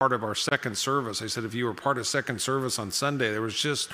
part 0.00 0.12
of 0.12 0.22
our 0.22 0.36
second 0.36 0.78
service. 0.78 1.20
I 1.22 1.26
said, 1.26 1.42
if 1.42 1.54
you 1.54 1.64
were 1.64 1.74
part 1.74 1.98
of 1.98 2.06
second 2.06 2.40
service 2.40 2.78
on 2.78 2.92
Sunday, 2.92 3.32
there 3.32 3.42
was 3.42 3.56
just 3.56 3.90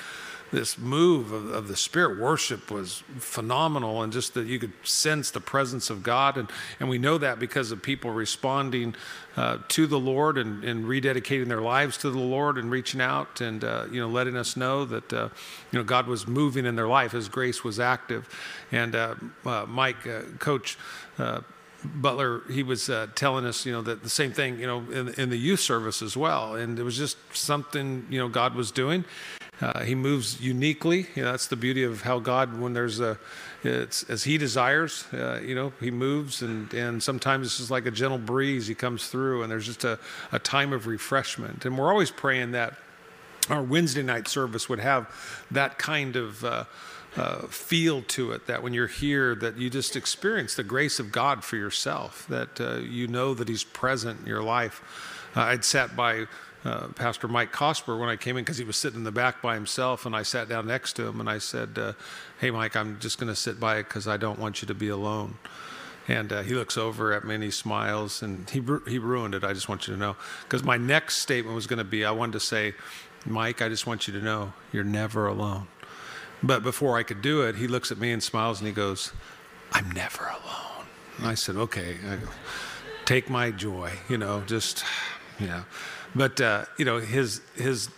this 0.51 0.77
move 0.77 1.31
of, 1.31 1.51
of, 1.51 1.67
the 1.67 1.75
spirit. 1.75 2.19
Worship 2.19 2.69
was 2.69 3.01
phenomenal 3.17 4.03
and 4.03 4.13
just 4.13 4.35
that 4.35 4.45
you 4.45 4.59
could 4.59 4.73
sense 4.83 5.31
the 5.31 5.39
presence 5.39 5.89
of 5.89 6.03
god. 6.03 6.37
And, 6.37 6.51
and 6.79 6.89
we 6.89 6.99
know 6.99 7.17
that 7.17 7.39
because 7.39 7.71
of 7.71 7.81
people 7.81 8.11
responding 8.11 8.93
uh, 9.35 9.57
to 9.69 9.87
the 9.87 9.99
lord 9.99 10.37
and, 10.37 10.63
and, 10.63 10.85
rededicating 10.85 11.47
their 11.47 11.61
lives 11.61 11.97
to 11.97 12.11
the 12.11 12.19
lord 12.19 12.59
and 12.59 12.69
reaching 12.69 13.01
out 13.01 13.41
and 13.41 13.63
uh, 13.63 13.85
you 13.91 13.99
know 13.99 14.07
letting 14.07 14.37
us 14.37 14.55
know 14.55 14.85
that 14.85 15.11
uh, 15.11 15.29
you 15.71 15.79
know 15.79 15.83
god 15.83 16.05
was 16.05 16.27
moving 16.27 16.67
in 16.67 16.75
their 16.75 16.87
life. 16.87 17.13
His 17.13 17.29
grace 17.29 17.63
was 17.63 17.79
active. 17.79 18.29
And 18.71 18.95
uh, 18.95 19.15
uh, 19.43 19.65
mike 19.67 20.05
uh, 20.05 20.21
coach 20.37 20.77
Butler, 21.95 22.41
he 22.49 22.63
was 22.63 22.89
uh, 22.89 23.07
telling 23.15 23.45
us, 23.45 23.65
you 23.65 23.71
know, 23.71 23.81
that 23.81 24.03
the 24.03 24.09
same 24.09 24.31
thing, 24.31 24.59
you 24.59 24.67
know, 24.67 24.79
in, 24.91 25.09
in, 25.15 25.29
the 25.29 25.37
youth 25.37 25.59
service 25.59 26.01
as 26.01 26.15
well. 26.15 26.55
And 26.55 26.77
it 26.79 26.83
was 26.83 26.97
just 26.97 27.17
something, 27.33 28.05
you 28.09 28.19
know, 28.19 28.27
God 28.27 28.55
was 28.55 28.71
doing. 28.71 29.05
Uh, 29.61 29.83
he 29.83 29.95
moves 29.95 30.41
uniquely. 30.41 31.07
You 31.15 31.23
know, 31.23 31.31
that's 31.31 31.47
the 31.47 31.55
beauty 31.55 31.83
of 31.83 32.01
how 32.01 32.19
God, 32.19 32.59
when 32.59 32.73
there's 32.73 32.99
a, 32.99 33.17
it's 33.63 34.03
as 34.03 34.23
He 34.23 34.37
desires. 34.37 35.05
Uh, 35.13 35.39
you 35.41 35.55
know, 35.55 35.71
He 35.79 35.91
moves, 35.91 36.41
and 36.41 36.71
and 36.73 37.01
sometimes 37.01 37.47
it's 37.47 37.57
just 37.57 37.71
like 37.71 37.85
a 37.85 37.91
gentle 37.91 38.17
breeze. 38.17 38.67
He 38.67 38.75
comes 38.75 39.07
through, 39.07 39.43
and 39.43 39.51
there's 39.51 39.65
just 39.65 39.83
a, 39.83 39.97
a 40.31 40.39
time 40.39 40.73
of 40.73 40.87
refreshment. 40.87 41.65
And 41.65 41.77
we're 41.77 41.89
always 41.89 42.11
praying 42.11 42.51
that 42.51 42.73
our 43.49 43.63
Wednesday 43.63 44.03
night 44.03 44.27
service 44.27 44.67
would 44.67 44.79
have 44.79 45.09
that 45.51 45.77
kind 45.77 46.15
of. 46.15 46.67
Uh, 47.17 47.47
feel 47.47 48.01
to 48.01 48.33
it 48.33 48.45
that 48.45 48.61
when 48.61 48.73
you're 48.73 48.87
here 48.87 49.35
that 49.35 49.57
you 49.57 49.69
just 49.69 49.95
experience 49.95 50.55
the 50.55 50.63
grace 50.63 50.99
of 50.99 51.13
god 51.13 51.45
for 51.45 51.55
yourself 51.55 52.27
that 52.27 52.59
uh, 52.59 52.75
you 52.75 53.07
know 53.07 53.33
that 53.33 53.47
he's 53.47 53.63
present 53.63 54.19
in 54.19 54.27
your 54.27 54.43
life 54.43 54.83
uh, 55.33 55.43
i'd 55.43 55.63
sat 55.63 55.95
by 55.95 56.25
uh, 56.65 56.87
Pastor 56.95 57.27
Mike 57.27 57.53
Cosper 57.53 57.97
when 57.99 58.09
I 58.09 58.15
came 58.15 58.37
in 58.37 58.43
because 58.43 58.57
he 58.57 58.63
was 58.63 58.75
sitting 58.75 58.97
in 58.97 59.03
the 59.03 59.11
back 59.11 59.41
by 59.41 59.53
himself, 59.53 60.05
and 60.05 60.15
I 60.15 60.23
sat 60.23 60.49
down 60.49 60.65
next 60.65 60.93
to 60.93 61.07
him 61.07 61.19
and 61.19 61.29
I 61.29 61.37
said, 61.37 61.77
uh, 61.77 61.93
"Hey, 62.39 62.49
Mike, 62.49 62.75
I'm 62.75 62.99
just 62.99 63.19
going 63.19 63.27
to 63.27 63.35
sit 63.35 63.59
by 63.59 63.77
because 63.77 64.07
I 64.07 64.17
don't 64.17 64.39
want 64.39 64.63
you 64.63 64.67
to 64.67 64.73
be 64.73 64.89
alone." 64.89 65.37
And 66.07 66.33
uh, 66.33 66.41
he 66.41 66.55
looks 66.55 66.77
over 66.77 67.13
at 67.13 67.23
me 67.23 67.35
and 67.35 67.43
he 67.43 67.51
smiles, 67.51 68.23
and 68.23 68.49
he 68.49 68.61
he 68.87 68.97
ruined 68.97 69.35
it. 69.35 69.43
I 69.43 69.53
just 69.53 69.69
want 69.69 69.87
you 69.87 69.93
to 69.93 69.99
know 69.99 70.15
because 70.43 70.63
my 70.63 70.77
next 70.77 71.17
statement 71.17 71.55
was 71.55 71.67
going 71.67 71.77
to 71.77 71.83
be, 71.83 72.03
I 72.03 72.11
wanted 72.11 72.33
to 72.33 72.39
say, 72.39 72.73
Mike, 73.27 73.61
I 73.61 73.69
just 73.69 73.85
want 73.85 74.07
you 74.07 74.13
to 74.13 74.21
know 74.21 74.53
you're 74.71 74.83
never 74.83 75.27
alone. 75.27 75.67
But 76.45 76.61
before 76.61 76.97
I 76.97 77.03
could 77.03 77.21
do 77.21 77.41
it, 77.41 77.55
he 77.55 77.67
looks 77.67 77.91
at 77.91 77.97
me 77.97 78.11
and 78.11 78.21
smiles 78.21 78.59
and 78.59 78.67
he 78.67 78.73
goes, 78.73 79.11
I'm 79.71 79.89
never 79.91 80.25
alone. 80.25 80.85
And 81.17 81.27
I 81.27 81.33
said, 81.33 81.55
okay, 81.55 81.95
I 82.07 82.17
take 83.05 83.29
my 83.29 83.49
joy, 83.49 83.91
you 84.07 84.17
know, 84.17 84.43
just, 84.45 84.83
you 85.39 85.47
know. 85.47 85.63
But 86.13 86.39
uh, 86.39 86.65
you 86.77 86.85
know, 86.85 86.99
his 86.99 87.41
his 87.55 87.89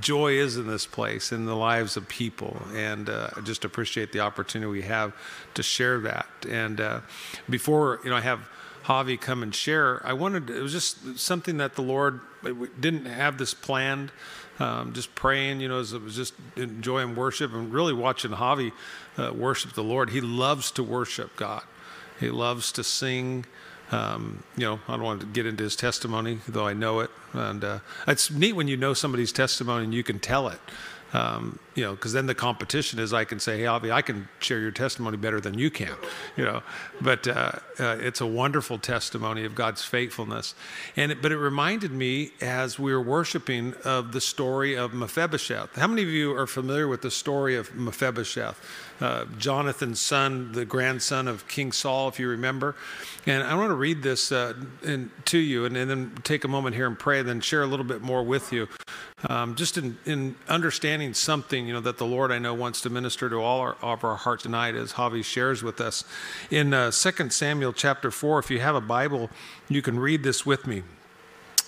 joy 0.00 0.32
is 0.32 0.56
in 0.56 0.66
this 0.66 0.86
place 0.86 1.32
in 1.32 1.46
the 1.46 1.56
lives 1.56 1.96
of 1.96 2.08
people, 2.08 2.62
and 2.74 3.08
uh, 3.08 3.30
I 3.36 3.40
just 3.40 3.64
appreciate 3.64 4.12
the 4.12 4.20
opportunity 4.20 4.70
we 4.70 4.82
have 4.82 5.12
to 5.54 5.62
share 5.62 5.98
that. 6.00 6.28
And 6.48 6.80
uh, 6.80 7.00
before 7.48 8.00
you 8.04 8.10
know, 8.10 8.16
I 8.16 8.20
have 8.20 8.48
Javi 8.84 9.20
come 9.20 9.42
and 9.42 9.54
share. 9.54 10.06
I 10.06 10.12
wanted 10.12 10.50
it 10.50 10.60
was 10.60 10.72
just 10.72 11.18
something 11.18 11.56
that 11.56 11.74
the 11.74 11.82
Lord 11.82 12.20
didn't 12.78 13.06
have 13.06 13.38
this 13.38 13.54
planned. 13.54 14.12
Um, 14.60 14.92
just 14.92 15.14
praying, 15.16 15.60
you 15.60 15.68
know, 15.68 15.80
as 15.80 15.92
it 15.92 16.02
was 16.02 16.14
just 16.14 16.34
enjoying 16.56 17.16
worship 17.16 17.52
and 17.52 17.72
really 17.72 17.92
watching 17.92 18.30
Javi 18.30 18.72
uh, 19.18 19.32
worship 19.34 19.72
the 19.72 19.82
Lord. 19.82 20.10
He 20.10 20.20
loves 20.20 20.70
to 20.72 20.82
worship 20.82 21.34
God. 21.36 21.62
He 22.20 22.30
loves 22.30 22.70
to 22.72 22.84
sing. 22.84 23.46
Um, 23.90 24.44
you 24.56 24.64
know, 24.64 24.80
I 24.88 24.92
don't 24.92 25.02
want 25.02 25.20
to 25.20 25.26
get 25.26 25.44
into 25.46 25.64
his 25.64 25.76
testimony, 25.76 26.38
though 26.48 26.66
I 26.66 26.72
know 26.72 27.00
it. 27.00 27.10
And 27.32 27.64
uh, 27.64 27.78
it's 28.06 28.30
neat 28.30 28.54
when 28.54 28.68
you 28.68 28.76
know 28.76 28.94
somebody's 28.94 29.32
testimony 29.32 29.84
and 29.84 29.94
you 29.94 30.04
can 30.04 30.20
tell 30.20 30.48
it. 30.48 30.60
Um, 31.14 31.60
you 31.76 31.84
know, 31.84 31.94
because 31.94 32.12
then 32.12 32.26
the 32.26 32.34
competition 32.34 32.98
is 32.98 33.12
I 33.12 33.24
can 33.24 33.38
say, 33.38 33.58
hey, 33.58 33.64
Javi, 33.64 33.92
I 33.92 34.02
can 34.02 34.28
share 34.40 34.58
your 34.58 34.72
testimony 34.72 35.16
better 35.16 35.40
than 35.40 35.56
you 35.56 35.70
can, 35.70 35.94
you 36.36 36.44
know. 36.44 36.62
But 37.00 37.28
uh, 37.28 37.52
uh, 37.78 37.96
it's 38.00 38.20
a 38.20 38.26
wonderful 38.26 38.78
testimony 38.78 39.44
of 39.44 39.54
God's 39.54 39.84
faithfulness. 39.84 40.56
And 40.96 41.12
it, 41.12 41.22
but 41.22 41.30
it 41.30 41.38
reminded 41.38 41.92
me 41.92 42.32
as 42.40 42.80
we 42.80 42.92
were 42.92 43.00
worshiping 43.00 43.74
of 43.84 44.10
the 44.10 44.20
story 44.20 44.74
of 44.74 44.92
Mephibosheth. 44.92 45.76
How 45.76 45.86
many 45.86 46.02
of 46.02 46.08
you 46.08 46.36
are 46.36 46.48
familiar 46.48 46.88
with 46.88 47.02
the 47.02 47.12
story 47.12 47.54
of 47.54 47.72
Mephibosheth? 47.76 48.60
Uh, 49.00 49.24
Jonathan's 49.38 50.00
son, 50.00 50.52
the 50.52 50.64
grandson 50.64 51.26
of 51.26 51.48
King 51.48 51.72
Saul, 51.72 52.08
if 52.08 52.20
you 52.20 52.28
remember. 52.28 52.76
And 53.26 53.42
I 53.42 53.54
want 53.54 53.70
to 53.70 53.74
read 53.74 54.02
this 54.02 54.30
uh, 54.30 54.54
in, 54.82 55.10
to 55.26 55.38
you 55.38 55.64
and, 55.64 55.76
and, 55.76 55.90
then 55.90 56.18
take 56.22 56.44
a 56.44 56.48
moment 56.48 56.76
here 56.76 56.86
and 56.86 56.98
pray, 56.98 57.20
and 57.20 57.28
then 57.28 57.40
share 57.40 57.62
a 57.62 57.66
little 57.66 57.84
bit 57.84 58.02
more 58.02 58.22
with 58.22 58.52
you. 58.52 58.68
Um, 59.28 59.56
just 59.56 59.78
in, 59.78 59.98
in, 60.04 60.36
understanding 60.48 61.12
something, 61.14 61.66
you 61.66 61.72
know, 61.72 61.80
that 61.80 61.98
the 61.98 62.06
Lord 62.06 62.30
I 62.30 62.38
know 62.38 62.54
wants 62.54 62.82
to 62.82 62.90
minister 62.90 63.28
to 63.30 63.36
all 63.36 63.60
our, 63.60 63.76
of 63.82 64.04
our 64.04 64.16
hearts 64.16 64.44
tonight, 64.44 64.74
as 64.74 64.92
Javi 64.92 65.24
shares 65.24 65.62
with 65.62 65.80
us. 65.80 66.04
In 66.50 66.72
uh, 66.72 66.90
2 66.90 67.30
Samuel 67.30 67.72
chapter 67.72 68.10
4, 68.10 68.38
if 68.38 68.50
you 68.50 68.60
have 68.60 68.74
a 68.76 68.80
Bible, 68.80 69.30
you 69.68 69.82
can 69.82 69.98
read 69.98 70.22
this 70.22 70.46
with 70.46 70.66
me. 70.66 70.82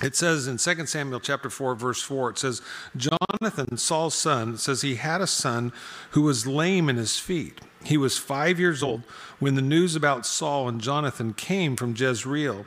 It 0.03 0.15
says 0.15 0.47
in 0.47 0.59
2 0.59 0.87
Samuel 0.87 1.21
chapter 1.21 1.49
4, 1.49 1.75
verse 1.75 2.03
4, 2.03 2.31
it 2.31 2.39
says, 2.39 2.61
Jonathan, 2.97 3.79
Saul's 3.79 4.15
son, 4.15 4.59
says 4.59 4.83
he 4.83 4.97
had 4.97 5.21
a 5.21 5.27
son 5.27 5.73
who 6.11 6.23
was 6.23 6.47
lame 6.47 6.89
in 6.89 6.97
his 6.97 7.19
feet. 7.19 7.61
He 7.83 7.97
was 7.97 8.19
five 8.19 8.61
years 8.61 8.83
old 8.83 9.05
when 9.39 9.55
the 9.55 9.63
news 9.63 9.97
about 9.97 10.27
Saul 10.27 10.69
and 10.69 10.81
Jonathan 10.81 11.33
came 11.33 11.77
from 11.77 11.95
Jezreel. 11.97 12.67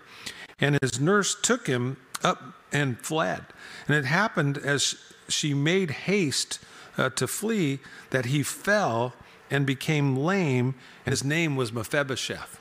And 0.60 0.78
his 0.82 1.00
nurse 1.00 1.36
took 1.40 1.68
him 1.68 1.98
up 2.24 2.42
and 2.72 3.00
fled. 3.00 3.46
And 3.88 3.96
it 3.96 4.06
happened 4.06 4.58
as 4.58 4.96
she 5.28 5.54
made 5.54 5.92
haste 5.92 6.60
uh, 6.98 7.10
to 7.12 7.28
flee 7.28 7.80
that 8.10 8.26
he 8.26 8.44
fell 8.44 9.14
and 9.52 9.66
became 9.66 10.16
lame, 10.16 10.76
and 11.06 11.12
his 11.12 11.24
name 11.24 11.56
was 11.56 11.72
Mephibosheth. 11.72 12.59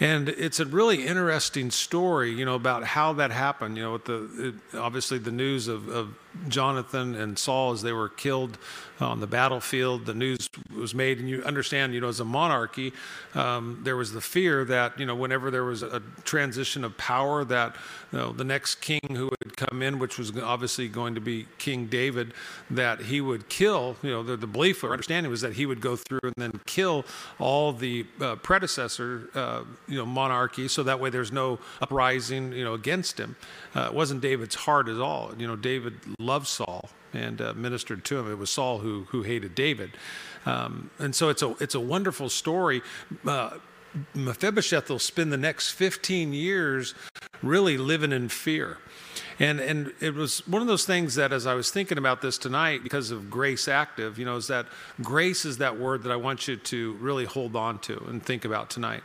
And 0.00 0.28
it's 0.28 0.60
a 0.60 0.64
really 0.64 1.06
interesting 1.06 1.70
story, 1.70 2.30
you 2.30 2.44
know, 2.44 2.54
about 2.54 2.84
how 2.84 3.14
that 3.14 3.32
happened. 3.32 3.76
You 3.76 3.82
know, 3.82 3.92
with 3.92 4.04
the 4.04 4.54
it, 4.72 4.76
obviously 4.76 5.18
the 5.18 5.32
news 5.32 5.66
of, 5.66 5.88
of 5.88 6.14
Jonathan 6.48 7.14
and 7.14 7.38
Saul 7.38 7.72
as 7.72 7.82
they 7.82 7.92
were 7.92 8.08
killed 8.08 8.58
on 9.00 9.20
the 9.20 9.26
battlefield. 9.26 10.06
The 10.06 10.14
news 10.14 10.48
was 10.76 10.94
made, 10.94 11.18
and 11.18 11.28
you 11.28 11.42
understand, 11.44 11.94
you 11.94 12.00
know, 12.00 12.08
as 12.08 12.20
a 12.20 12.24
monarchy, 12.24 12.92
um, 13.34 13.80
there 13.82 13.96
was 13.96 14.12
the 14.12 14.20
fear 14.20 14.64
that, 14.64 14.98
you 14.98 15.06
know, 15.06 15.14
whenever 15.14 15.50
there 15.50 15.64
was 15.64 15.82
a 15.82 16.02
transition 16.24 16.84
of 16.84 16.96
power, 16.96 17.44
that 17.44 17.76
you 18.12 18.18
know, 18.18 18.32
the 18.32 18.44
next 18.44 18.76
king 18.76 19.00
who 19.10 19.24
would 19.26 19.56
come 19.56 19.82
in, 19.82 19.98
which 19.98 20.18
was 20.18 20.36
obviously 20.38 20.88
going 20.88 21.14
to 21.14 21.20
be 21.20 21.46
King 21.58 21.86
David, 21.86 22.32
that 22.70 23.02
he 23.02 23.20
would 23.20 23.48
kill, 23.48 23.96
you 24.02 24.10
know, 24.10 24.22
the, 24.22 24.36
the 24.36 24.46
belief 24.46 24.82
or 24.82 24.92
understanding 24.92 25.30
was 25.30 25.42
that 25.42 25.54
he 25.54 25.66
would 25.66 25.80
go 25.80 25.94
through 25.96 26.20
and 26.22 26.34
then 26.36 26.60
kill 26.66 27.04
all 27.38 27.72
the 27.72 28.06
uh, 28.20 28.36
predecessor, 28.36 29.28
uh, 29.34 29.62
you 29.86 29.98
know, 29.98 30.06
monarchy, 30.06 30.68
so 30.68 30.82
that 30.82 30.98
way 30.98 31.10
there's 31.10 31.32
no 31.32 31.58
uprising, 31.80 32.52
you 32.52 32.64
know, 32.64 32.74
against 32.74 33.18
him. 33.18 33.36
Uh, 33.74 33.86
it 33.86 33.94
wasn't 33.94 34.20
David's 34.20 34.54
heart 34.54 34.88
at 34.88 35.00
all. 35.00 35.32
You 35.38 35.46
know, 35.46 35.56
David 35.56 35.94
loved 36.18 36.46
Saul 36.46 36.88
and 37.12 37.40
uh, 37.40 37.54
ministered 37.54 38.04
to 38.06 38.18
him. 38.18 38.30
It 38.30 38.38
was 38.38 38.50
Saul 38.50 38.78
who, 38.78 39.04
who 39.10 39.22
hated 39.22 39.54
David. 39.54 39.92
Um, 40.46 40.90
and 40.98 41.14
so 41.14 41.28
it's 41.28 41.42
a, 41.42 41.54
it's 41.60 41.74
a 41.74 41.80
wonderful 41.80 42.28
story. 42.28 42.82
Uh, 43.26 43.58
Mephibosheth 44.14 44.90
will 44.90 44.98
spend 44.98 45.32
the 45.32 45.38
next 45.38 45.72
15 45.72 46.32
years 46.32 46.94
really 47.42 47.78
living 47.78 48.12
in 48.12 48.28
fear. 48.28 48.78
And, 49.40 49.60
and 49.60 49.92
it 50.00 50.14
was 50.14 50.46
one 50.48 50.62
of 50.62 50.68
those 50.68 50.84
things 50.84 51.14
that 51.14 51.32
as 51.32 51.46
I 51.46 51.54
was 51.54 51.70
thinking 51.70 51.96
about 51.96 52.20
this 52.20 52.38
tonight, 52.38 52.82
because 52.82 53.10
of 53.10 53.30
grace 53.30 53.68
active, 53.68 54.18
you 54.18 54.24
know, 54.24 54.36
is 54.36 54.48
that 54.48 54.66
grace 55.00 55.44
is 55.44 55.58
that 55.58 55.78
word 55.78 56.02
that 56.02 56.12
I 56.12 56.16
want 56.16 56.48
you 56.48 56.56
to 56.56 56.92
really 56.94 57.24
hold 57.24 57.54
on 57.54 57.78
to 57.80 58.04
and 58.08 58.22
think 58.22 58.44
about 58.44 58.68
tonight 58.68 59.02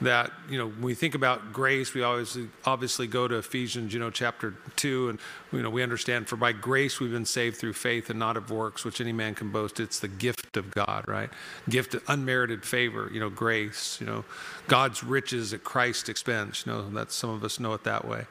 that 0.00 0.32
you 0.48 0.58
know 0.58 0.66
when 0.66 0.82
we 0.82 0.94
think 0.94 1.14
about 1.14 1.52
grace 1.52 1.92
we 1.94 2.02
always 2.02 2.38
obviously 2.64 3.06
go 3.06 3.28
to 3.28 3.36
ephesians 3.36 3.92
you 3.92 4.00
know 4.00 4.10
chapter 4.10 4.54
2 4.76 5.10
and 5.10 5.18
you 5.52 5.62
know 5.62 5.70
we 5.70 5.82
understand 5.82 6.28
for 6.28 6.36
by 6.36 6.52
grace 6.52 7.00
we've 7.00 7.10
been 7.10 7.24
saved 7.24 7.56
through 7.56 7.72
faith 7.72 8.10
and 8.10 8.18
not 8.18 8.36
of 8.36 8.50
works 8.50 8.84
which 8.84 9.00
any 9.00 9.12
man 9.12 9.34
can 9.34 9.50
boast 9.50 9.80
it's 9.80 10.00
the 10.00 10.08
gift 10.08 10.56
of 10.56 10.70
god 10.70 11.04
right 11.06 11.30
gift 11.68 11.94
unmerited 12.08 12.64
favor 12.64 13.10
you 13.12 13.20
know 13.20 13.30
grace 13.30 13.98
you 14.00 14.06
know 14.06 14.24
god's 14.68 15.02
riches 15.02 15.52
at 15.52 15.64
christ's 15.64 16.08
expense 16.08 16.64
you 16.66 16.72
know 16.72 16.88
that 16.90 17.12
some 17.12 17.30
of 17.30 17.44
us 17.44 17.58
know 17.60 17.72
it 17.74 17.84
that 17.84 18.06
way 18.06 18.26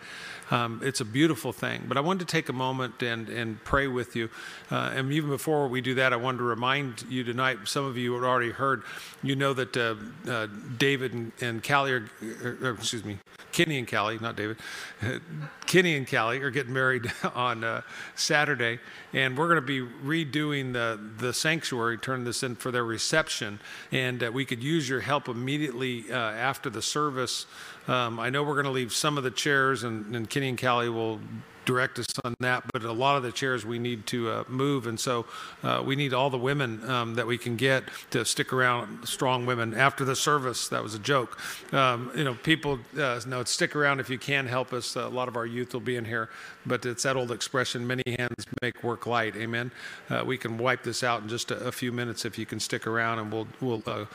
um, 0.52 0.82
it's 0.84 1.02
a 1.02 1.06
beautiful 1.06 1.54
thing. 1.54 1.84
But 1.88 1.98
I 1.98 2.02
wanted 2.02 2.28
to 2.28 2.32
take 2.32 2.50
a 2.50 2.54
moment 2.54 3.02
and, 3.02 3.30
and 3.30 3.64
pray 3.64 3.88
with 3.88 4.16
you. 4.16 4.30
Uh, 4.72 4.92
and 4.96 5.12
even 5.12 5.30
before 5.30 5.68
we 5.68 5.82
do 5.82 5.96
that, 5.96 6.14
I 6.14 6.16
wanted 6.16 6.40
to 6.40 6.44
remind 6.44 7.04
you 7.10 7.24
tonight, 7.24 7.60
some 7.66 7.86
of 7.86 7.98
you 7.98 8.14
had 8.16 8.24
already 8.24 8.52
heard, 8.52 8.84
you 9.22 9.36
know 9.36 9.54
that 9.54 9.78
uh, 9.78 9.96
uh, 10.30 10.48
David 10.78 11.14
and, 11.14 11.32
and 11.42 11.64
Callie 11.64 11.92
are, 11.92 12.10
or, 12.44 12.58
or, 12.64 12.70
excuse 12.72 13.06
me, 13.06 13.18
Kenny 13.52 13.80
and 13.80 13.90
Callie, 13.90 14.20
not 14.20 14.36
David, 14.36 14.58
Kenny 15.66 15.96
and 15.96 16.10
Callie 16.10 16.42
are 16.42 16.52
getting 16.52 16.74
married 16.74 17.12
on 17.36 17.64
uh, 17.64 17.82
Saturday. 18.16 18.80
And 19.14 19.38
we're 19.38 19.48
going 19.48 19.62
to 19.62 19.62
be 19.62 19.82
redoing 19.82 20.74
the, 20.74 21.00
the 21.18 21.34
sanctuary, 21.34 21.98
turn 21.98 22.24
this 22.24 22.44
in 22.44 22.56
for 22.56 22.72
their 22.72 22.86
reception. 22.86 23.60
And 23.92 24.24
uh, 24.24 24.32
we 24.32 24.46
could 24.46 24.64
use 24.64 24.88
your 24.88 25.02
help 25.02 25.28
immediately 25.28 26.06
uh, 26.12 26.16
after 26.16 26.70
the 26.70 26.82
service 26.82 27.46
um, 27.90 28.20
I 28.20 28.30
know 28.30 28.44
we're 28.44 28.54
going 28.54 28.66
to 28.66 28.72
leave 28.72 28.94
some 28.94 29.18
of 29.18 29.24
the 29.24 29.32
chairs, 29.32 29.84
and, 29.84 30.16
and 30.16 30.30
Kenny 30.30 30.50
and 30.50 30.62
Callie 30.62 30.90
will 30.90 31.20
direct 31.66 32.00
us 32.00 32.08
on 32.24 32.36
that. 32.40 32.64
But 32.72 32.84
a 32.84 32.92
lot 32.92 33.18
of 33.18 33.24
the 33.24 33.32
chairs 33.32 33.66
we 33.66 33.80
need 33.80 34.06
to 34.08 34.30
uh, 34.30 34.44
move, 34.48 34.88
and 34.88 35.00
so 35.00 35.26
uh, 35.64 35.84
we 35.86 35.96
need 35.96 36.14
all 36.14 36.30
the 36.30 36.38
women 36.38 36.88
um, 36.90 37.16
that 37.16 37.28
we 37.28 37.38
can 37.38 37.56
get 37.56 37.84
to 38.12 38.26
stick 38.26 38.54
around. 38.54 39.08
Strong 39.08 39.46
women 39.46 39.74
after 39.74 40.06
the 40.06 40.16
service. 40.16 40.68
That 40.70 40.84
was 40.84 40.96
a 40.96 41.00
joke. 41.00 41.38
Um, 41.74 42.12
you 42.16 42.24
know, 42.24 42.34
people 42.34 42.80
uh, 42.98 43.20
know 43.28 43.44
stick 43.44 43.76
around 43.76 44.00
if 44.00 44.10
you 44.10 44.18
can 44.18 44.48
help 44.48 44.74
us. 44.74 44.96
a 44.96 45.08
lot 45.08 45.28
of 45.28 45.36
our 45.36 45.46
youth 45.46 45.74
will 45.74 45.82
be 45.82 45.96
in 45.96 46.06
here, 46.06 46.30
but 46.66 46.86
it's 46.86 47.04
that 47.04 47.16
old 47.16 47.32
expression: 47.32 47.86
many 47.86 48.04
hands 48.18 48.46
make 48.62 48.84
work 48.84 49.06
light. 49.06 49.36
Amen. 49.36 49.72
Uh, 50.10 50.24
we 50.26 50.38
can 50.38 50.58
wipe 50.58 50.84
this 50.84 51.04
out 51.04 51.22
in 51.22 51.30
just 51.30 51.52
a, 51.52 51.58
a, 51.68 51.72
few 51.72 51.92
minutes 51.92 52.26
if 52.26 52.38
you 52.38 52.46
can 52.46 52.60
stick 52.60 52.88
around, 52.88 53.20
and 53.20 53.32
we'll 53.32 53.48
we'll 53.62 53.84
uh, 53.86 54.06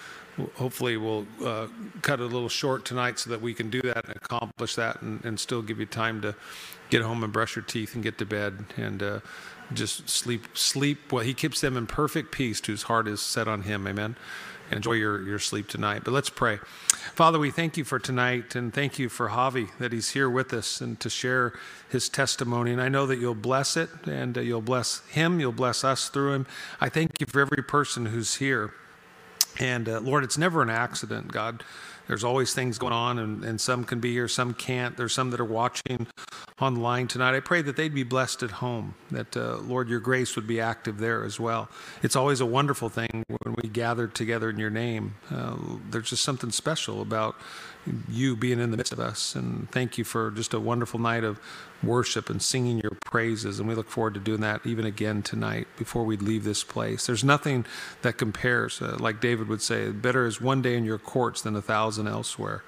hopefully 0.55 0.97
we'll 0.97 1.27
uh, 1.45 1.67
cut 2.03 2.21
it 2.21 2.25
a 2.25 2.27
little 2.27 2.49
short 2.49 2.85
tonight 2.85 3.19
so 3.19 3.31
that 3.31 3.41
we 3.41 3.55
can 3.55 3.71
do 3.71 3.81
that 3.83 4.05
and 4.07 4.17
accomplish 4.17 4.75
that 4.75 5.01
and, 5.03 5.25
and 5.25 5.39
still 5.39 5.63
give 5.63 5.79
you 5.79 5.87
time 5.87 6.21
to 6.21 6.35
get 6.95 7.03
home 7.03 7.25
and 7.25 7.33
brush 7.33 7.57
your 7.57 7.65
teeth 7.65 7.97
and 7.97 8.05
get 8.05 8.19
to 8.19 8.25
bed 8.25 8.67
and 8.77 9.03
uh, 9.03 9.19
just 9.73 10.09
sleep 10.09 10.57
sleep. 10.57 11.11
Well 11.11 11.25
he 11.25 11.35
keeps 11.35 11.61
them 11.61 11.77
in 11.77 11.89
perfect 11.89 12.31
peace 12.31 12.65
whose 12.65 12.85
heart 12.85 13.09
is 13.09 13.21
set 13.21 13.49
on 13.49 13.63
him. 13.63 13.89
Amen. 13.89 14.15
Enjoy 14.71 14.93
your, 14.93 15.21
your 15.23 15.41
sleep 15.41 15.67
tonight. 15.67 16.03
But 16.05 16.13
let's 16.13 16.31
pray. 16.31 16.59
Father 17.17 17.41
we 17.41 17.51
thank 17.51 17.77
you 17.77 17.83
for 17.83 17.99
tonight 17.99 18.55
and 18.55 18.73
thank 18.73 18.97
you 19.01 19.09
for 19.09 19.31
javi 19.31 19.71
that 19.81 19.91
he's 19.91 20.11
here 20.11 20.31
with 20.31 20.53
us 20.53 20.81
and 20.81 21.01
to 21.01 21.11
share 21.11 21.53
his 21.89 22.09
testimony. 22.09 22.71
And 22.71 22.81
i 22.81 22.89
know 22.89 23.07
that 23.07 23.19
you'll 23.19 23.35
bless 23.35 23.77
it 23.77 23.91
and 24.07 24.39
uh, 24.39 24.41
you'll 24.41 24.63
bless 24.63 25.01
him 25.09 25.41
you'll 25.41 25.51
bless 25.51 25.83
us 25.83 26.09
through 26.09 26.33
him. 26.33 26.47
I 26.81 26.89
thank 26.89 27.19
you 27.19 27.27
for 27.27 27.41
every 27.41 27.65
person 27.65 28.07
who's 28.07 28.37
here. 28.37 28.73
And 29.59 29.89
uh, 29.89 29.99
Lord, 29.99 30.23
it's 30.23 30.39
never 30.39 30.63
an 30.63 30.71
accident, 30.71 31.33
God. 31.33 31.65
There's 32.07 32.25
always 32.25 32.55
things 32.55 32.79
going 32.79 32.93
on, 32.93 33.19
and, 33.19 33.45
and 33.45 33.61
some 33.61 33.85
can 33.85 34.01
be 34.01 34.13
here, 34.13 34.29
some 34.29 34.55
can't. 34.55 34.97
There's 34.97 35.13
some 35.13 35.31
that 35.31 35.41
are 35.41 35.45
watching 35.45 36.07
online 36.61 37.09
tonight. 37.09 37.35
I 37.35 37.41
pray 37.41 37.63
that 37.63 37.77
they'd 37.77 37.95
be 37.95 38.03
blessed 38.03 38.43
at 38.43 38.51
home, 38.53 38.95
that, 39.11 39.37
uh, 39.37 39.57
Lord, 39.59 39.89
your 39.89 40.01
grace 40.01 40.37
would 40.37 40.47
be 40.47 40.61
active 40.61 40.99
there 40.99 41.25
as 41.25 41.41
well. 41.41 41.69
It's 42.03 42.17
always 42.17 42.41
a 42.41 42.47
wonderful 42.47 42.89
thing 42.89 43.25
when 43.29 43.57
we 43.63 43.69
gather 43.69 44.07
together 44.07 44.51
in 44.51 44.59
your 44.59 44.71
name. 44.71 45.15
Uh, 45.31 45.57
there's 45.91 46.11
just 46.11 46.23
something 46.23 46.51
special 46.51 47.01
about 47.01 47.37
you 48.09 48.37
being 48.37 48.61
in 48.61 48.71
the 48.71 48.77
midst 48.77 48.93
of 48.93 49.01
us. 49.01 49.35
And 49.35 49.71
thank 49.71 49.99
you 49.99 50.05
for 50.05 50.31
just 50.31 50.55
a 50.55 50.61
wonderful 50.61 51.01
night 51.01 51.25
of 51.25 51.39
worship 51.83 52.31
and 52.31 52.41
singing 52.41 52.79
your 52.79 52.97
praises. 53.05 53.59
And 53.59 53.69
we 53.69 53.75
look 53.75 53.91
forward 53.91 54.15
to 54.15 54.21
doing 54.21 54.41
that 54.41 54.65
even 54.65 54.85
again 54.87 55.23
tonight 55.23 55.67
before 55.77 56.05
we 56.05 56.17
leave 56.17 56.45
this 56.45 56.65
place. 56.65 57.07
There's 57.07 57.25
nothing 57.25 57.67
that 58.03 58.17
compares, 58.17 58.81
uh, 58.81 58.97
like 58.99 59.21
David 59.21 59.49
would 59.49 59.63
say, 59.63 59.91
better 59.91 60.27
is 60.27 60.41
one 60.41 60.63
day 60.63 60.77
in 60.77 60.85
your 60.85 60.99
courts 60.99 61.43
than 61.43 61.57
a 61.57 61.63
thousand 61.63 62.09
elsewhere. 62.09 62.63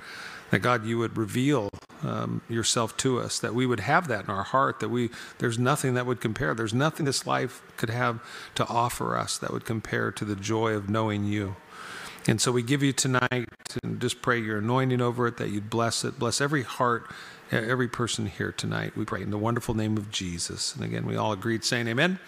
That 0.51 0.61
God, 0.61 0.85
you 0.85 0.99
would 0.99 1.17
reveal 1.17 1.71
um, 2.05 2.41
yourself 2.49 2.97
to 2.99 3.19
us, 3.19 3.39
that 3.41 3.55
we 3.55 3.67
would 3.67 3.81
have 3.81 4.07
that 4.09 4.25
in 4.25 4.31
our 4.31 4.45
heart, 4.45 4.79
that 4.81 4.91
we 4.91 5.11
there's 5.39 5.59
nothing 5.59 5.95
that 5.95 6.07
would 6.07 6.21
compare. 6.21 6.55
There's 6.55 6.75
nothing 6.75 7.05
this 7.07 7.27
life 7.27 7.63
could 7.77 7.91
have 7.91 8.21
to 8.55 8.67
offer 8.67 9.17
us 9.17 9.39
that 9.39 9.53
would 9.53 9.65
compare 9.65 10.13
to 10.13 10.25
the 10.25 10.37
joy 10.37 10.75
of 10.75 10.89
knowing 10.89 11.25
you. 11.25 11.57
And 12.29 12.41
so 12.41 12.51
we 12.53 12.63
give 12.63 12.83
you 12.83 12.93
tonight 12.93 13.49
and 13.83 14.01
just 14.01 14.23
pray 14.23 14.39
your 14.39 14.59
anointing 14.59 15.01
over 15.01 15.27
it, 15.27 15.37
that 15.37 15.51
you'd 15.51 15.71
bless 15.71 16.05
it, 16.05 16.19
bless 16.19 16.41
every 16.41 16.63
heart, 16.63 17.05
every 17.51 17.89
person 17.89 18.27
here 18.27 18.53
tonight. 18.53 18.97
We 18.97 19.05
pray 19.05 19.23
in 19.23 19.31
the 19.31 19.39
wonderful 19.39 19.75
name 19.75 19.97
of 19.97 20.11
Jesus. 20.11 20.75
And 20.75 20.85
again, 20.85 21.07
we 21.07 21.17
all 21.17 21.33
agreed 21.33 21.65
saying 21.65 21.87
amen. 21.87 22.19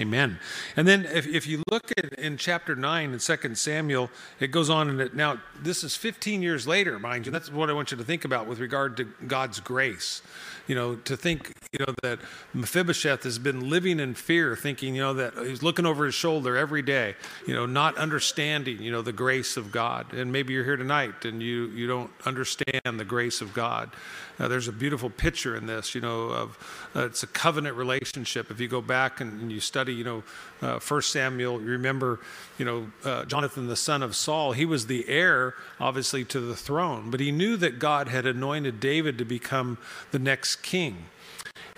Amen. 0.00 0.38
And 0.76 0.88
then 0.88 1.04
if, 1.04 1.26
if 1.26 1.46
you 1.46 1.62
look 1.70 1.92
at 1.98 2.14
in 2.14 2.38
chapter 2.38 2.74
9 2.74 3.12
in 3.12 3.18
2 3.18 3.54
Samuel, 3.54 4.10
it 4.40 4.50
goes 4.50 4.70
on 4.70 4.88
and 4.88 5.00
it, 5.00 5.14
now 5.14 5.40
this 5.60 5.84
is 5.84 5.94
15 5.94 6.42
years 6.42 6.66
later, 6.66 6.98
mind 6.98 7.26
you. 7.26 7.32
That's 7.32 7.52
what 7.52 7.68
I 7.68 7.74
want 7.74 7.90
you 7.90 7.96
to 7.98 8.04
think 8.04 8.24
about 8.24 8.46
with 8.46 8.60
regard 8.60 8.96
to 8.96 9.04
God's 9.26 9.60
grace 9.60 10.22
you 10.66 10.74
know, 10.74 10.96
to 10.96 11.16
think, 11.16 11.52
you 11.72 11.84
know, 11.84 11.94
that 12.02 12.18
Mephibosheth 12.52 13.24
has 13.24 13.38
been 13.38 13.68
living 13.68 14.00
in 14.00 14.14
fear, 14.14 14.56
thinking, 14.56 14.94
you 14.94 15.02
know, 15.02 15.14
that 15.14 15.34
he's 15.38 15.62
looking 15.62 15.86
over 15.86 16.04
his 16.04 16.14
shoulder 16.14 16.56
every 16.56 16.82
day, 16.82 17.14
you 17.46 17.54
know, 17.54 17.66
not 17.66 17.96
understanding, 17.96 18.80
you 18.82 18.90
know, 18.90 19.02
the 19.02 19.12
grace 19.12 19.56
of 19.56 19.70
God. 19.70 20.12
And 20.12 20.32
maybe 20.32 20.52
you're 20.52 20.64
here 20.64 20.76
tonight 20.76 21.24
and 21.24 21.42
you, 21.42 21.66
you 21.68 21.86
don't 21.86 22.10
understand 22.24 22.98
the 22.98 23.04
grace 23.04 23.40
of 23.40 23.52
God. 23.52 23.90
Uh, 24.38 24.48
there's 24.48 24.68
a 24.68 24.72
beautiful 24.72 25.10
picture 25.10 25.56
in 25.56 25.66
this, 25.66 25.94
you 25.94 26.00
know, 26.00 26.24
of 26.24 26.90
uh, 26.96 27.06
it's 27.06 27.22
a 27.22 27.26
covenant 27.26 27.76
relationship. 27.76 28.50
If 28.50 28.60
you 28.60 28.68
go 28.68 28.80
back 28.80 29.20
and, 29.20 29.42
and 29.42 29.52
you 29.52 29.60
study, 29.60 29.94
you 29.94 30.04
know, 30.04 30.22
uh, 30.60 30.78
First 30.78 31.10
Samuel, 31.10 31.60
you 31.60 31.68
remember, 31.68 32.20
you 32.58 32.64
know, 32.64 32.90
uh, 33.04 33.24
Jonathan, 33.24 33.68
the 33.68 33.76
son 33.76 34.02
of 34.02 34.16
Saul, 34.16 34.52
he 34.52 34.64
was 34.64 34.86
the 34.86 35.08
heir, 35.08 35.54
obviously, 35.78 36.24
to 36.26 36.40
the 36.40 36.56
throne, 36.56 37.10
but 37.10 37.20
he 37.20 37.30
knew 37.30 37.56
that 37.56 37.78
God 37.78 38.08
had 38.08 38.26
anointed 38.26 38.80
David 38.80 39.18
to 39.18 39.24
become 39.24 39.78
the 40.10 40.18
next 40.18 40.56
king. 40.56 41.06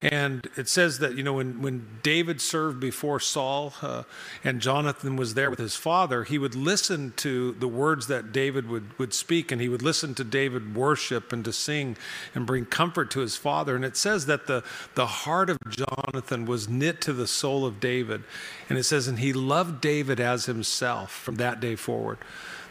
And 0.03 0.47
it 0.57 0.69
says 0.69 0.99
that, 0.99 1.17
you 1.17 1.23
know, 1.23 1.33
when, 1.33 1.63
when 1.63 1.87
David 2.03 2.43
served 2.43 2.79
before 2.79 3.19
Saul 3.19 3.73
uh, 3.81 4.03
and 4.45 4.61
Jonathan 4.61 5.17
was 5.17 5.33
there 5.33 5.49
with 5.49 5.59
his 5.59 5.75
father, 5.75 6.25
he 6.25 6.37
would 6.37 6.55
listen 6.55 7.15
to 7.17 7.53
the 7.53 7.69
words 7.69 8.07
that 8.09 8.31
David 8.31 8.69
would, 8.69 8.99
would 8.99 9.15
speak 9.15 9.51
and 9.51 9.59
he 9.59 9.71
would 9.71 9.81
listen 9.81 10.15
to 10.17 10.25
David 10.25 10.77
worship 10.77 11.33
and 11.33 11.43
to 11.47 11.53
sing 11.53 11.97
and 12.35 12.47
bring 12.47 12.67
comfort 12.67 13.11
to 13.13 13.21
his 13.21 13.37
father. 13.37 13.75
And 13.75 13.87
it 13.87 13.97
says 13.97 14.27
that 14.27 14.47
the, 14.47 14.63
the 14.97 15.07
heart 15.07 15.49
of 15.49 15.59
Jonathan 15.71 16.45
was 16.45 16.69
knit 16.69 17.01
to 17.03 17.15
the 17.15 17.27
soul 17.27 17.65
of 17.65 17.81
David. 17.81 18.23
And 18.69 18.79
it 18.79 18.85
says, 18.85 19.09
and 19.09 19.19
he 19.19 19.33
loved 19.33 19.81
David 19.81 20.21
as 20.21 20.45
himself 20.45 21.11
from 21.11 21.37
that 21.37 21.59
day 21.59 21.75
forward. 21.75 22.19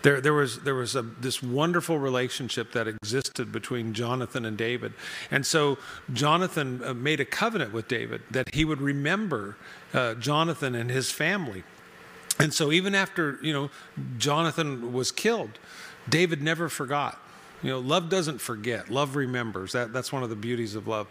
There, 0.05 0.21
there 0.21 0.33
was, 0.33 0.59
there 0.59 0.75
was 0.75 0.95
a, 0.95 1.01
this 1.01 1.41
wonderful 1.41 1.97
relationship 1.97 2.73
that 2.73 2.87
existed 2.87 3.51
between 3.51 3.95
Jonathan 3.95 4.45
and 4.45 4.55
David. 4.55 4.93
And 5.31 5.43
so 5.43 5.79
Jonathan 6.13 6.79
uh, 6.85 6.93
made 6.93 7.19
a 7.19 7.25
covenant 7.25 7.73
with 7.73 7.87
David 7.87 8.21
that 8.29 8.53
he 8.53 8.65
would 8.65 8.81
remember 8.81 9.57
uh, 9.95 10.13
Jonathan 10.13 10.75
and 10.75 10.91
his 10.91 11.09
family. 11.09 11.63
And 12.37 12.53
so 12.53 12.71
even 12.71 12.93
after, 12.93 13.39
you 13.41 13.51
know, 13.51 13.71
Jonathan 14.19 14.93
was 14.93 15.11
killed, 15.11 15.57
David 16.07 16.39
never 16.39 16.69
forgot. 16.69 17.19
You 17.63 17.71
know, 17.71 17.79
love 17.79 18.07
doesn't 18.07 18.41
forget. 18.41 18.91
Love 18.91 19.15
remembers. 19.15 19.71
That, 19.71 19.91
that's 19.91 20.13
one 20.13 20.21
of 20.21 20.29
the 20.29 20.35
beauties 20.35 20.75
of 20.75 20.87
love 20.87 21.07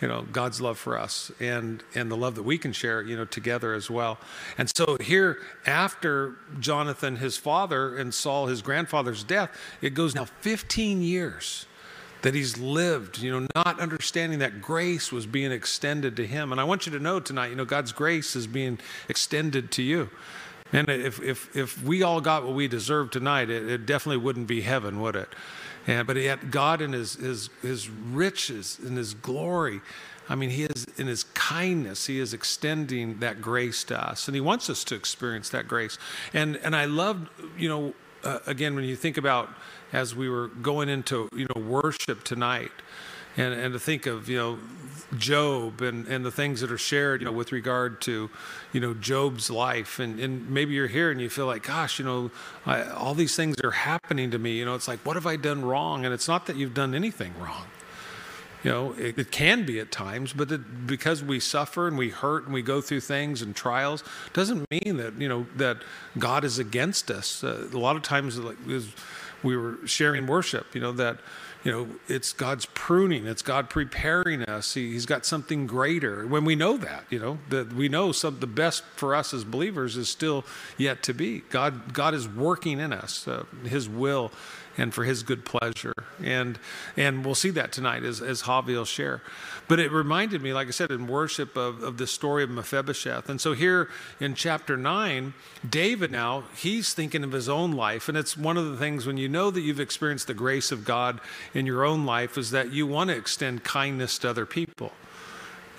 you 0.00 0.08
know 0.08 0.26
God's 0.32 0.60
love 0.60 0.78
for 0.78 0.98
us 0.98 1.30
and 1.40 1.82
and 1.94 2.10
the 2.10 2.16
love 2.16 2.34
that 2.34 2.42
we 2.42 2.58
can 2.58 2.72
share 2.72 3.02
you 3.02 3.16
know 3.16 3.24
together 3.24 3.74
as 3.74 3.90
well. 3.90 4.18
And 4.58 4.70
so 4.76 4.96
here 5.00 5.38
after 5.66 6.36
Jonathan 6.60 7.16
his 7.16 7.36
father 7.36 7.96
and 7.96 8.12
Saul 8.12 8.46
his 8.46 8.62
grandfather's 8.62 9.24
death, 9.24 9.50
it 9.80 9.94
goes 9.94 10.14
now 10.14 10.24
15 10.24 11.02
years 11.02 11.66
that 12.22 12.34
he's 12.34 12.58
lived, 12.58 13.18
you 13.18 13.30
know, 13.30 13.46
not 13.54 13.78
understanding 13.78 14.40
that 14.40 14.60
grace 14.60 15.12
was 15.12 15.26
being 15.26 15.52
extended 15.52 16.16
to 16.16 16.26
him. 16.26 16.50
And 16.50 16.60
I 16.60 16.64
want 16.64 16.86
you 16.86 16.92
to 16.92 16.98
know 16.98 17.20
tonight, 17.20 17.50
you 17.50 17.54
know, 17.54 17.64
God's 17.64 17.92
grace 17.92 18.34
is 18.34 18.46
being 18.46 18.78
extended 19.08 19.70
to 19.72 19.82
you. 19.82 20.10
And 20.72 20.88
if 20.88 21.22
if 21.22 21.54
if 21.54 21.82
we 21.84 22.02
all 22.02 22.20
got 22.20 22.44
what 22.44 22.54
we 22.54 22.66
deserve 22.66 23.10
tonight, 23.10 23.50
it, 23.50 23.70
it 23.70 23.86
definitely 23.86 24.16
wouldn't 24.24 24.48
be 24.48 24.62
heaven, 24.62 25.00
would 25.00 25.14
it? 25.14 25.28
And, 25.86 26.06
but 26.06 26.16
yet 26.16 26.50
God 26.50 26.80
in 26.80 26.92
his, 26.92 27.14
his, 27.14 27.50
his 27.62 27.88
riches, 27.88 28.78
in 28.84 28.96
his 28.96 29.14
glory, 29.14 29.80
I 30.28 30.34
mean, 30.34 30.50
he 30.50 30.64
is 30.64 30.86
in 30.96 31.06
his 31.06 31.24
kindness, 31.24 32.06
he 32.06 32.18
is 32.18 32.34
extending 32.34 33.20
that 33.20 33.40
grace 33.40 33.84
to 33.84 34.10
us. 34.10 34.26
And 34.26 34.34
he 34.34 34.40
wants 34.40 34.68
us 34.68 34.82
to 34.84 34.94
experience 34.96 35.50
that 35.50 35.68
grace. 35.68 35.98
And, 36.34 36.56
and 36.56 36.74
I 36.74 36.86
love, 36.86 37.28
you 37.56 37.68
know, 37.68 37.94
uh, 38.24 38.40
again, 38.46 38.74
when 38.74 38.84
you 38.84 38.96
think 38.96 39.16
about 39.16 39.50
as 39.92 40.16
we 40.16 40.28
were 40.28 40.48
going 40.48 40.88
into, 40.88 41.28
you 41.32 41.46
know, 41.54 41.62
worship 41.62 42.24
tonight, 42.24 42.72
and, 43.36 43.54
and 43.54 43.72
to 43.72 43.78
think 43.78 44.06
of 44.06 44.28
you 44.28 44.36
know 44.36 44.58
Job 45.16 45.82
and, 45.82 46.06
and 46.08 46.24
the 46.24 46.30
things 46.30 46.60
that 46.60 46.72
are 46.72 46.78
shared 46.78 47.20
you 47.20 47.26
know 47.26 47.32
with 47.32 47.52
regard 47.52 48.00
to 48.02 48.30
you 48.72 48.80
know 48.80 48.94
Job's 48.94 49.50
life. 49.50 49.98
And, 49.98 50.18
and 50.18 50.50
maybe 50.50 50.74
you're 50.74 50.88
here 50.88 51.10
and 51.10 51.20
you 51.20 51.28
feel 51.30 51.46
like 51.46 51.64
gosh 51.64 51.98
you 51.98 52.04
know 52.04 52.30
I, 52.64 52.82
all 52.82 53.14
these 53.14 53.36
things 53.36 53.56
are 53.62 53.70
happening 53.70 54.30
to 54.30 54.38
me. 54.38 54.58
You 54.58 54.64
know 54.64 54.74
it's 54.74 54.88
like 54.88 55.00
what 55.00 55.16
have 55.16 55.26
I 55.26 55.36
done 55.36 55.64
wrong? 55.64 56.04
And 56.04 56.12
it's 56.12 56.28
not 56.28 56.46
that 56.46 56.56
you've 56.56 56.74
done 56.74 56.94
anything 56.94 57.34
wrong. 57.38 57.66
You 58.64 58.70
know 58.70 58.92
it, 58.98 59.18
it 59.18 59.30
can 59.30 59.64
be 59.64 59.78
at 59.78 59.92
times 59.92 60.32
but 60.32 60.50
it, 60.50 60.86
because 60.86 61.22
we 61.22 61.38
suffer 61.38 61.86
and 61.86 61.96
we 61.96 62.08
hurt 62.08 62.44
and 62.44 62.54
we 62.54 62.62
go 62.62 62.80
through 62.80 63.00
things 63.00 63.42
and 63.42 63.54
trials 63.54 64.02
doesn't 64.32 64.68
mean 64.70 64.96
that 64.96 65.20
you 65.20 65.28
know 65.28 65.46
that 65.56 65.78
God 66.18 66.44
is 66.44 66.58
against 66.58 67.10
us. 67.10 67.44
Uh, 67.44 67.68
a 67.72 67.78
lot 67.78 67.96
of 67.96 68.02
times 68.02 68.38
like 68.38 68.56
we 69.42 69.56
were 69.56 69.76
sharing 69.86 70.26
worship 70.26 70.74
you 70.74 70.80
know 70.80 70.92
that 70.92 71.18
you 71.66 71.72
know, 71.72 71.88
it's 72.06 72.32
God's 72.32 72.64
pruning, 72.66 73.26
it's 73.26 73.42
God 73.42 73.68
preparing 73.68 74.44
us. 74.44 74.74
He, 74.74 74.94
has 74.94 75.04
got 75.04 75.26
something 75.26 75.66
greater. 75.66 76.24
When 76.24 76.44
we 76.44 76.54
know 76.54 76.76
that, 76.76 77.06
you 77.10 77.18
know, 77.18 77.38
that 77.48 77.72
we 77.72 77.88
know 77.88 78.12
some 78.12 78.38
the 78.38 78.46
best 78.46 78.84
for 78.94 79.16
us 79.16 79.34
as 79.34 79.42
believers 79.42 79.96
is 79.96 80.08
still 80.08 80.44
yet 80.78 81.02
to 81.02 81.12
be. 81.12 81.40
God, 81.50 81.92
God 81.92 82.14
is 82.14 82.28
working 82.28 82.78
in 82.78 82.92
us, 82.92 83.26
uh, 83.26 83.46
His 83.64 83.88
will 83.88 84.30
and 84.78 84.92
for 84.92 85.04
his 85.04 85.22
good 85.22 85.44
pleasure. 85.44 85.94
And 86.22 86.58
and 86.96 87.24
we'll 87.24 87.34
see 87.34 87.50
that 87.50 87.72
tonight 87.72 88.04
as, 88.04 88.20
as 88.20 88.42
Javi 88.42 88.74
will 88.74 88.84
share. 88.84 89.22
But 89.68 89.80
it 89.80 89.90
reminded 89.90 90.42
me, 90.42 90.52
like 90.52 90.68
I 90.68 90.70
said, 90.70 90.90
in 90.90 91.06
worship 91.06 91.56
of, 91.56 91.82
of 91.82 91.98
the 91.98 92.06
story 92.06 92.44
of 92.44 92.50
Mephibosheth. 92.50 93.28
And 93.28 93.40
so 93.40 93.52
here 93.52 93.88
in 94.20 94.34
chapter 94.34 94.76
9, 94.76 95.34
David 95.68 96.12
now, 96.12 96.44
he's 96.56 96.94
thinking 96.94 97.24
of 97.24 97.32
his 97.32 97.48
own 97.48 97.72
life. 97.72 98.08
And 98.08 98.16
it's 98.16 98.36
one 98.36 98.56
of 98.56 98.70
the 98.70 98.76
things 98.76 99.06
when 99.06 99.16
you 99.16 99.28
know 99.28 99.50
that 99.50 99.60
you've 99.60 99.80
experienced 99.80 100.28
the 100.28 100.34
grace 100.34 100.70
of 100.70 100.84
God 100.84 101.20
in 101.52 101.66
your 101.66 101.84
own 101.84 102.06
life 102.06 102.38
is 102.38 102.52
that 102.52 102.72
you 102.72 102.86
want 102.86 103.10
to 103.10 103.16
extend 103.16 103.64
kindness 103.64 104.18
to 104.18 104.30
other 104.30 104.46
people. 104.46 104.92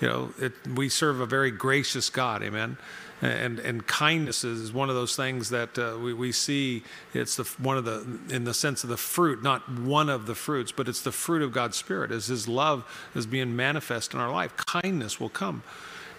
You 0.00 0.08
know, 0.08 0.34
it, 0.38 0.52
we 0.74 0.88
serve 0.88 1.20
a 1.20 1.26
very 1.26 1.50
gracious 1.50 2.10
God, 2.10 2.42
amen. 2.42 2.76
And, 3.20 3.58
and 3.58 3.84
kindness 3.86 4.44
is 4.44 4.72
one 4.72 4.88
of 4.88 4.94
those 4.94 5.16
things 5.16 5.50
that 5.50 5.76
uh, 5.76 5.96
we, 6.00 6.14
we 6.14 6.30
see. 6.30 6.84
It's 7.14 7.34
the, 7.34 7.44
one 7.60 7.76
of 7.76 7.84
the, 7.84 8.06
in 8.34 8.44
the 8.44 8.54
sense 8.54 8.84
of 8.84 8.90
the 8.90 8.96
fruit, 8.96 9.42
not 9.42 9.68
one 9.68 10.08
of 10.08 10.26
the 10.26 10.36
fruits, 10.36 10.70
but 10.70 10.88
it's 10.88 11.00
the 11.00 11.10
fruit 11.10 11.42
of 11.42 11.52
God's 11.52 11.76
Spirit 11.76 12.12
as 12.12 12.26
His 12.26 12.46
love 12.46 12.84
is 13.16 13.26
being 13.26 13.56
manifest 13.56 14.14
in 14.14 14.20
our 14.20 14.30
life. 14.30 14.56
Kindness 14.56 15.18
will 15.18 15.30
come. 15.30 15.64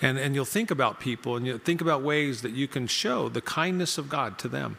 And, 0.02 0.18
and 0.18 0.36
you'll 0.36 0.46
think 0.46 0.72
about 0.72 1.00
people 1.00 1.36
and 1.36 1.46
you 1.46 1.58
think 1.58 1.82
about 1.82 2.02
ways 2.02 2.42
that 2.42 2.52
you 2.52 2.68
can 2.68 2.88
show 2.88 3.30
the 3.30 3.42
kindness 3.42 3.98
of 3.98 4.10
God 4.10 4.38
to 4.40 4.48
them. 4.48 4.78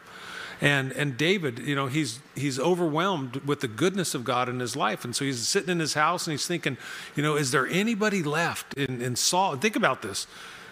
And, 0.61 0.91
and 0.91 1.17
David, 1.17 1.59
you 1.59 1.75
know, 1.75 1.87
he's, 1.87 2.19
he's 2.35 2.59
overwhelmed 2.59 3.37
with 3.37 3.61
the 3.61 3.67
goodness 3.67 4.13
of 4.13 4.23
God 4.23 4.47
in 4.47 4.59
his 4.59 4.75
life. 4.75 5.03
And 5.03 5.15
so 5.15 5.25
he's 5.25 5.47
sitting 5.47 5.69
in 5.71 5.79
his 5.79 5.95
house 5.95 6.27
and 6.27 6.33
he's 6.33 6.45
thinking, 6.45 6.77
you 7.15 7.23
know, 7.23 7.35
is 7.35 7.49
there 7.49 7.65
anybody 7.65 8.21
left 8.21 8.75
in, 8.75 9.01
in 9.01 9.15
Saul? 9.15 9.55
Think 9.57 9.75
about 9.75 10.03
this 10.03 10.27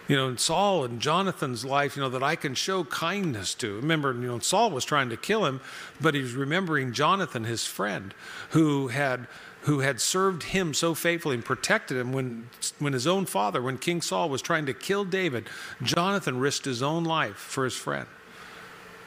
you 0.10 0.16
know, 0.16 0.28
in 0.28 0.40
Saul 0.40 0.84
and 0.84 1.00
Jonathan's 1.00 1.64
life, 1.64 1.96
you 1.96 2.02
know, 2.02 2.10
that 2.10 2.24
I 2.24 2.36
can 2.36 2.56
show 2.56 2.84
kindness 2.84 3.54
to. 3.56 3.76
Remember, 3.76 4.12
you 4.12 4.28
know, 4.28 4.40
Saul 4.40 4.72
was 4.72 4.84
trying 4.84 5.10
to 5.10 5.18
kill 5.18 5.46
him, 5.46 5.62
but 6.02 6.16
he 6.16 6.22
was 6.22 6.34
remembering 6.34 6.94
Jonathan, 6.94 7.44
his 7.44 7.66
friend, 7.66 8.14
who 8.50 8.88
had 8.88 9.28
who 9.64 9.82
had 9.82 10.00
served 10.00 10.44
him 10.44 10.74
so 10.74 10.96
faithfully 10.96 11.36
and 11.36 11.44
protected 11.44 11.98
him 11.98 12.14
when, 12.14 12.50
when 12.80 12.94
his 12.94 13.06
own 13.06 13.26
father, 13.26 13.62
when 13.62 13.78
King 13.78 14.02
Saul 14.02 14.30
was 14.30 14.42
trying 14.42 14.66
to 14.68 14.74
kill 14.74 15.04
David, 15.04 15.50
Jonathan 15.84 16.40
risked 16.40 16.64
his 16.64 16.82
own 16.82 17.04
life 17.04 17.36
for 17.36 17.66
his 17.66 17.76
friend. 17.76 18.08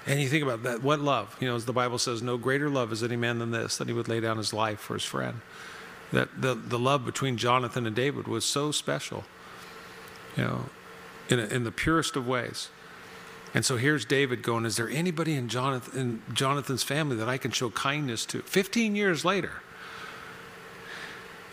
And 0.06 0.20
you 0.20 0.28
think 0.28 0.42
about 0.44 0.62
that, 0.64 0.82
what 0.82 1.00
love? 1.00 1.34
You 1.40 1.48
know, 1.48 1.56
as 1.56 1.64
the 1.64 1.72
Bible 1.72 1.96
says, 1.96 2.22
no 2.22 2.36
greater 2.36 2.68
love 2.68 2.92
is 2.92 3.02
any 3.02 3.16
man 3.16 3.38
than 3.38 3.50
this, 3.50 3.78
that 3.78 3.88
he 3.88 3.94
would 3.94 4.08
lay 4.08 4.20
down 4.20 4.36
his 4.36 4.52
life 4.52 4.78
for 4.78 4.92
his 4.92 5.04
friend. 5.04 5.40
That 6.12 6.28
the, 6.38 6.54
the 6.54 6.78
love 6.78 7.06
between 7.06 7.38
Jonathan 7.38 7.86
and 7.86 7.96
David 7.96 8.28
was 8.28 8.44
so 8.44 8.72
special, 8.72 9.24
you 10.36 10.44
know, 10.44 10.64
in, 11.32 11.40
a, 11.40 11.44
in 11.44 11.64
the 11.64 11.72
purest 11.72 12.16
of 12.16 12.26
ways. 12.28 12.68
And 13.54 13.64
so 13.64 13.76
here's 13.76 14.04
David 14.04 14.42
going, 14.42 14.64
Is 14.64 14.76
there 14.76 14.88
anybody 14.88 15.34
in, 15.34 15.48
Jonathan, 15.48 16.22
in 16.28 16.34
Jonathan's 16.34 16.82
family 16.82 17.16
that 17.16 17.28
I 17.28 17.38
can 17.38 17.50
show 17.50 17.70
kindness 17.70 18.24
to? 18.26 18.40
15 18.40 18.94
years 18.96 19.24
later, 19.24 19.62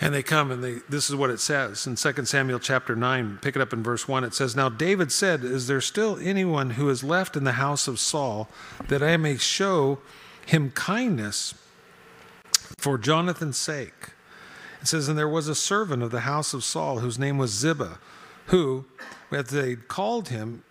and 0.01 0.13
they 0.13 0.23
come 0.23 0.49
and 0.49 0.63
they, 0.63 0.75
this 0.87 1.09
is 1.09 1.15
what 1.15 1.29
it 1.29 1.41
says 1.41 1.85
in 1.85 1.95
2 1.95 2.25
Samuel 2.25 2.59
chapter 2.59 2.95
9, 2.95 3.39
pick 3.41 3.55
it 3.55 3.61
up 3.61 3.73
in 3.73 3.83
verse 3.83 4.07
1. 4.07 4.23
It 4.23 4.33
says, 4.33 4.55
Now 4.55 4.69
David 4.69 5.11
said, 5.11 5.43
Is 5.43 5.67
there 5.67 5.81
still 5.81 6.17
anyone 6.21 6.71
who 6.71 6.89
is 6.89 7.03
left 7.03 7.35
in 7.35 7.43
the 7.43 7.53
house 7.53 7.87
of 7.87 7.99
Saul 7.99 8.47
that 8.87 9.03
I 9.03 9.17
may 9.17 9.37
show 9.37 9.99
him 10.45 10.71
kindness 10.71 11.53
for 12.77 12.97
Jonathan's 12.97 13.57
sake? 13.57 14.11
It 14.81 14.87
says, 14.87 15.09
And 15.09 15.17
there 15.17 15.27
was 15.27 15.49
a 15.49 15.55
servant 15.55 16.01
of 16.01 16.11
the 16.11 16.21
house 16.21 16.53
of 16.53 16.63
Saul 16.63 16.99
whose 16.99 17.19
name 17.19 17.37
was 17.37 17.51
Ziba, 17.51 17.99
who, 18.49 18.85
as 19.31 19.47
they 19.47 19.75
called 19.75 20.29
him 20.29 20.63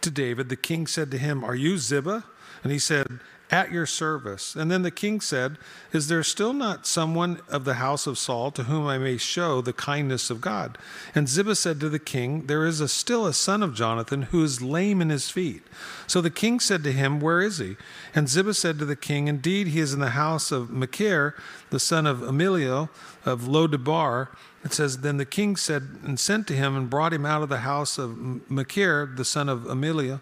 to 0.00 0.10
David, 0.10 0.48
the 0.48 0.56
king 0.56 0.86
said 0.86 1.10
to 1.10 1.18
him, 1.18 1.44
Are 1.44 1.54
you 1.54 1.78
Ziba? 1.78 2.24
And 2.62 2.72
he 2.72 2.78
said, 2.78 3.20
at 3.50 3.70
your 3.70 3.86
service. 3.86 4.56
And 4.56 4.70
then 4.70 4.82
the 4.82 4.90
king 4.90 5.20
said, 5.20 5.56
Is 5.92 6.08
there 6.08 6.22
still 6.22 6.52
not 6.52 6.86
someone 6.86 7.40
of 7.48 7.64
the 7.64 7.74
house 7.74 8.06
of 8.06 8.18
Saul 8.18 8.50
to 8.52 8.64
whom 8.64 8.86
I 8.86 8.98
may 8.98 9.16
show 9.16 9.60
the 9.60 9.72
kindness 9.72 10.30
of 10.30 10.40
God? 10.40 10.78
And 11.14 11.28
Ziba 11.28 11.54
said 11.54 11.78
to 11.80 11.88
the 11.88 11.98
king, 11.98 12.46
There 12.46 12.66
is 12.66 12.80
a, 12.80 12.88
still 12.88 13.26
a 13.26 13.32
son 13.32 13.62
of 13.62 13.74
Jonathan 13.74 14.22
who 14.22 14.42
is 14.42 14.62
lame 14.62 15.00
in 15.00 15.10
his 15.10 15.30
feet. 15.30 15.62
So 16.06 16.20
the 16.20 16.30
king 16.30 16.60
said 16.60 16.82
to 16.84 16.92
him, 16.92 17.20
Where 17.20 17.40
is 17.40 17.58
he? 17.58 17.76
And 18.14 18.28
Ziba 18.28 18.54
said 18.54 18.78
to 18.78 18.84
the 18.84 18.96
king, 18.96 19.28
Indeed, 19.28 19.68
he 19.68 19.80
is 19.80 19.94
in 19.94 20.00
the 20.00 20.10
house 20.10 20.50
of 20.50 20.70
Machir, 20.70 21.34
the 21.70 21.80
son 21.80 22.06
of 22.06 22.18
Ammiel 22.18 22.88
of 23.24 23.42
Lodebar. 23.42 24.28
It 24.66 24.74
says, 24.74 24.98
Then 24.98 25.16
the 25.16 25.24
king 25.24 25.56
said 25.56 26.00
and 26.04 26.20
sent 26.20 26.46
to 26.48 26.54
him 26.54 26.76
and 26.76 26.90
brought 26.90 27.12
him 27.12 27.24
out 27.24 27.42
of 27.42 27.48
the 27.48 27.58
house 27.58 27.98
of 27.98 28.50
Machir, 28.50 29.06
the 29.06 29.24
son 29.24 29.48
of 29.48 29.60
Ammiel 29.60 30.20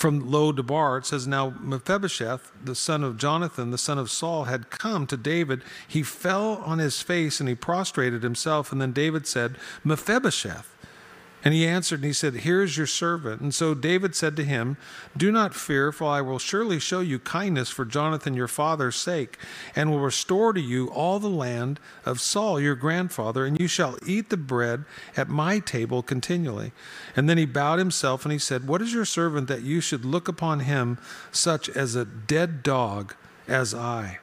from 0.00 0.30
Lo 0.30 0.50
Debar, 0.50 0.98
it 0.98 1.06
says, 1.06 1.26
Now 1.26 1.54
Mephibosheth, 1.60 2.50
the 2.64 2.74
son 2.74 3.04
of 3.04 3.18
Jonathan, 3.18 3.70
the 3.70 3.78
son 3.78 3.98
of 3.98 4.10
Saul, 4.10 4.44
had 4.44 4.70
come 4.70 5.06
to 5.06 5.16
David. 5.16 5.62
He 5.86 6.02
fell 6.02 6.62
on 6.64 6.78
his 6.78 7.02
face 7.02 7.38
and 7.38 7.48
he 7.48 7.54
prostrated 7.54 8.22
himself. 8.22 8.72
And 8.72 8.80
then 8.80 8.92
David 8.92 9.26
said, 9.26 9.56
Mephibosheth. 9.84 10.74
And 11.42 11.54
he 11.54 11.66
answered 11.66 12.00
and 12.00 12.04
he 12.04 12.12
said, 12.12 12.34
Here 12.34 12.62
is 12.62 12.76
your 12.76 12.86
servant. 12.86 13.40
And 13.40 13.54
so 13.54 13.72
David 13.72 14.14
said 14.14 14.36
to 14.36 14.44
him, 14.44 14.76
Do 15.16 15.32
not 15.32 15.54
fear, 15.54 15.90
for 15.90 16.06
I 16.06 16.20
will 16.20 16.38
surely 16.38 16.78
show 16.78 17.00
you 17.00 17.18
kindness 17.18 17.70
for 17.70 17.86
Jonathan 17.86 18.34
your 18.34 18.48
father's 18.48 18.96
sake, 18.96 19.38
and 19.74 19.90
will 19.90 20.00
restore 20.00 20.52
to 20.52 20.60
you 20.60 20.88
all 20.88 21.18
the 21.18 21.28
land 21.28 21.80
of 22.04 22.20
Saul 22.20 22.60
your 22.60 22.74
grandfather, 22.74 23.46
and 23.46 23.58
you 23.58 23.68
shall 23.68 23.96
eat 24.06 24.28
the 24.28 24.36
bread 24.36 24.84
at 25.16 25.28
my 25.28 25.60
table 25.60 26.02
continually. 26.02 26.72
And 27.16 27.28
then 27.28 27.38
he 27.38 27.46
bowed 27.46 27.78
himself 27.78 28.24
and 28.24 28.32
he 28.32 28.38
said, 28.38 28.68
What 28.68 28.82
is 28.82 28.92
your 28.92 29.06
servant 29.06 29.48
that 29.48 29.62
you 29.62 29.80
should 29.80 30.04
look 30.04 30.28
upon 30.28 30.60
him 30.60 30.98
such 31.32 31.70
as 31.70 31.94
a 31.94 32.04
dead 32.04 32.62
dog 32.62 33.14
as 33.48 33.74
I? 33.74 34.18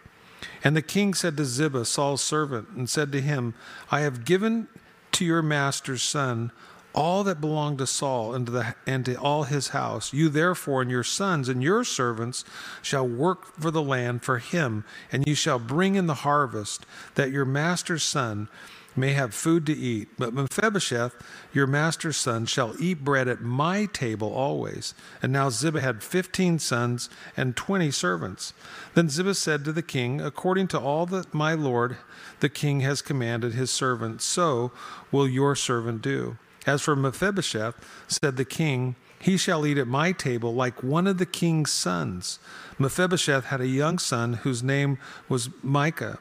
And 0.64 0.76
the 0.76 0.84
king 0.84 1.16
said 1.16 1.36
to 1.38 1.46
Ziba, 1.46 1.86
Saul's 1.86 2.22
servant, 2.22 2.70
and 2.70 2.88
said 2.88 3.12
to 3.12 3.22
him, 3.22 3.56
I 3.90 4.02
have 4.02 4.26
given 4.26 4.68
to 5.14 5.26
your 5.26 5.42
master's 5.42 6.04
son 6.04 6.52
all 6.98 7.24
that 7.24 7.39
belonged 7.39 7.77
to 7.77 7.86
Saul 7.86 8.34
and 8.34 8.48
to, 8.48 8.51
the, 8.51 8.75
and 8.88 9.06
to 9.06 9.13
all 9.16 9.44
his 9.44 9.68
house. 9.70 10.12
You 10.12 10.30
therefore 10.30 10.82
and 10.82 10.89
your 10.89 11.04
sons 11.04 11.48
and 11.48 11.62
your 11.62 11.84
servants 11.84 12.44
shall 12.82 13.08
work 13.08 13.60
for 13.60 13.70
the 13.70 13.84
land 13.84 14.24
for 14.24 14.39
him, 14.39 14.84
and 15.12 15.27
you 15.27 15.36
shall 15.36 15.60
bring 15.60 15.94
in 15.94 16.08
the 16.08 16.16
harvest, 16.16 16.88
that 17.13 17.30
your 17.30 17.46
master's 17.46 18.01
son 18.01 18.50
may 18.96 19.13
have 19.13 19.32
food 19.32 19.63
to 19.68 19.77
eat. 19.77 20.08
But 20.18 20.34
Mephibosheth, 20.34 21.13
your 21.54 21.68
master's 21.68 22.18
son, 22.18 22.48
shall 22.48 22.74
eat 22.82 23.04
bread 23.04 23.27
at 23.27 23.42
my 23.42 23.86
table 23.86 24.34
always. 24.34 24.96
And 25.22 25.32
now 25.32 25.51
Ziba 25.51 25.82
had 25.82 26.01
fifteen 26.01 26.58
sons 26.58 27.12
and 27.38 27.56
twenty 27.56 27.92
servants. 27.92 28.54
Then 28.96 29.08
Ziba 29.08 29.36
said 29.36 29.63
to 29.66 29.72
the 29.72 29.84
king, 29.84 30.20
According 30.20 30.70
to 30.70 30.80
all 30.80 31.06
that 31.06 31.32
my 31.32 31.54
lord 31.54 31.98
the 32.39 32.50
king 32.50 32.80
has 32.80 33.04
commanded 33.04 33.54
his 33.54 33.70
servant, 33.70 34.24
so 34.24 34.72
will 35.12 35.27
your 35.27 35.56
servant 35.56 36.01
do. 36.01 36.38
As 36.68 36.82
for 36.82 36.96
Mephibosheth, 36.98 37.76
said 38.08 38.36
the 38.36 38.46
king, 38.46 38.96
he 39.20 39.38
shall 39.38 39.66
eat 39.66 39.78
at 39.78 39.88
my 39.88 40.12
table 40.12 40.54
like 40.54 40.84
one 40.84 41.08
of 41.08 41.18
the 41.18 41.26
king's 41.26 41.72
sons. 41.72 42.40
Mephibosheth 42.78 43.46
had 43.46 43.62
a 43.62 43.68
young 43.68 43.98
son 43.98 44.34
whose 44.34 44.62
name 44.62 45.00
was 45.28 45.50
Micah. 45.64 46.20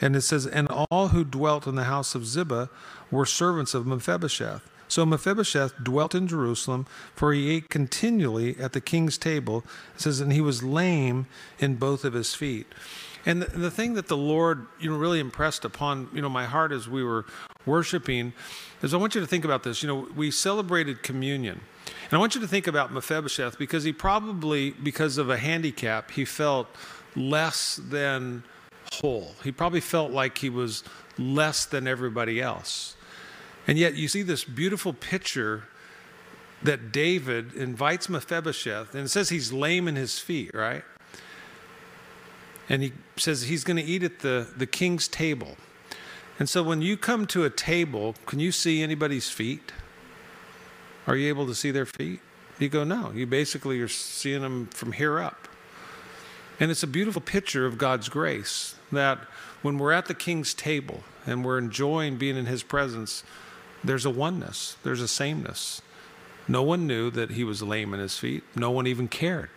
And 0.00 0.14
it 0.14 0.20
says, 0.20 0.46
And 0.46 0.68
all 0.68 1.08
who 1.08 1.24
dwelt 1.24 1.66
in 1.66 1.74
the 1.74 1.84
house 1.84 2.14
of 2.14 2.26
Ziba 2.26 2.70
were 3.10 3.26
servants 3.26 3.74
of 3.74 3.86
Mephibosheth. 3.86 4.62
So 4.86 5.04
Mephibosheth 5.04 5.74
dwelt 5.82 6.14
in 6.14 6.28
Jerusalem, 6.28 6.86
for 7.14 7.32
he 7.32 7.50
ate 7.50 7.68
continually 7.68 8.56
at 8.58 8.72
the 8.72 8.80
king's 8.80 9.18
table. 9.18 9.64
It 9.94 10.02
says, 10.02 10.20
And 10.20 10.32
he 10.32 10.40
was 10.40 10.62
lame 10.62 11.26
in 11.58 11.76
both 11.76 12.04
of 12.04 12.12
his 12.12 12.34
feet. 12.34 12.66
And 13.26 13.42
the, 13.42 13.58
the 13.58 13.70
thing 13.70 13.94
that 13.94 14.06
the 14.06 14.16
Lord, 14.16 14.66
you 14.78 14.88
know, 14.88 14.96
really 14.96 15.20
impressed 15.20 15.64
upon, 15.64 16.08
you 16.14 16.22
know, 16.22 16.28
my 16.28 16.46
heart 16.46 16.72
as 16.72 16.88
we 16.88 17.02
were 17.02 17.26
worshiping 17.66 18.32
is 18.82 18.94
I 18.94 18.96
want 18.96 19.14
you 19.16 19.20
to 19.20 19.26
think 19.26 19.44
about 19.44 19.64
this. 19.64 19.82
You 19.82 19.88
know, 19.88 20.08
we 20.14 20.30
celebrated 20.30 21.02
communion. 21.02 21.60
And 22.04 22.12
I 22.12 22.18
want 22.18 22.36
you 22.36 22.40
to 22.40 22.48
think 22.48 22.68
about 22.68 22.92
Mephibosheth 22.92 23.58
because 23.58 23.84
he 23.84 23.92
probably, 23.92 24.70
because 24.70 25.18
of 25.18 25.28
a 25.28 25.36
handicap, 25.36 26.12
he 26.12 26.24
felt 26.24 26.68
less 27.16 27.76
than 27.76 28.44
whole. 28.94 29.34
He 29.42 29.50
probably 29.50 29.80
felt 29.80 30.12
like 30.12 30.38
he 30.38 30.48
was 30.48 30.84
less 31.18 31.66
than 31.66 31.88
everybody 31.88 32.40
else. 32.40 32.96
And 33.66 33.76
yet 33.76 33.94
you 33.94 34.06
see 34.06 34.22
this 34.22 34.44
beautiful 34.44 34.92
picture 34.92 35.64
that 36.62 36.92
David 36.92 37.54
invites 37.54 38.08
Mephibosheth, 38.08 38.94
and 38.94 39.04
it 39.04 39.08
says 39.08 39.28
he's 39.28 39.52
lame 39.52 39.88
in 39.88 39.96
his 39.96 40.18
feet, 40.18 40.52
right? 40.54 40.84
And 42.68 42.82
he 42.82 42.92
says 43.16 43.42
he's 43.42 43.64
going 43.64 43.76
to 43.76 43.82
eat 43.82 44.02
at 44.02 44.20
the, 44.20 44.48
the 44.56 44.66
king's 44.66 45.08
table. 45.08 45.56
And 46.38 46.48
so 46.48 46.62
when 46.62 46.82
you 46.82 46.96
come 46.96 47.26
to 47.28 47.44
a 47.44 47.50
table, 47.50 48.14
can 48.26 48.40
you 48.40 48.52
see 48.52 48.82
anybody's 48.82 49.30
feet? 49.30 49.72
Are 51.06 51.16
you 51.16 51.28
able 51.28 51.46
to 51.46 51.54
see 51.54 51.70
their 51.70 51.86
feet? 51.86 52.20
You 52.58 52.68
go, 52.68 52.84
no. 52.84 53.12
You 53.12 53.26
basically 53.26 53.80
are 53.80 53.88
seeing 53.88 54.42
them 54.42 54.66
from 54.66 54.92
here 54.92 55.20
up. 55.20 55.48
And 56.58 56.70
it's 56.70 56.82
a 56.82 56.88
beautiful 56.88 57.22
picture 57.22 57.66
of 57.66 57.78
God's 57.78 58.08
grace 58.08 58.76
that 58.90 59.18
when 59.62 59.78
we're 59.78 59.92
at 59.92 60.06
the 60.06 60.14
king's 60.14 60.54
table 60.54 61.02
and 61.26 61.44
we're 61.44 61.58
enjoying 61.58 62.16
being 62.16 62.36
in 62.36 62.46
his 62.46 62.62
presence, 62.62 63.24
there's 63.84 64.06
a 64.06 64.10
oneness, 64.10 64.76
there's 64.82 65.00
a 65.00 65.08
sameness. 65.08 65.82
No 66.48 66.62
one 66.62 66.86
knew 66.86 67.10
that 67.10 67.30
he 67.30 67.44
was 67.44 67.62
lame 67.62 67.92
in 67.92 68.00
his 68.00 68.18
feet, 68.18 68.42
no 68.54 68.70
one 68.70 68.86
even 68.86 69.08
cared. 69.08 69.50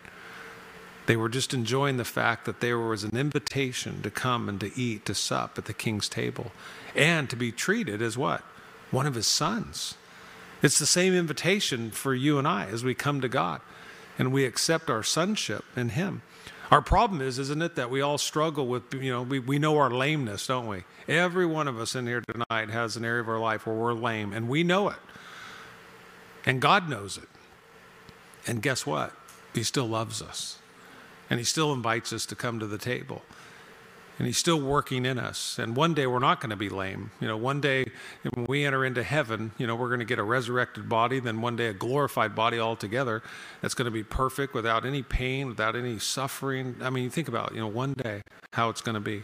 They 1.10 1.18
were 1.18 1.28
just 1.28 1.56
enjoying 1.56 1.98
the 1.98 2.06
fact 2.06 2.46
that 2.46 2.60
there 2.60 2.78
was 2.78 3.04
an 3.04 3.18
invitation 3.18 4.04
to 4.04 4.12
come 4.12 4.48
and 4.48 4.60
to 4.60 4.72
eat, 4.80 5.08
to 5.08 5.16
sup 5.16 5.58
at 5.58 5.66
the 5.66 5.74
king's 5.74 6.08
table, 6.08 6.52
and 6.96 7.28
to 7.32 7.36
be 7.36 7.52
treated 7.52 8.00
as 8.00 8.16
what? 8.16 8.42
One 8.92 9.08
of 9.08 9.16
his 9.16 9.26
sons. 9.26 9.96
It's 10.62 10.78
the 10.78 10.86
same 10.86 11.16
invitation 11.16 11.90
for 11.90 12.14
you 12.14 12.38
and 12.38 12.48
I 12.48 12.68
as 12.68 12.84
we 12.84 12.94
come 12.94 13.22
to 13.22 13.28
God 13.28 13.60
and 14.20 14.32
we 14.32 14.46
accept 14.46 14.88
our 14.88 15.02
sonship 15.02 15.66
in 15.76 15.90
him. 15.90 16.22
Our 16.70 16.84
problem 16.84 17.22
is, 17.22 17.40
isn't 17.40 17.64
it, 17.64 17.74
that 17.74 17.90
we 17.90 18.02
all 18.02 18.20
struggle 18.20 18.68
with, 18.68 18.94
you 18.94 19.12
know, 19.12 19.24
we, 19.24 19.40
we 19.40 19.58
know 19.58 19.80
our 19.80 19.90
lameness, 19.90 20.46
don't 20.46 20.68
we? 20.68 20.84
Every 21.08 21.48
one 21.48 21.68
of 21.68 21.80
us 21.80 21.96
in 21.96 22.06
here 22.06 22.22
tonight 22.22 22.70
has 22.70 22.96
an 22.96 23.04
area 23.04 23.22
of 23.22 23.30
our 23.30 23.40
life 23.40 23.66
where 23.66 23.76
we're 23.76 23.94
lame, 23.94 24.32
and 24.32 24.48
we 24.48 24.64
know 24.64 24.90
it. 24.90 25.00
And 26.46 26.62
God 26.62 26.88
knows 26.88 27.18
it. 27.18 27.30
And 28.46 28.62
guess 28.62 28.86
what? 28.86 29.12
He 29.56 29.64
still 29.64 29.88
loves 29.88 30.22
us. 30.22 30.60
And 31.30 31.40
He 31.40 31.46
still 31.46 31.74
invites 31.74 32.12
us 32.14 32.26
to 32.28 32.36
come 32.36 32.60
to 32.60 32.68
the 32.68 32.78
table. 32.78 33.22
And 34.20 34.28
he's 34.28 34.38
still 34.38 34.60
working 34.60 35.06
in 35.06 35.18
us. 35.18 35.58
And 35.58 35.78
one 35.78 35.94
day 35.94 36.06
we're 36.06 36.20
not 36.20 36.42
going 36.42 36.50
to 36.50 36.58
be 36.58 36.68
lame. 36.68 37.12
You 37.22 37.30
know 37.30 37.38
one 37.38 37.62
day 37.62 37.86
when 38.34 38.46
we 38.48 38.66
enter 38.66 38.84
into 38.84 39.02
heaven 39.02 39.54
you 39.58 39.66
know 39.66 39.76
we're 39.76 39.88
going 39.88 40.02
to 40.02 40.06
get 40.06 40.20
a 40.20 40.24
resurrected 40.24 40.90
body 40.90 41.22
then 41.22 41.40
one 41.40 41.56
day 41.56 41.68
a 41.68 41.74
glorified 41.74 42.36
body 42.36 42.60
altogether 42.60 43.24
that's 43.62 43.74
going 43.74 43.86
to 43.86 43.92
be 43.92 44.04
perfect 44.04 44.54
without 44.54 44.86
any 44.86 45.02
pain 45.02 45.48
without 45.48 45.74
any 45.74 46.00
suffering. 46.00 46.76
I 46.82 46.90
mean 46.90 47.06
you 47.06 47.10
think 47.10 47.30
about 47.30 47.54
you 47.54 47.62
know 47.62 47.68
one 47.68 47.94
day 47.94 48.22
how 48.52 48.70
it's 48.70 48.82
going 48.82 48.96
to 48.96 49.00
be. 49.00 49.24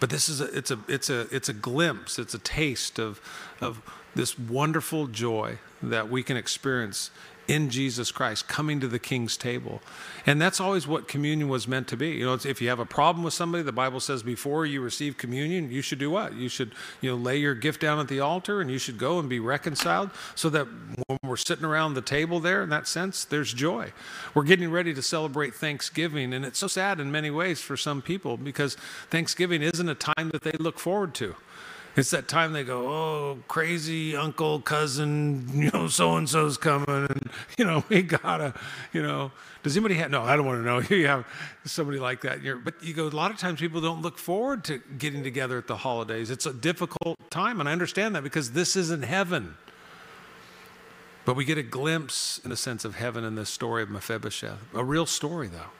But 0.00 0.10
this 0.10 0.28
is 0.28 0.42
a 0.42 0.54
it's 0.56 0.70
a 0.70 0.78
it's 0.86 1.08
a 1.08 1.20
it's 1.34 1.48
a 1.48 1.54
glimpse 1.54 2.18
it's 2.18 2.34
a 2.34 2.38
taste 2.38 2.98
of 2.98 3.22
of 3.62 3.80
this 4.14 4.38
wonderful 4.38 5.06
joy 5.06 5.58
that 5.82 6.10
we 6.10 6.22
can 6.22 6.36
experience 6.36 7.10
in 7.48 7.70
Jesus 7.70 8.12
Christ, 8.12 8.48
coming 8.48 8.80
to 8.80 8.88
the 8.88 8.98
king's 8.98 9.36
table. 9.36 9.80
And 10.26 10.40
that's 10.40 10.60
always 10.60 10.86
what 10.86 11.08
communion 11.08 11.48
was 11.48 11.66
meant 11.66 11.88
to 11.88 11.96
be. 11.96 12.10
You 12.10 12.26
know, 12.26 12.34
if 12.34 12.60
you 12.60 12.68
have 12.68 12.78
a 12.78 12.86
problem 12.86 13.24
with 13.24 13.34
somebody, 13.34 13.62
the 13.62 13.72
Bible 13.72 14.00
says 14.00 14.22
before 14.22 14.66
you 14.66 14.80
receive 14.80 15.16
communion, 15.16 15.70
you 15.70 15.82
should 15.82 15.98
do 15.98 16.10
what? 16.10 16.34
You 16.34 16.48
should, 16.48 16.72
you 17.00 17.10
know, 17.10 17.16
lay 17.16 17.38
your 17.38 17.54
gift 17.54 17.80
down 17.80 17.98
at 17.98 18.08
the 18.08 18.20
altar 18.20 18.60
and 18.60 18.70
you 18.70 18.78
should 18.78 18.98
go 18.98 19.18
and 19.18 19.28
be 19.28 19.40
reconciled 19.40 20.10
so 20.34 20.48
that 20.50 20.66
when 21.06 21.18
we're 21.24 21.36
sitting 21.36 21.64
around 21.64 21.94
the 21.94 22.02
table 22.02 22.40
there, 22.40 22.62
in 22.62 22.70
that 22.70 22.86
sense, 22.86 23.24
there's 23.24 23.52
joy. 23.52 23.92
We're 24.34 24.44
getting 24.44 24.70
ready 24.70 24.94
to 24.94 25.02
celebrate 25.02 25.54
Thanksgiving, 25.54 26.32
and 26.32 26.44
it's 26.44 26.58
so 26.58 26.66
sad 26.66 27.00
in 27.00 27.10
many 27.10 27.30
ways 27.30 27.60
for 27.60 27.76
some 27.76 28.02
people 28.02 28.36
because 28.36 28.76
Thanksgiving 29.10 29.62
isn't 29.62 29.88
a 29.88 29.94
time 29.94 30.30
that 30.30 30.42
they 30.42 30.52
look 30.52 30.78
forward 30.78 31.14
to. 31.14 31.34
It's 31.96 32.10
that 32.10 32.28
time 32.28 32.52
they 32.52 32.62
go, 32.62 32.88
oh, 32.88 33.38
crazy 33.48 34.14
uncle, 34.14 34.60
cousin, 34.60 35.48
you 35.52 35.70
know, 35.72 35.88
so 35.88 36.16
and 36.16 36.28
so's 36.28 36.56
coming, 36.56 36.86
and 36.88 37.30
you 37.58 37.64
know, 37.64 37.84
we 37.88 38.02
gotta, 38.02 38.54
you 38.92 39.02
know. 39.02 39.32
Does 39.62 39.76
anybody 39.76 39.96
have? 39.96 40.10
No, 40.10 40.22
I 40.22 40.36
don't 40.36 40.46
want 40.46 40.60
to 40.60 40.64
know. 40.64 40.80
You 40.96 41.06
have 41.06 41.26
somebody 41.64 41.98
like 41.98 42.22
that. 42.22 42.42
You're, 42.42 42.56
but 42.56 42.82
you 42.82 42.94
go. 42.94 43.06
A 43.06 43.10
lot 43.10 43.30
of 43.30 43.38
times 43.38 43.60
people 43.60 43.80
don't 43.80 44.02
look 44.02 44.18
forward 44.18 44.64
to 44.64 44.78
getting 44.98 45.22
together 45.22 45.58
at 45.58 45.66
the 45.66 45.76
holidays. 45.76 46.30
It's 46.30 46.46
a 46.46 46.52
difficult 46.52 47.18
time, 47.30 47.60
and 47.60 47.68
I 47.68 47.72
understand 47.72 48.14
that 48.14 48.22
because 48.22 48.52
this 48.52 48.76
isn't 48.76 49.02
heaven. 49.02 49.56
But 51.26 51.36
we 51.36 51.44
get 51.44 51.58
a 51.58 51.62
glimpse, 51.62 52.40
in 52.44 52.52
a 52.52 52.56
sense, 52.56 52.84
of 52.84 52.94
heaven 52.94 53.24
in 53.24 53.34
this 53.34 53.50
story 53.50 53.82
of 53.82 53.90
Mephibosheth. 53.90 54.58
A 54.74 54.82
real 54.82 55.06
story, 55.06 55.48
though 55.48 55.70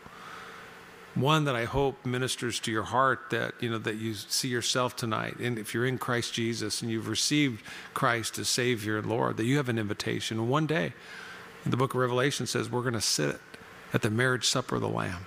one 1.20 1.44
that 1.44 1.56
I 1.56 1.64
hope 1.64 2.04
ministers 2.04 2.60
to 2.60 2.70
your 2.70 2.82
heart 2.82 3.30
that 3.30 3.54
you 3.60 3.70
know 3.70 3.78
that 3.78 3.96
you 3.96 4.14
see 4.14 4.48
yourself 4.48 4.96
tonight. 4.96 5.38
And 5.38 5.58
if 5.58 5.74
you're 5.74 5.86
in 5.86 5.98
Christ 5.98 6.34
Jesus 6.34 6.82
and 6.82 6.90
you've 6.90 7.08
received 7.08 7.62
Christ 7.94 8.38
as 8.38 8.48
savior 8.48 8.98
and 8.98 9.08
lord 9.08 9.36
that 9.36 9.44
you 9.44 9.56
have 9.56 9.68
an 9.68 9.78
invitation. 9.78 10.38
And 10.38 10.48
one 10.48 10.66
day 10.66 10.92
the 11.64 11.76
book 11.76 11.94
of 11.94 12.00
Revelation 12.00 12.46
says 12.46 12.70
we're 12.70 12.82
going 12.82 12.94
to 12.94 13.00
sit 13.00 13.38
at 13.92 14.02
the 14.02 14.10
marriage 14.10 14.46
supper 14.46 14.76
of 14.76 14.82
the 14.82 14.88
lamb. 14.88 15.26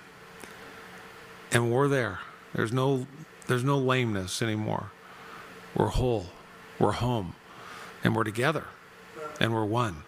And 1.52 1.70
we're 1.70 1.88
there. 1.88 2.20
There's 2.54 2.72
no 2.72 3.06
there's 3.46 3.64
no 3.64 3.78
lameness 3.78 4.42
anymore. 4.42 4.90
We're 5.74 5.88
whole. 5.88 6.26
We're 6.78 6.92
home. 6.92 7.34
And 8.02 8.14
we're 8.16 8.24
together. 8.24 8.64
And 9.40 9.52
we're 9.52 9.64
one. 9.64 10.04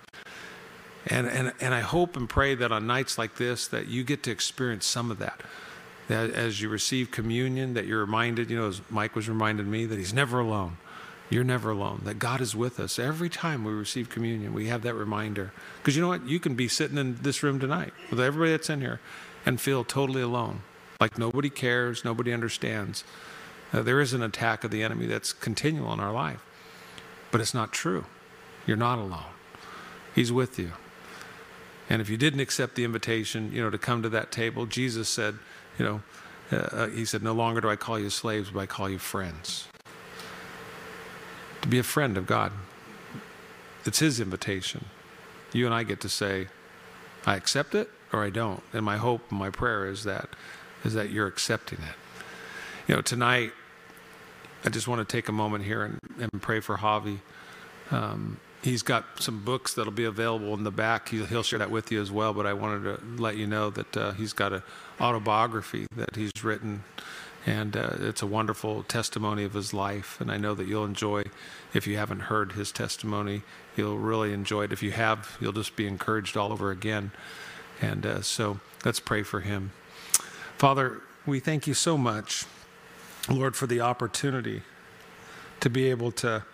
And, 1.07 1.27
and, 1.29 1.53
and 1.61 1.73
I 1.73 1.81
hope 1.81 2.17
and 2.17 2.29
pray 2.29 2.55
that 2.57 2.73
on 2.73 2.87
nights 2.87 3.17
like 3.17 3.37
this 3.37 3.69
that 3.69 3.87
you 3.87 4.03
get 4.05 4.23
to 4.25 4.31
experience 4.31 4.87
some 4.87 5.11
of 5.11 5.19
that 5.19 5.41
that 6.09 6.31
as 6.31 6.61
you 6.61 6.69
receive 6.69 7.11
communion, 7.11 7.75
that 7.75 7.87
you're 7.87 8.01
reminded, 8.01 8.51
you 8.51 8.59
know, 8.59 8.69
as 8.69 8.81
Mike 8.91 9.17
was 9.17 9.29
reminded 9.29 9.67
me, 9.67 9.87
that 9.87 9.99
he's 9.99 10.15
never 10.15 10.41
alone. 10.41 10.77
You're 11.29 11.45
never 11.45 11.71
alone, 11.71 12.03
that 12.05 12.21
God 12.21 12.41
is 12.41 12.55
with 12.55 12.79
us. 12.79 13.01
Every 13.01 13.29
time 13.29 13.65
we 13.65 13.73
receive 13.73 14.09
communion, 14.09 14.55
we 14.55 14.69
have 14.69 14.83
that 14.83 14.95
reminder. 14.95 15.53
Because 15.79 15.97
you 15.97 16.03
know 16.03 16.09
what? 16.09 16.27
You 16.27 16.39
can 16.39 16.55
be 16.55 16.69
sitting 16.69 16.99
in 16.99 17.17
this 17.23 17.43
room 17.43 17.59
tonight 17.59 17.93
with 18.11 18.21
everybody 18.21 18.53
that's 18.53 18.71
in 18.71 18.81
here 18.81 19.01
and 19.45 19.61
feel 19.61 19.83
totally 19.83 20.23
alone, 20.23 20.61
like 21.01 21.19
nobody 21.19 21.51
cares, 21.51 22.05
nobody 22.05 22.33
understands. 22.33 23.03
Uh, 23.73 23.83
there 23.83 24.01
is 24.01 24.13
an 24.13 24.23
attack 24.23 24.63
of 24.63 24.71
the 24.71 24.85
enemy 24.85 25.07
that's 25.07 25.33
continual 25.33 25.93
in 25.93 25.99
our 25.99 26.13
life, 26.13 26.45
but 27.33 27.41
it's 27.41 27.55
not 27.55 27.73
true. 27.73 28.05
You're 28.65 28.77
not 28.77 28.99
alone, 28.99 29.33
He's 30.15 30.31
with 30.31 30.59
you. 30.59 30.73
And 31.89 32.01
if 32.01 32.09
you 32.09 32.17
didn't 32.17 32.41
accept 32.41 32.75
the 32.75 32.85
invitation, 32.85 33.53
you 33.53 33.63
know, 33.63 33.71
to 33.71 33.79
come 33.79 34.03
to 34.03 34.09
that 34.09 34.33
table, 34.33 34.67
Jesus 34.67 35.09
said, 35.09 35.39
you 35.79 35.85
know, 35.85 36.03
uh, 36.53 36.57
uh, 36.57 36.89
he 36.89 37.05
said, 37.05 37.23
No 37.23 37.33
longer 37.33 37.61
do 37.61 37.69
I 37.69 37.77
call 37.77 37.99
you 37.99 38.11
slaves, 38.11 38.51
but 38.51 38.61
I 38.61 38.67
call 38.67 38.89
you 38.89 38.99
friends. 38.99 39.69
To 41.63 41.69
be 41.69 41.79
a 41.79 41.83
friend 41.83 42.17
of 42.17 42.27
God. 42.27 42.53
It's 43.85 44.01
his 44.01 44.21
invitation. 44.21 44.87
You 45.53 45.67
and 45.67 45.75
I 45.75 45.85
get 45.85 46.01
to 46.01 46.09
say, 46.09 46.49
I 47.25 47.37
accept 47.37 47.75
it 47.75 47.91
or 48.13 48.25
I 48.25 48.31
don't. 48.31 48.63
And 48.73 48.85
my 48.85 48.97
hope 48.97 49.23
and 49.31 49.39
my 49.39 49.51
prayer 49.51 49.87
is 49.87 50.05
that 50.05 50.29
is 50.85 50.95
that 50.95 51.11
you're 51.11 51.27
accepting 51.27 51.79
it. 51.79 51.95
You 52.87 52.97
know, 52.97 53.01
tonight 53.01 53.53
I 54.65 54.69
just 54.69 54.87
want 54.87 55.07
to 55.07 55.17
take 55.17 55.29
a 55.29 55.33
moment 55.33 55.65
here 55.65 55.83
and, 55.83 55.99
and 56.19 56.43
pray 56.43 56.61
for 56.61 56.77
Javi. 56.77 57.19
Um, 57.91 58.39
he's 58.67 58.83
got 58.83 59.05
some 59.21 59.45
books 59.45 59.75
that'll 59.75 59.93
be 59.93 60.05
available 60.05 60.53
in 60.55 60.65
the 60.65 60.73
back. 60.73 61.11
He'll, 61.11 61.27
he'll, 61.27 61.45
share 61.45 61.61
that 61.61 61.71
with 61.71 61.93
you 61.93 62.03
as 62.03 62.11
well. 62.11 62.35
But 62.35 62.47
I 62.47 62.53
wanted 62.53 62.83
to 62.83 63.23
let 63.23 63.37
you 63.37 63.47
know 63.47 63.71
that 63.71 63.97
uh, 63.97 64.13
he's 64.13 64.33
got 64.33 64.53
an 64.53 64.63
autobiography 65.01 65.87
that 65.97 66.17
he's 66.17 66.33
written, 66.43 66.83
and 67.47 67.77
uh, 67.77 67.91
it's 68.01 68.23
a 68.23 68.27
wonderful 68.27 68.83
testimony 68.83 69.45
of 69.45 69.55
his 69.55 69.73
life. 69.73 70.21
And 70.21 70.33
I 70.33 70.37
know 70.37 70.55
that 70.55 70.67
you'll 70.67 70.85
enjoy. 70.85 71.25
If 71.73 71.87
you 71.87 71.97
haven't 71.97 72.23
heard 72.23 72.53
his 72.53 72.73
testimony, 72.73 73.43
you'll 73.77 73.99
really 73.99 74.33
enjoy 74.33 74.65
it. 74.65 74.73
If 74.73 74.83
you 74.83 74.91
have, 74.91 75.37
you'll 75.41 75.53
just 75.53 75.77
be 75.77 75.87
encouraged 75.87 76.37
all 76.37 76.53
over 76.53 76.73
again. 76.73 77.13
And 77.81 78.05
uh, 78.05 78.23
so 78.23 78.59
let's 78.85 78.99
pray 78.99 79.23
for 79.23 79.41
him. 79.41 79.71
Father, 80.59 81.03
we 81.25 81.39
thank 81.39 81.69
you 81.69 81.75
so 81.75 81.97
much, 81.97 82.47
Lord, 83.29 83.55
for 83.55 83.69
the 83.69 83.81
opportunity 83.81 84.63
to 85.61 85.71
be 85.71 85.89
able 85.91 86.11
to 86.13 86.45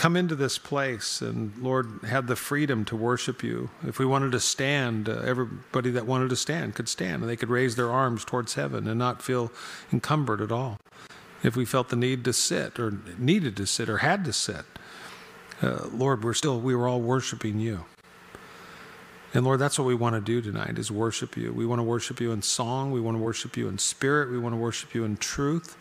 come 0.00 0.16
into 0.16 0.34
this 0.34 0.56
place 0.56 1.20
and, 1.20 1.52
Lord, 1.58 2.00
have 2.08 2.26
the 2.26 2.34
freedom 2.34 2.86
to 2.86 2.96
worship 2.96 3.42
you. 3.42 3.68
If 3.86 3.98
we 3.98 4.06
wanted 4.06 4.32
to 4.32 4.40
stand, 4.40 5.10
uh, 5.10 5.20
everybody 5.26 5.90
that 5.90 6.06
wanted 6.06 6.30
to 6.30 6.36
stand 6.36 6.74
could 6.74 6.88
stand 6.88 7.20
and 7.20 7.28
they 7.28 7.36
could 7.36 7.50
raise 7.50 7.76
their 7.76 7.90
arms 7.90 8.24
towards 8.24 8.54
heaven 8.54 8.88
and 8.88 8.98
not 8.98 9.20
feel 9.20 9.52
encumbered 9.92 10.40
at 10.40 10.50
all. 10.50 10.78
If 11.42 11.54
we 11.54 11.66
felt 11.66 11.90
the 11.90 11.96
need 11.96 12.24
to 12.24 12.32
sit 12.32 12.80
or 12.80 12.98
needed 13.18 13.58
to 13.58 13.66
sit 13.66 13.90
or 13.90 13.98
had 13.98 14.24
to 14.24 14.32
sit, 14.32 14.64
uh, 15.60 15.88
Lord, 15.92 16.24
we're 16.24 16.32
still, 16.32 16.58
we 16.58 16.74
were 16.74 16.88
all 16.88 17.02
worshiping 17.02 17.60
you. 17.60 17.84
And 19.34 19.44
Lord, 19.44 19.60
that's 19.60 19.78
what 19.78 19.84
we 19.84 19.94
want 19.94 20.14
to 20.14 20.22
do 20.22 20.40
tonight 20.40 20.78
is 20.78 20.90
worship 20.90 21.36
you. 21.36 21.52
We 21.52 21.66
want 21.66 21.78
to 21.78 21.84
worship 21.84 22.22
you 22.22 22.32
in 22.32 22.40
song. 22.40 22.90
We 22.90 23.02
want 23.02 23.18
to 23.18 23.22
worship 23.22 23.54
you 23.54 23.68
in 23.68 23.76
spirit. 23.76 24.30
We 24.30 24.38
want 24.38 24.54
to 24.54 24.58
worship 24.58 24.94
you 24.94 25.04
in 25.04 25.18
truth. 25.18 25.76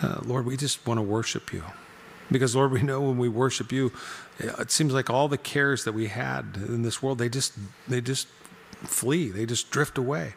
Uh, 0.00 0.20
Lord, 0.24 0.46
we 0.46 0.56
just 0.56 0.86
want 0.86 0.96
to 0.96 1.02
worship 1.02 1.52
you. 1.52 1.64
Because, 2.30 2.56
Lord, 2.56 2.72
we 2.72 2.82
know 2.82 3.00
when 3.00 3.18
we 3.18 3.28
worship 3.28 3.70
you, 3.70 3.92
it 4.38 4.70
seems 4.70 4.92
like 4.92 5.08
all 5.08 5.28
the 5.28 5.38
cares 5.38 5.84
that 5.84 5.92
we 5.92 6.08
had 6.08 6.56
in 6.56 6.82
this 6.82 7.02
world, 7.02 7.18
they 7.18 7.28
just, 7.28 7.54
they 7.86 8.00
just 8.00 8.28
flee, 8.82 9.30
they 9.30 9.46
just 9.46 9.70
drift 9.70 9.96
away. 9.96 10.34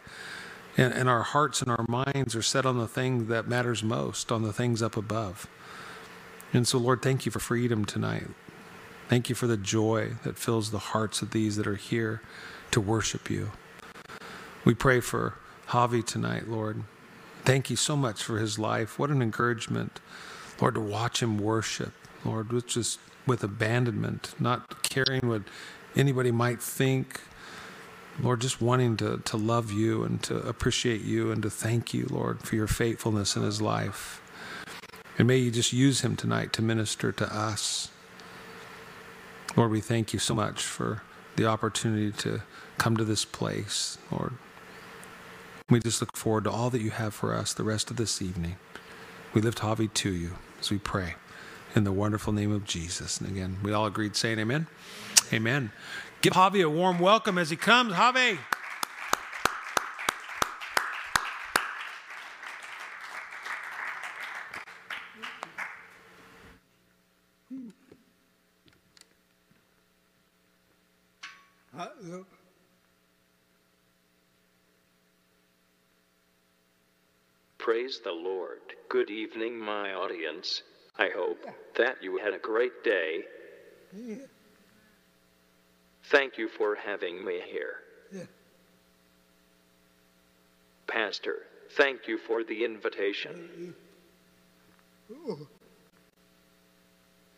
And, 0.77 0.93
and 0.93 1.09
our 1.09 1.23
hearts 1.23 1.61
and 1.61 1.71
our 1.71 1.85
minds 1.87 2.35
are 2.35 2.41
set 2.41 2.65
on 2.65 2.77
the 2.77 2.87
thing 2.87 3.27
that 3.27 3.47
matters 3.47 3.83
most, 3.83 4.31
on 4.31 4.43
the 4.43 4.53
things 4.53 4.81
up 4.81 4.95
above. 4.95 5.47
And 6.53 6.67
so, 6.67 6.77
Lord, 6.77 7.01
thank 7.01 7.25
you 7.25 7.31
for 7.31 7.39
freedom 7.39 7.85
tonight. 7.85 8.27
Thank 9.07 9.27
you 9.27 9.35
for 9.35 9.47
the 9.47 9.57
joy 9.57 10.11
that 10.23 10.37
fills 10.37 10.69
the 10.69 10.79
hearts 10.79 11.21
of 11.21 11.31
these 11.31 11.55
that 11.55 11.67
are 11.67 11.75
here 11.75 12.21
to 12.71 12.79
worship 12.79 13.29
you. 13.29 13.51
We 14.63 14.75
pray 14.75 14.99
for 14.99 15.35
Javi 15.69 16.05
tonight, 16.05 16.47
Lord. 16.47 16.83
Thank 17.43 17.69
you 17.69 17.75
so 17.75 17.95
much 17.95 18.23
for 18.23 18.37
his 18.37 18.59
life. 18.59 18.99
What 18.99 19.09
an 19.09 19.21
encouragement. 19.21 19.99
Lord, 20.61 20.75
to 20.75 20.81
watch 20.81 21.21
him 21.21 21.37
worship, 21.37 21.93
Lord, 22.25 22.51
with 22.51 22.67
just 22.67 22.99
with 23.25 23.43
abandonment, 23.43 24.33
not 24.39 24.83
caring 24.83 25.27
what 25.27 25.43
anybody 25.95 26.31
might 26.31 26.61
think. 26.61 27.21
Lord, 28.21 28.41
just 28.41 28.61
wanting 28.61 28.97
to, 28.97 29.19
to 29.19 29.37
love 29.37 29.71
you 29.71 30.03
and 30.03 30.21
to 30.23 30.37
appreciate 30.39 31.01
you 31.01 31.31
and 31.31 31.41
to 31.43 31.49
thank 31.49 31.93
you, 31.93 32.07
Lord, 32.09 32.41
for 32.41 32.55
your 32.55 32.67
faithfulness 32.67 33.35
in 33.37 33.43
his 33.43 33.61
life. 33.61 34.21
And 35.17 35.27
may 35.27 35.37
you 35.37 35.51
just 35.51 35.71
use 35.71 36.01
him 36.01 36.15
tonight 36.15 36.51
to 36.53 36.61
minister 36.61 37.11
to 37.13 37.33
us. 37.33 37.91
Lord, 39.55 39.71
we 39.71 39.81
thank 39.81 40.11
you 40.11 40.19
so 40.19 40.35
much 40.35 40.63
for 40.63 41.01
the 41.35 41.45
opportunity 41.45 42.11
to 42.11 42.41
come 42.77 42.97
to 42.97 43.05
this 43.05 43.23
place, 43.23 43.97
Lord. 44.11 44.33
We 45.69 45.79
just 45.79 46.01
look 46.01 46.17
forward 46.17 46.45
to 46.45 46.51
all 46.51 46.69
that 46.71 46.81
you 46.81 46.89
have 46.91 47.13
for 47.13 47.33
us 47.33 47.53
the 47.53 47.63
rest 47.63 47.89
of 47.91 47.97
this 47.97 48.21
evening. 48.21 48.57
We 49.33 49.41
lift 49.41 49.59
Javi 49.59 49.93
to 49.93 50.11
you 50.11 50.31
as 50.59 50.71
we 50.71 50.79
pray 50.79 51.15
in 51.75 51.83
the 51.83 51.91
wonderful 51.91 52.33
name 52.33 52.51
of 52.51 52.65
Jesus. 52.65 53.19
And 53.19 53.29
again, 53.29 53.57
we 53.61 53.71
all 53.71 53.85
agreed 53.85 54.15
saying 54.15 54.39
amen. 54.39 54.65
Amen. 55.31 55.71
Give 56.21 56.33
Javi 56.33 56.63
a 56.63 56.69
warm 56.69 56.99
welcome 56.99 57.37
as 57.37 57.49
he 57.49 57.55
comes. 57.55 57.93
Javi. 57.93 58.39
Uh, 71.77 71.87
Praise 77.89 78.01
the 78.03 78.11
Lord. 78.11 78.59
Good 78.87 79.09
evening, 79.09 79.57
my 79.57 79.95
audience. 79.95 80.61
I 80.99 81.09
hope 81.09 81.43
that 81.75 82.03
you 82.03 82.19
had 82.19 82.35
a 82.35 82.37
great 82.37 82.83
day. 82.83 83.23
Thank 86.03 86.37
you 86.37 86.49
for 86.49 86.75
having 86.75 87.25
me 87.25 87.41
here. 87.51 88.27
Pastor, 90.85 91.37
thank 91.71 92.07
you 92.07 92.19
for 92.19 92.43
the 92.43 92.63
invitation. 92.63 93.73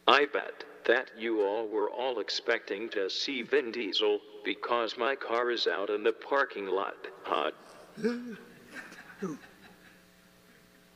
I 0.05 0.25
bet 0.25 0.65
that 0.85 1.11
you 1.17 1.45
all 1.45 1.65
were 1.65 1.89
all 1.89 2.19
expecting 2.19 2.89
to 2.89 3.09
see 3.09 3.41
Vin 3.43 3.71
Diesel 3.71 4.19
because 4.43 4.97
my 4.97 5.15
car 5.15 5.49
is 5.49 5.65
out 5.65 5.89
in 5.89 6.03
the 6.03 6.11
parking 6.11 6.67
lot. 6.67 7.07
Huh? 7.23 7.51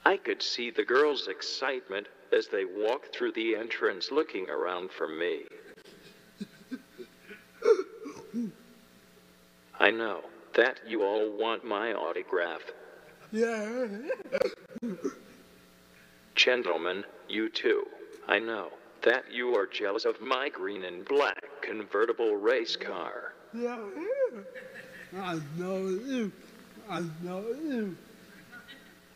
I 0.06 0.18
could 0.18 0.44
see 0.44 0.70
the 0.70 0.84
girls' 0.84 1.28
excitement 1.28 2.08
as 2.32 2.48
they 2.48 2.64
walked 2.64 3.16
through 3.16 3.32
the 3.32 3.56
entrance 3.56 4.12
looking 4.12 4.48
around 4.50 4.92
for 4.92 5.08
me. 5.08 5.42
I 9.80 9.90
know 9.90 10.22
that 10.54 10.80
you 10.88 11.04
all 11.04 11.32
want 11.38 11.66
my 11.66 11.94
autograph. 11.94 12.62
yeah. 13.32 13.88
Gentlemen, 16.36 17.04
you 17.28 17.50
too. 17.50 17.88
I 18.28 18.38
know 18.38 18.70
that 19.02 19.32
you 19.32 19.56
are 19.56 19.66
jealous 19.66 20.06
of 20.06 20.22
my 20.22 20.50
green 20.50 20.84
and 20.84 21.04
black 21.06 21.44
convertible 21.62 22.36
race 22.36 22.76
car. 22.76 23.34
Yeah. 23.54 23.80
I 25.18 25.40
know 25.58 25.78
you. 25.78 26.32
I 26.90 27.04
know 27.24 27.44
you. 27.64 27.98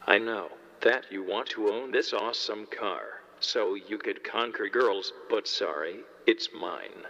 I 0.08 0.17
know 0.17 0.49
that 0.81 1.05
you 1.11 1.23
want 1.23 1.47
to 1.49 1.69
own 1.69 1.91
this 1.91 2.13
awesome 2.13 2.65
car 2.67 3.21
so 3.39 3.75
you 3.75 3.97
could 3.97 4.23
conquer 4.23 4.67
girls, 4.67 5.13
but 5.29 5.47
sorry, 5.47 5.99
it's 6.27 6.49
mine. 6.53 7.05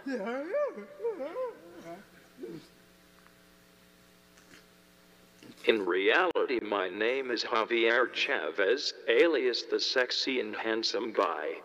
In 5.66 5.84
reality, 5.84 6.58
my 6.62 6.88
name 6.88 7.30
is 7.30 7.44
Javier 7.44 8.12
Chavez, 8.12 8.94
alias 9.08 9.64
the 9.70 9.78
sexy 9.78 10.40
and 10.40 10.56
handsome 10.56 11.12
guy. 11.12 11.56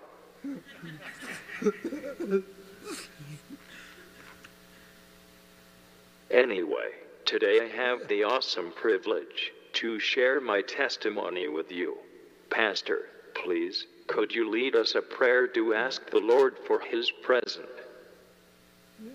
Anyway, 6.30 6.90
today 7.24 7.62
I 7.62 7.68
have 7.76 8.08
the 8.10 8.24
awesome 8.24 8.72
privilege 8.72 9.54
to 9.76 10.00
share 10.00 10.42
my 10.42 10.62
testimony 10.62 11.48
with 11.48 11.72
you. 11.72 11.98
Pastor, 12.50 13.02
please, 13.34 13.86
could 14.08 14.34
you 14.34 14.50
lead 14.50 14.76
us 14.76 14.96
a 14.96 15.02
prayer 15.02 15.48
to 15.48 15.74
ask 15.74 16.10
the 16.10 16.20
Lord 16.20 16.56
for 16.66 16.80
his 16.80 17.12
presence? 17.12 17.68
Yeah. 19.04 19.12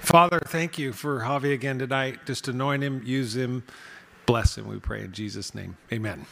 Father, 0.00 0.40
thank 0.46 0.78
you 0.78 0.92
for 0.92 1.20
Javi 1.20 1.52
again 1.52 1.78
tonight. 1.78 2.20
Just 2.26 2.46
anoint 2.48 2.82
him, 2.82 3.02
use 3.04 3.34
him, 3.34 3.64
bless 4.24 4.56
him, 4.56 4.68
we 4.68 4.78
pray 4.78 5.02
in 5.02 5.12
Jesus' 5.12 5.54
name. 5.54 5.76
Amen. 5.92 6.26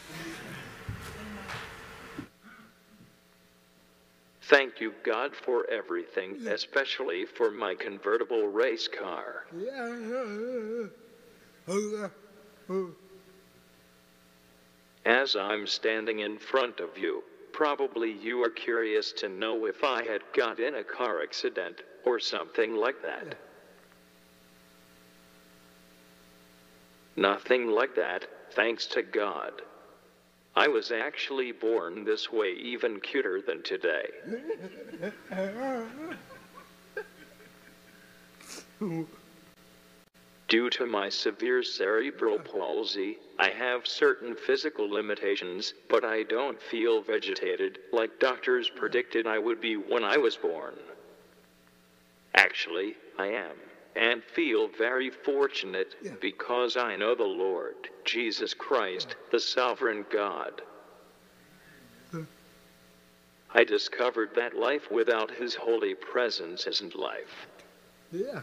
Thank 4.47 4.79
you, 4.79 4.93
God, 5.03 5.35
for 5.35 5.67
everything, 5.71 6.45
especially 6.47 7.25
for 7.25 7.49
my 7.49 7.73
convertible 7.73 8.47
race 8.47 8.87
car. 8.87 9.45
Oh, 11.67 12.11
oh, 12.69 12.91
As 15.03 15.35
I'm 15.35 15.65
standing 15.65 16.19
in 16.19 16.37
front 16.37 16.79
of 16.79 16.95
you, 16.95 17.23
probably 17.53 18.11
you 18.11 18.43
are 18.43 18.51
curious 18.51 19.11
to 19.13 19.29
know 19.29 19.65
if 19.65 19.83
I 19.83 20.03
had 20.03 20.21
got 20.35 20.59
in 20.59 20.75
a 20.75 20.83
car 20.83 21.23
accident 21.23 21.81
or 22.05 22.19
something 22.19 22.75
like 22.75 23.01
that. 23.01 23.35
Nothing 27.15 27.71
like 27.71 27.95
that, 27.95 28.27
thanks 28.51 28.85
to 28.87 29.01
God. 29.01 29.53
I 30.55 30.67
was 30.69 30.91
actually 30.91 31.51
born 31.51 32.05
this 32.05 32.31
way, 32.31 32.53
even 32.53 33.01
cuter 33.01 33.41
than 33.41 33.61
today. 33.61 34.07
Due 40.47 40.69
to 40.69 40.85
my 40.85 41.09
severe 41.09 41.63
cerebral 41.63 42.39
palsy, 42.39 43.17
I 43.37 43.49
have 43.49 43.85
certain 43.85 44.35
physical 44.35 44.89
limitations, 44.89 45.73
but 45.89 46.05
I 46.05 46.23
don't 46.23 46.61
feel 46.61 47.01
vegetated 47.01 47.79
like 47.91 48.19
doctors 48.19 48.69
predicted 48.69 49.27
I 49.27 49.39
would 49.39 49.59
be 49.59 49.75
when 49.75 50.03
I 50.03 50.17
was 50.17 50.37
born. 50.37 50.75
Actually, 52.35 52.95
I 53.17 53.27
am, 53.27 53.55
and 53.95 54.23
feel 54.23 54.67
very 54.67 55.09
fortunate 55.09 55.95
Yeah. 56.01 56.11
because 56.21 56.75
I 56.77 56.95
know 56.95 57.15
the 57.15 57.23
Lord, 57.23 57.75
Jesus 58.03 58.53
Christ, 58.53 59.15
the 59.31 59.39
sovereign 59.39 60.05
God. 60.11 60.61
I 63.57 63.63
discovered 63.63 64.31
that 64.35 64.53
life 64.57 64.91
without 64.91 65.31
His 65.31 65.55
holy 65.55 65.95
presence 65.95 66.67
isn't 66.67 66.93
life. 66.95 67.47
yeah. 68.11 68.41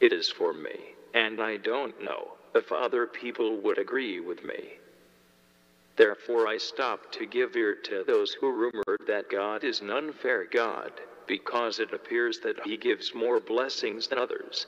It 0.00 0.12
is 0.12 0.28
for 0.30 0.52
me, 0.52 0.94
and 1.14 1.40
I 1.40 1.56
don't 1.58 2.02
know 2.02 2.32
if 2.54 2.72
other 2.72 3.06
people 3.06 3.56
would 3.58 3.78
agree 3.78 4.20
with 4.20 4.42
me. 4.44 4.74
Therefore, 5.96 6.48
I 6.48 6.58
stopped 6.58 7.12
to 7.14 7.26
give 7.26 7.54
ear 7.56 7.74
to 7.74 8.04
those 8.04 8.32
who 8.32 8.50
rumored 8.50 9.06
that 9.06 9.30
God 9.30 9.62
is 9.62 9.80
an 9.80 9.90
unfair 9.90 10.44
God, 10.44 10.92
because 11.26 11.78
it 11.78 11.92
appears 11.92 12.40
that 12.40 12.60
He 12.64 12.76
gives 12.76 13.14
more 13.14 13.38
blessings 13.40 14.08
than 14.08 14.18
others. 14.18 14.66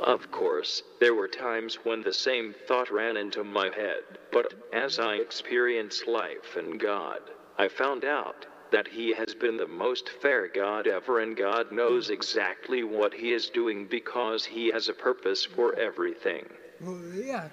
Of 0.00 0.30
course, 0.32 0.82
there 0.98 1.14
were 1.14 1.28
times 1.28 1.76
when 1.84 2.02
the 2.02 2.12
same 2.12 2.54
thought 2.66 2.90
ran 2.90 3.16
into 3.16 3.44
my 3.44 3.68
head, 3.68 4.02
but 4.32 4.54
as 4.72 4.98
I 4.98 5.16
experienced 5.16 6.08
life 6.08 6.56
and 6.56 6.80
God, 6.80 7.20
I 7.58 7.68
found 7.68 8.04
out 8.04 8.46
that 8.72 8.88
He 8.88 9.12
has 9.12 9.34
been 9.34 9.58
the 9.58 9.66
most 9.66 10.08
fair 10.08 10.48
God 10.48 10.86
ever, 10.86 11.20
and 11.20 11.36
God 11.36 11.70
knows 11.70 12.08
exactly 12.10 12.82
what 12.82 13.12
He 13.12 13.32
is 13.32 13.50
doing 13.50 13.86
because 13.86 14.44
He 14.44 14.68
has 14.68 14.88
a 14.88 14.94
purpose 14.94 15.44
for 15.44 15.78
everything. 15.78 16.48
Oh, 16.86 16.98
yeah. 17.14 17.48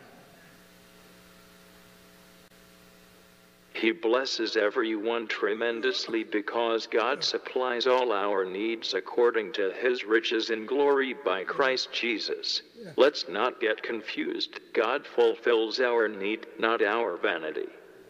He 3.77 3.91
blesses 3.91 4.57
everyone 4.57 5.27
tremendously 5.27 6.23
because 6.23 6.87
God 6.87 7.23
supplies 7.23 7.85
all 7.85 8.11
our 8.11 8.43
needs 8.43 8.95
according 8.95 9.53
to 9.53 9.71
his 9.71 10.03
riches 10.03 10.49
in 10.49 10.65
glory 10.65 11.13
by 11.13 11.43
Christ 11.43 11.89
Jesus. 11.93 12.63
Let's 12.95 13.29
not 13.29 13.61
get 13.61 13.83
confused. 13.83 14.59
God 14.73 15.05
fulfills 15.05 15.79
our 15.79 16.07
need, 16.07 16.47
not 16.57 16.81
our 16.81 17.17
vanity. 17.17 17.67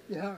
Yeah. 0.08 0.38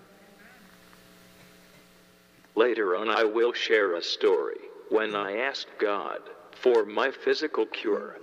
Later 2.55 2.95
on, 2.95 3.07
I 3.09 3.23
will 3.23 3.53
share 3.53 3.97
a 3.97 4.01
story 4.01 4.57
when 4.89 5.15
I 5.15 5.37
asked 5.37 5.77
God 5.77 6.21
for 6.59 6.85
my 6.85 7.11
physical 7.11 7.67
cure. 7.67 8.17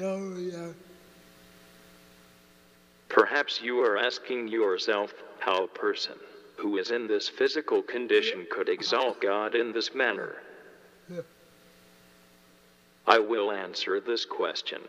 Oh, 0.00 0.36
yeah. 0.36 0.68
Perhaps 3.08 3.60
you 3.60 3.80
are 3.80 3.98
asking 3.98 4.46
yourself 4.46 5.12
how 5.40 5.64
a 5.64 5.68
person 5.68 6.14
who 6.62 6.78
is 6.78 6.90
in 6.92 7.08
this 7.08 7.28
physical 7.28 7.82
condition 7.82 8.46
could 8.50 8.68
exalt 8.68 9.20
God 9.20 9.54
in 9.54 9.72
this 9.72 9.94
manner. 9.94 10.36
I 13.06 13.18
will 13.18 13.50
answer 13.50 14.00
this 14.00 14.24
question. 14.24 14.80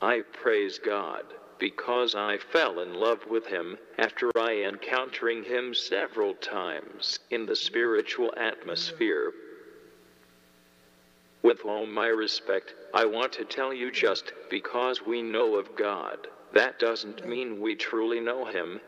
I 0.00 0.22
praise 0.32 0.78
God 0.78 1.24
because 1.58 2.14
I 2.14 2.38
fell 2.38 2.80
in 2.80 2.94
love 2.94 3.20
with 3.28 3.46
Him 3.46 3.76
after 3.98 4.30
I 4.34 4.64
encountering 4.66 5.44
Him 5.44 5.74
several 5.74 6.32
times 6.34 7.18
in 7.30 7.44
the 7.44 7.54
spiritual 7.54 8.32
atmosphere. 8.38 9.32
With 11.42 11.64
all 11.66 11.84
my 11.86 12.06
respect, 12.06 12.74
I 12.94 13.04
want 13.04 13.32
to 13.34 13.44
tell 13.44 13.74
you 13.74 13.90
just 13.92 14.32
because 14.48 15.04
we 15.06 15.20
know 15.20 15.56
of 15.56 15.76
God, 15.76 16.26
that 16.54 16.78
doesn't 16.78 17.28
mean 17.28 17.60
we 17.60 17.76
truly 17.76 18.20
know 18.20 18.46
Him. 18.46 18.80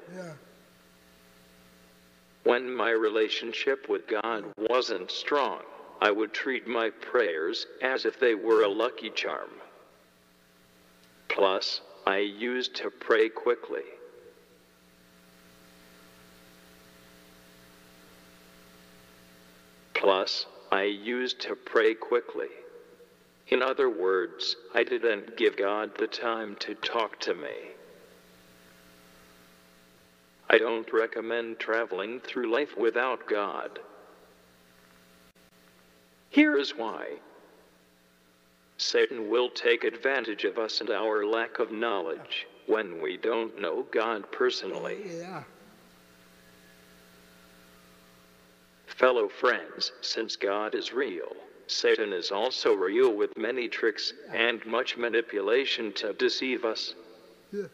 When 2.45 2.75
my 2.75 2.91
relationship 2.91 3.89
with 3.89 4.09
God 4.09 4.45
wasn't 4.57 5.11
strong, 5.11 5.61
I 6.01 6.11
would 6.11 6.33
treat 6.33 6.67
my 6.67 6.91
prayers 6.91 7.67
as 7.81 8.05
if 8.05 8.19
they 8.19 8.35
were 8.35 8.63
a 8.63 8.69
lucky 8.69 9.11
charm. 9.11 9.51
Plus, 11.29 11.81
I 12.05 12.19
used 12.19 12.75
to 12.77 12.91
pray 12.91 13.29
quickly. 13.29 13.85
Plus, 19.95 20.47
I 20.73 20.83
used 20.83 21.41
to 21.43 21.55
pray 21.55 21.95
quickly. 21.95 22.49
In 23.49 23.63
other 23.63 23.89
words, 23.89 24.57
I 24.75 24.83
didn't 24.83 25.37
give 25.37 25.57
God 25.57 25.97
the 25.97 26.09
time 26.09 26.57
to 26.61 26.75
talk 26.75 27.21
to 27.21 27.35
me. 27.35 27.73
I 30.53 30.59
don't 30.59 30.93
recommend 30.93 31.59
traveling 31.59 32.21
through 32.21 32.53
life 32.53 32.77
without 32.77 33.27
God. 33.27 33.79
Here 36.29 36.59
is 36.59 36.77
why 36.77 37.07
Satan 38.77 39.31
will 39.31 39.49
take 39.49 39.85
advantage 39.85 40.45
of 40.45 40.59
us 40.59 40.83
and 40.83 40.91
our 40.91 41.25
lack 41.25 41.59
of 41.59 41.73
knowledge 41.73 42.47
when 42.67 43.01
we 43.01 43.17
don't 43.17 43.59
know 43.61 43.87
God 43.91 44.31
personally. 44.31 44.99
Yeah. 45.07 45.43
Fellow 48.87 49.29
friends, 49.29 49.93
since 50.03 50.37
God 50.37 50.75
is 50.75 50.93
real, 50.93 51.35
Satan 51.67 52.13
is 52.13 52.31
also 52.31 52.75
real 52.75 53.15
with 53.15 53.37
many 53.39 53.69
tricks 53.69 54.13
and 54.33 54.65
much 54.67 54.99
manipulation 54.99 55.93
to 55.95 56.13
deceive 56.13 56.67
us. 56.67 56.95
Yeah. 57.51 57.69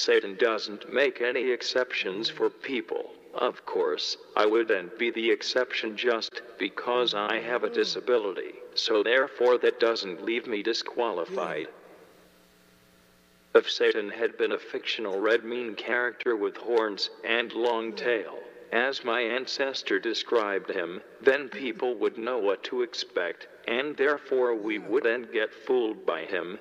Satan 0.00 0.34
doesn't 0.36 0.90
make 0.90 1.20
any 1.20 1.50
exceptions 1.50 2.30
for 2.30 2.48
people. 2.48 3.12
Of 3.34 3.66
course, 3.66 4.16
I 4.34 4.46
wouldn't 4.46 4.98
be 4.98 5.10
the 5.10 5.30
exception 5.30 5.94
just 5.94 6.40
because 6.58 7.12
I 7.12 7.38
have 7.40 7.64
a 7.64 7.68
disability, 7.68 8.54
so 8.74 9.02
therefore 9.02 9.58
that 9.58 9.78
doesn't 9.78 10.24
leave 10.24 10.46
me 10.46 10.62
disqualified. 10.62 11.68
If 13.54 13.70
Satan 13.70 14.08
had 14.08 14.38
been 14.38 14.52
a 14.52 14.58
fictional 14.58 15.20
red 15.20 15.44
mean 15.44 15.74
character 15.74 16.34
with 16.34 16.56
horns 16.56 17.10
and 17.22 17.52
long 17.52 17.92
tail, 17.92 18.38
as 18.72 19.04
my 19.04 19.20
ancestor 19.20 19.98
described 19.98 20.70
him, 20.70 21.02
then 21.20 21.50
people 21.50 21.94
would 21.96 22.16
know 22.16 22.38
what 22.38 22.64
to 22.64 22.80
expect, 22.80 23.48
and 23.68 23.94
therefore 23.98 24.54
we 24.54 24.78
wouldn't 24.78 25.30
get 25.30 25.52
fooled 25.52 26.06
by 26.06 26.24
him. 26.24 26.58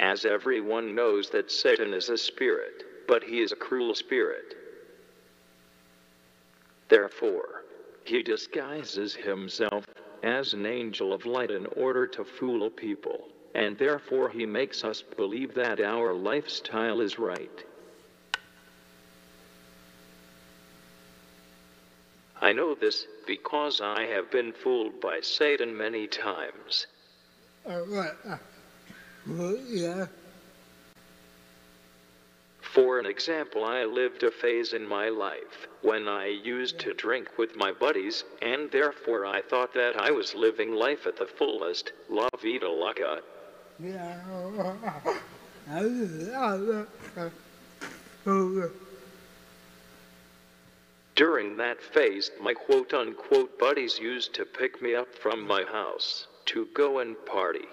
As 0.00 0.24
everyone 0.24 0.94
knows 0.94 1.28
that 1.28 1.52
Satan 1.52 1.92
is 1.92 2.08
a 2.08 2.16
spirit, 2.16 2.84
but 3.06 3.22
he 3.22 3.40
is 3.40 3.52
a 3.52 3.56
cruel 3.56 3.94
spirit. 3.94 4.54
Therefore, 6.88 7.64
he 8.04 8.22
disguises 8.22 9.14
himself 9.14 9.84
as 10.22 10.54
an 10.54 10.64
angel 10.64 11.12
of 11.12 11.26
light 11.26 11.50
in 11.50 11.66
order 11.76 12.06
to 12.06 12.24
fool 12.24 12.70
people, 12.70 13.28
and 13.54 13.76
therefore 13.76 14.30
he 14.30 14.46
makes 14.46 14.84
us 14.84 15.02
believe 15.02 15.54
that 15.54 15.80
our 15.80 16.14
lifestyle 16.14 17.02
is 17.02 17.18
right. 17.18 17.64
I 22.40 22.52
know 22.52 22.74
this 22.74 23.06
because 23.26 23.82
I 23.82 24.06
have 24.06 24.30
been 24.30 24.52
fooled 24.52 24.98
by 24.98 25.20
Satan 25.20 25.76
many 25.76 26.06
times. 26.06 26.86
uh, 27.68 27.84
right. 27.86 28.12
Uh, 28.26 28.38
well, 29.26 29.56
yeah. 29.68 30.06
For 32.60 33.00
an 33.00 33.06
example, 33.06 33.64
I 33.64 33.84
lived 33.84 34.22
a 34.22 34.30
phase 34.30 34.74
in 34.74 34.86
my 34.86 35.08
life 35.08 35.66
when 35.82 36.06
I 36.06 36.26
used 36.26 36.78
to 36.80 36.94
drink 36.94 37.36
with 37.36 37.56
my 37.56 37.72
buddies, 37.72 38.22
and 38.42 38.70
therefore 38.70 39.26
I 39.26 39.42
thought 39.42 39.74
that 39.74 39.96
I 39.96 40.12
was 40.12 40.36
living 40.36 40.74
life 40.74 41.06
at 41.06 41.16
the 41.16 41.26
fullest. 41.26 41.92
La 42.08 42.28
vida 42.40 42.68
loca. 42.68 43.22
During 51.16 51.56
that 51.56 51.82
phase, 51.82 52.30
my 52.40 52.54
quote 52.54 52.94
unquote 52.94 53.58
buddies 53.58 53.98
used 53.98 54.32
to 54.34 54.44
pick 54.44 54.80
me 54.80 54.94
up 54.94 55.12
from 55.14 55.46
my 55.46 55.64
house 55.64 56.28
to 56.46 56.66
go 56.72 57.00
and 57.00 57.16
party. 57.26 57.66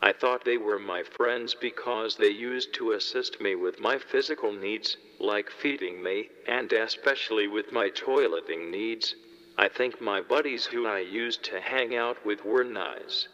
I 0.00 0.12
thought 0.12 0.44
they 0.44 0.56
were 0.56 0.78
my 0.78 1.02
friends 1.02 1.54
because 1.54 2.16
they 2.16 2.28
used 2.28 2.72
to 2.74 2.92
assist 2.92 3.40
me 3.40 3.56
with 3.56 3.80
my 3.80 3.98
physical 3.98 4.52
needs, 4.52 4.96
like 5.18 5.50
feeding 5.50 6.02
me, 6.02 6.28
and 6.46 6.72
especially 6.72 7.48
with 7.48 7.72
my 7.72 7.90
toileting 7.90 8.70
needs. 8.70 9.16
I 9.56 9.68
think 9.68 10.00
my 10.00 10.20
buddies 10.20 10.66
who 10.66 10.86
I 10.86 11.00
used 11.00 11.42
to 11.44 11.60
hang 11.60 11.96
out 11.96 12.24
with 12.24 12.44
were 12.44 12.62
nice. 12.62 13.26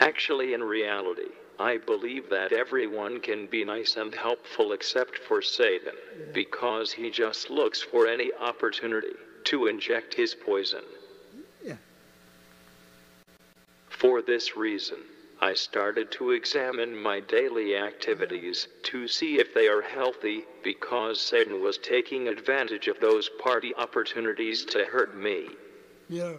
Actually, 0.00 0.54
in 0.54 0.62
reality, 0.62 1.30
I 1.60 1.76
believe 1.76 2.28
that 2.30 2.52
everyone 2.52 3.20
can 3.20 3.46
be 3.46 3.64
nice 3.64 3.96
and 3.96 4.12
helpful 4.14 4.72
except 4.72 5.18
for 5.18 5.40
Satan, 5.40 5.94
because 6.32 6.90
he 6.92 7.10
just 7.10 7.48
looks 7.48 7.80
for 7.80 8.08
any 8.08 8.32
opportunity 8.40 9.14
to 9.44 9.66
inject 9.66 10.14
his 10.14 10.34
poison. 10.34 10.82
Yeah. 11.64 11.76
For 13.88 14.20
this 14.20 14.56
reason, 14.56 14.98
I 15.40 15.54
started 15.54 16.10
to 16.12 16.32
examine 16.32 16.96
my 17.00 17.20
daily 17.20 17.76
activities 17.76 18.66
to 18.84 19.06
see 19.06 19.38
if 19.38 19.54
they 19.54 19.68
are 19.68 19.82
healthy 19.82 20.44
because 20.64 21.20
Satan 21.20 21.62
was 21.62 21.78
taking 21.78 22.26
advantage 22.26 22.88
of 22.88 22.98
those 22.98 23.28
party 23.28 23.72
opportunities 23.76 24.64
to 24.66 24.84
hurt 24.84 25.16
me. 25.16 25.48
yeah. 26.08 26.34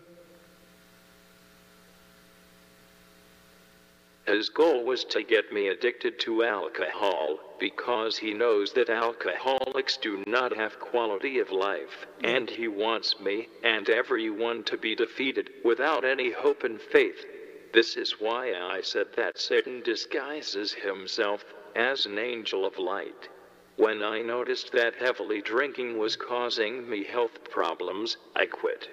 His 4.27 4.49
goal 4.49 4.83
was 4.83 5.05
to 5.05 5.23
get 5.23 5.51
me 5.51 5.69
addicted 5.69 6.19
to 6.19 6.43
alcohol 6.43 7.39
because 7.59 8.17
he 8.17 8.31
knows 8.31 8.73
that 8.73 8.89
alcoholics 8.89 9.97
do 9.97 10.23
not 10.27 10.55
have 10.55 10.79
quality 10.79 11.39
of 11.39 11.51
life, 11.51 12.05
and 12.23 12.47
he 12.47 12.67
wants 12.67 13.19
me 13.19 13.47
and 13.63 13.89
everyone 13.89 14.63
to 14.65 14.77
be 14.77 14.93
defeated 14.93 15.49
without 15.63 16.05
any 16.05 16.31
hope 16.31 16.63
and 16.63 16.79
faith. 16.79 17.25
This 17.71 17.95
is 17.95 18.19
why 18.19 18.53
I 18.53 18.81
said 18.81 19.07
that 19.15 19.37
Satan 19.37 19.81
disguises 19.81 20.73
himself 20.73 21.45
as 21.75 22.05
an 22.05 22.17
angel 22.17 22.65
of 22.65 22.77
light. 22.77 23.29
When 23.75 24.03
I 24.03 24.21
noticed 24.21 24.71
that 24.73 24.95
heavily 24.95 25.41
drinking 25.41 25.97
was 25.97 26.15
causing 26.15 26.89
me 26.89 27.03
health 27.03 27.49
problems, 27.49 28.17
I 28.35 28.45
quit. 28.45 28.89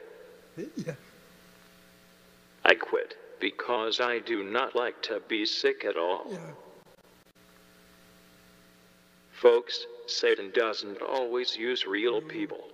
Yeah. 0.57 0.95
I 2.65 2.75
quit 2.75 3.17
because 3.41 4.01
I 4.01 4.19
do 4.19 4.45
not 4.45 4.75
like 4.75 5.03
to 5.03 5.21
be 5.29 5.47
sick 5.47 5.85
at 5.85 5.97
all. 5.97 6.27
Yeah. 6.31 6.39
Folks, 9.33 9.87
Satan 10.07 10.51
doesn't 10.53 11.03
always 11.03 11.57
use 11.57 11.87
real 11.87 12.21
mm. 12.21 12.29
people. 12.29 12.69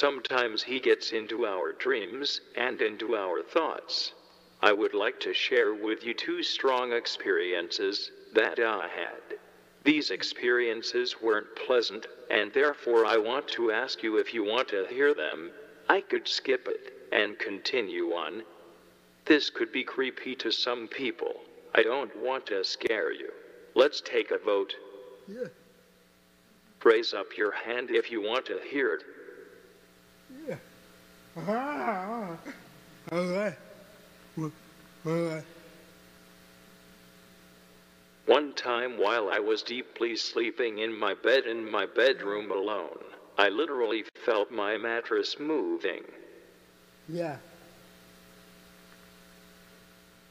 Sometimes 0.00 0.62
he 0.62 0.80
gets 0.80 1.12
into 1.12 1.44
our 1.44 1.72
dreams 1.72 2.40
and 2.56 2.80
into 2.80 3.16
our 3.16 3.42
thoughts. 3.42 4.14
I 4.62 4.72
would 4.72 4.94
like 4.94 5.20
to 5.20 5.34
share 5.34 5.74
with 5.74 6.06
you 6.06 6.14
two 6.14 6.42
strong 6.42 6.94
experiences 6.94 8.10
that 8.32 8.58
I 8.58 8.88
had. 8.88 9.38
These 9.84 10.10
experiences 10.10 11.20
weren't 11.20 11.54
pleasant, 11.54 12.06
and 12.30 12.50
therefore 12.50 13.04
I 13.04 13.18
want 13.18 13.46
to 13.48 13.72
ask 13.72 14.02
you 14.02 14.16
if 14.16 14.32
you 14.32 14.42
want 14.42 14.68
to 14.68 14.86
hear 14.88 15.12
them. 15.12 15.50
I 15.90 16.00
could 16.00 16.26
skip 16.26 16.66
it 16.66 16.94
and 17.12 17.38
continue 17.38 18.14
on. 18.14 18.42
This 19.26 19.50
could 19.50 19.70
be 19.70 19.84
creepy 19.84 20.34
to 20.36 20.50
some 20.50 20.88
people. 20.88 21.42
I 21.74 21.82
don't 21.82 22.16
want 22.16 22.46
to 22.46 22.64
scare 22.64 23.12
you. 23.12 23.30
Let's 23.74 24.00
take 24.00 24.30
a 24.30 24.38
vote. 24.38 24.72
Yeah. 25.28 25.48
Raise 26.82 27.12
up 27.12 27.36
your 27.36 27.52
hand 27.52 27.90
if 27.90 28.10
you 28.10 28.22
want 28.22 28.46
to 28.46 28.60
hear 28.60 28.94
it. 28.94 29.02
Yeah. 29.02 29.08
Ah. 29.08 29.08
All 29.08 29.08
right. 29.08 29.08
Well, 29.10 29.18
All 29.20 30.19
right. 30.19 30.19
One 38.26 38.52
time 38.54 38.98
while 38.98 39.30
I 39.30 39.38
was 39.38 39.62
deeply 39.62 40.16
sleeping 40.16 40.78
in 40.78 40.96
my 40.96 41.14
bed 41.14 41.46
in 41.46 41.70
my 41.70 41.86
bedroom 41.86 42.50
alone, 42.50 42.98
I 43.38 43.48
literally 43.48 44.04
felt 44.24 44.50
my 44.50 44.76
mattress 44.76 45.36
moving. 45.38 46.02
Yeah. 47.08 47.36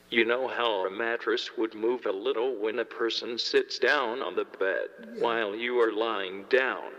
You 0.10 0.26
know 0.26 0.48
how 0.48 0.86
a 0.86 0.92
mattress 0.92 1.52
would 1.58 1.76
move 1.76 2.06
a 2.06 2.12
little 2.12 2.56
when 2.56 2.80
a 2.80 2.86
person 2.86 3.38
sits 3.38 3.80
down 3.80 4.22
on 4.22 4.36
the 4.36 4.46
bed 4.46 5.20
while 5.20 5.56
you 5.56 5.80
are 5.80 5.92
lying 5.92 6.46
down. 6.50 6.92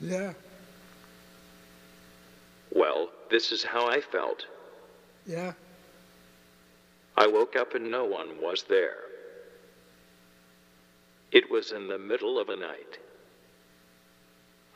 Yeah. 0.00 0.34
Well, 2.74 3.10
this 3.30 3.52
is 3.52 3.62
how 3.62 3.86
I 3.88 4.00
felt. 4.00 4.46
Yeah. 5.26 5.52
I 7.16 7.26
woke 7.26 7.54
up 7.56 7.74
and 7.74 7.90
no 7.90 8.04
one 8.04 8.40
was 8.42 8.64
there. 8.68 8.96
It 11.32 11.50
was 11.50 11.72
in 11.72 11.88
the 11.88 11.98
middle 11.98 12.38
of 12.38 12.48
the 12.48 12.56
night. 12.56 12.98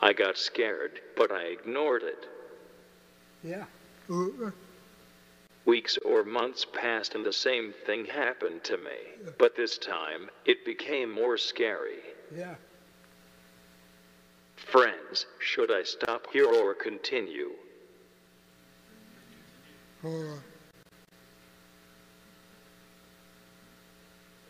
I 0.01 0.13
got 0.13 0.39
scared, 0.39 1.01
but 1.17 1.33
I 1.33 1.43
ignored 1.45 2.03
it. 2.05 2.27
yeah. 3.45 3.65
Uh, 4.11 4.51
Weeks 5.65 5.99
or 5.99 6.25
months 6.25 6.65
passed 6.73 7.15
and 7.15 7.25
the 7.27 7.33
same 7.33 7.75
thing 7.85 8.07
happened 8.07 8.65
to 8.65 8.79
me. 8.79 9.33
But 9.39 9.55
this 9.55 9.77
time, 9.77 10.31
it 10.47 10.65
became 10.65 11.11
more 11.13 11.37
scary. 11.37 11.99
yeah. 12.35 12.55
Friends, 14.57 15.27
should 15.41 15.71
I 15.71 15.83
stop 15.83 16.27
here 16.33 16.47
or 16.47 16.75
continue? 16.75 17.51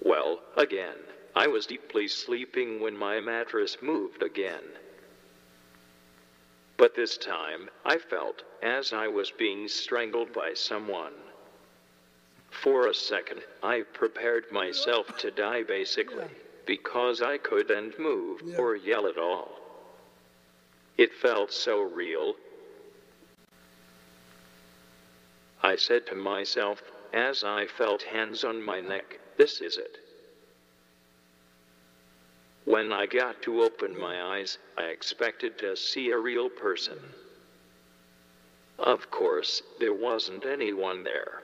Well, 0.04 0.40
again, 0.56 0.96
I 1.34 1.46
was 1.46 1.66
deeply 1.66 2.08
sleeping 2.08 2.80
when 2.80 2.96
my 2.96 3.20
mattress 3.20 3.78
moved 3.80 4.22
again. 4.22 4.64
But 6.76 6.94
this 6.94 7.16
time, 7.16 7.70
I 7.84 7.98
felt 7.98 8.42
as 8.62 8.92
I 8.92 9.08
was 9.08 9.30
being 9.30 9.68
strangled 9.68 10.32
by 10.32 10.54
someone. 10.54 11.14
For 12.50 12.86
a 12.86 12.94
second, 12.94 13.42
I 13.62 13.82
prepared 13.92 14.50
myself 14.52 15.16
to 15.18 15.30
die 15.30 15.62
basically, 15.62 16.28
because 16.66 17.22
I 17.22 17.38
couldn't 17.38 17.98
move 17.98 18.42
or 18.58 18.76
yell 18.76 19.06
at 19.06 19.18
all. 19.18 19.58
It 20.96 21.14
felt 21.14 21.52
so 21.52 21.82
real. 21.82 22.34
I 25.68 25.76
said 25.76 26.06
to 26.06 26.14
myself, 26.14 26.82
as 27.12 27.44
I 27.44 27.66
felt 27.66 28.02
hands 28.02 28.42
on 28.42 28.62
my 28.62 28.80
neck, 28.80 29.20
this 29.36 29.60
is 29.60 29.76
it. 29.76 29.98
When 32.64 32.90
I 32.90 33.04
got 33.04 33.42
to 33.42 33.60
open 33.60 34.00
my 34.00 34.38
eyes, 34.38 34.56
I 34.78 34.84
expected 34.84 35.58
to 35.58 35.76
see 35.76 36.10
a 36.10 36.16
real 36.16 36.48
person. 36.48 36.98
Of 38.78 39.10
course, 39.10 39.60
there 39.78 39.92
wasn't 39.92 40.46
anyone 40.46 41.04
there. 41.04 41.42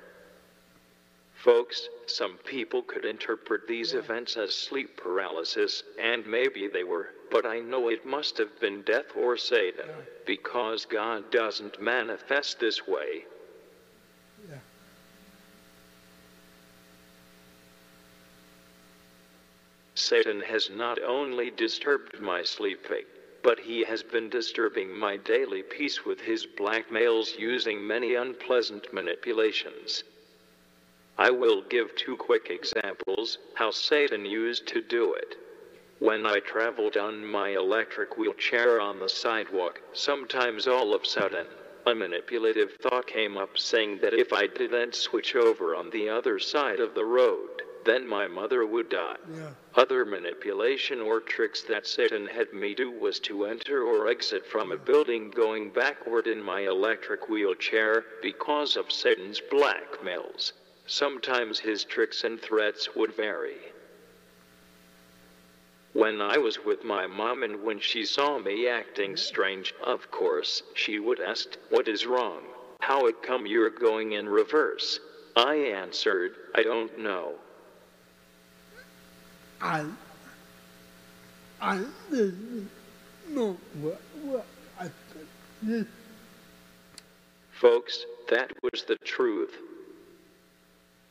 Folks, 1.34 1.90
some 2.06 2.38
people 2.46 2.80
could 2.80 3.04
interpret 3.04 3.68
these 3.68 3.92
events 3.92 4.38
as 4.38 4.54
sleep 4.54 4.96
paralysis, 4.96 5.82
and 6.00 6.26
maybe 6.26 6.66
they 6.66 6.84
were, 6.84 7.10
but 7.30 7.44
I 7.44 7.60
know 7.60 7.90
it 7.90 8.06
must 8.06 8.38
have 8.38 8.58
been 8.58 8.80
death 8.86 9.14
or 9.14 9.36
Satan, 9.36 9.90
because 10.24 10.86
God 10.86 11.30
doesn't 11.30 11.78
manifest 11.78 12.58
this 12.58 12.88
way. 12.88 13.24
Satan 20.06 20.42
has 20.42 20.68
not 20.68 21.02
only 21.02 21.50
disturbed 21.50 22.20
my 22.20 22.42
sleeping, 22.42 23.06
but 23.42 23.60
he 23.60 23.84
has 23.84 24.02
been 24.02 24.28
disturbing 24.28 24.94
my 24.94 25.16
daily 25.16 25.62
peace 25.62 26.04
with 26.04 26.20
his 26.20 26.44
blackmails 26.44 27.38
using 27.38 27.86
many 27.86 28.14
unpleasant 28.14 28.92
manipulations. 28.92 30.04
I 31.16 31.30
will 31.30 31.62
give 31.62 31.96
two 31.96 32.18
quick 32.18 32.50
examples 32.50 33.38
how 33.54 33.70
Satan 33.70 34.26
used 34.26 34.66
to 34.68 34.82
do 34.82 35.14
it. 35.14 35.36
When 36.00 36.26
I 36.26 36.40
traveled 36.40 36.98
on 36.98 37.24
my 37.24 37.48
electric 37.50 38.18
wheelchair 38.18 38.78
on 38.82 38.98
the 38.98 39.08
sidewalk, 39.08 39.80
sometimes 39.94 40.68
all 40.68 40.92
of 40.92 41.04
a 41.04 41.06
sudden, 41.06 41.46
a 41.86 41.94
manipulative 41.94 42.74
thought 42.74 43.06
came 43.06 43.38
up 43.38 43.56
saying 43.56 44.00
that 44.02 44.12
if 44.12 44.34
I 44.34 44.48
didn't 44.48 44.94
switch 44.94 45.34
over 45.34 45.74
on 45.74 45.88
the 45.88 46.10
other 46.10 46.38
side 46.38 46.80
of 46.80 46.94
the 46.94 47.06
road, 47.06 47.62
then 47.84 48.06
my 48.06 48.26
mother 48.26 48.66
would 48.66 48.88
die. 48.88 49.16
Yeah. 49.32 49.50
Other 49.74 50.04
manipulation 50.04 51.00
or 51.00 51.20
tricks 51.20 51.62
that 51.64 51.86
Satan 51.86 52.26
had 52.26 52.52
me 52.52 52.74
do 52.74 52.90
was 52.90 53.18
to 53.20 53.44
enter 53.44 53.82
or 53.82 54.08
exit 54.08 54.46
from 54.46 54.72
a 54.72 54.76
building 54.76 55.30
going 55.30 55.70
backward 55.70 56.26
in 56.26 56.42
my 56.42 56.60
electric 56.60 57.28
wheelchair 57.28 58.04
because 58.22 58.76
of 58.76 58.90
Satan's 58.90 59.40
blackmails. 59.40 60.52
Sometimes 60.86 61.58
his 61.58 61.84
tricks 61.84 62.24
and 62.24 62.40
threats 62.40 62.94
would 62.94 63.14
vary. 63.14 63.58
When 65.94 66.20
I 66.20 66.38
was 66.38 66.64
with 66.64 66.82
my 66.82 67.06
mom 67.06 67.44
and 67.44 67.62
when 67.62 67.78
she 67.78 68.04
saw 68.04 68.38
me 68.38 68.66
acting 68.68 69.16
strange, 69.16 69.72
of 69.82 70.10
course, 70.10 70.62
she 70.74 70.98
would 70.98 71.20
ask, 71.20 71.56
What 71.70 71.86
is 71.86 72.04
wrong? 72.04 72.42
How 72.80 73.06
it 73.06 73.22
come 73.22 73.46
you're 73.46 73.70
going 73.70 74.12
in 74.12 74.28
reverse? 74.28 74.98
I 75.36 75.54
answered, 75.54 76.36
I 76.54 76.62
don't 76.62 76.98
know. 76.98 77.36
I, 79.64 79.86
I 81.58 81.82
didn't 82.10 82.68
know 83.30 83.56
what, 83.80 84.00
what 84.22 84.44
I 84.78 84.90
did. 85.64 85.86
Folks, 87.52 88.04
that 88.28 88.52
was 88.62 88.84
the 88.84 88.96
truth. 88.96 89.56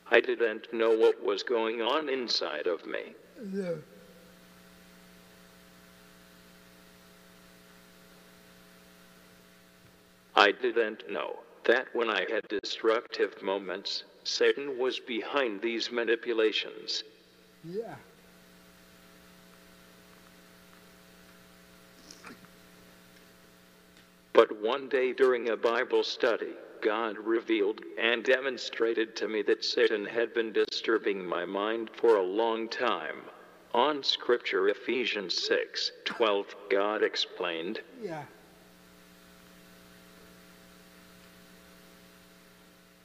I 0.08 0.20
didn't 0.20 0.72
know 0.72 0.96
what 0.96 1.24
was 1.24 1.42
going 1.42 1.82
on 1.82 2.08
inside 2.08 2.68
of 2.68 2.86
me. 2.86 3.00
Yeah. 3.52 3.72
I 10.36 10.52
didn't 10.52 11.10
know 11.10 11.40
that 11.64 11.86
when 11.92 12.08
I 12.08 12.24
had 12.30 12.46
destructive 12.62 13.42
moments, 13.42 14.04
Satan 14.22 14.78
was 14.78 15.00
behind 15.00 15.60
these 15.60 15.90
manipulations. 15.90 17.02
Yeah. 17.64 17.96
But 24.34 24.60
one 24.60 24.88
day 24.88 25.12
during 25.12 25.48
a 25.48 25.56
Bible 25.56 26.02
study, 26.02 26.54
God 26.80 27.16
revealed 27.16 27.80
and 27.96 28.24
demonstrated 28.24 29.14
to 29.16 29.28
me 29.28 29.42
that 29.42 29.64
Satan 29.64 30.04
had 30.04 30.34
been 30.34 30.52
disturbing 30.52 31.24
my 31.24 31.44
mind 31.44 31.88
for 31.94 32.16
a 32.16 32.22
long 32.22 32.68
time. 32.68 33.22
On 33.72 34.02
scripture 34.02 34.68
Ephesians 34.68 35.48
6:12, 35.48 36.46
God 36.68 37.04
explained, 37.04 37.80
Yeah. 38.02 38.24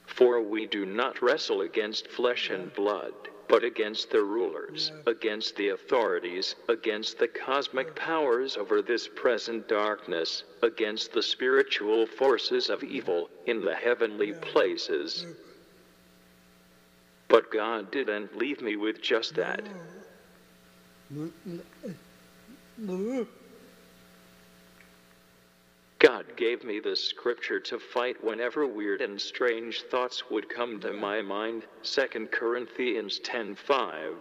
For 0.06 0.40
we 0.40 0.66
do 0.66 0.84
not 0.84 1.22
wrestle 1.22 1.60
against 1.60 2.08
flesh 2.08 2.50
and 2.50 2.74
blood, 2.74 3.14
but 3.50 3.64
against 3.64 4.10
the 4.10 4.22
rulers, 4.22 4.92
against 5.08 5.56
the 5.56 5.70
authorities, 5.70 6.54
against 6.68 7.18
the 7.18 7.26
cosmic 7.26 7.96
powers 7.96 8.56
over 8.56 8.80
this 8.80 9.08
present 9.08 9.66
darkness, 9.66 10.44
against 10.62 11.12
the 11.12 11.22
spiritual 11.22 12.06
forces 12.06 12.70
of 12.70 12.84
evil 12.84 13.28
in 13.46 13.60
the 13.64 13.74
heavenly 13.74 14.32
places. 14.34 15.26
But 17.26 17.50
God 17.50 17.90
didn't 17.90 18.36
leave 18.36 18.62
me 18.62 18.76
with 18.76 19.02
just 19.02 19.34
that. 19.34 19.66
God 26.00 26.34
gave 26.34 26.64
me 26.64 26.80
the 26.80 26.96
scripture 26.96 27.60
to 27.60 27.78
fight 27.78 28.24
whenever 28.24 28.66
weird 28.66 29.02
and 29.02 29.20
strange 29.20 29.82
thoughts 29.82 30.30
would 30.30 30.48
come 30.48 30.80
to 30.80 30.94
my 30.94 31.20
mind. 31.20 31.66
2 31.82 32.30
Corinthians 32.32 33.20
10:5. 33.20 34.14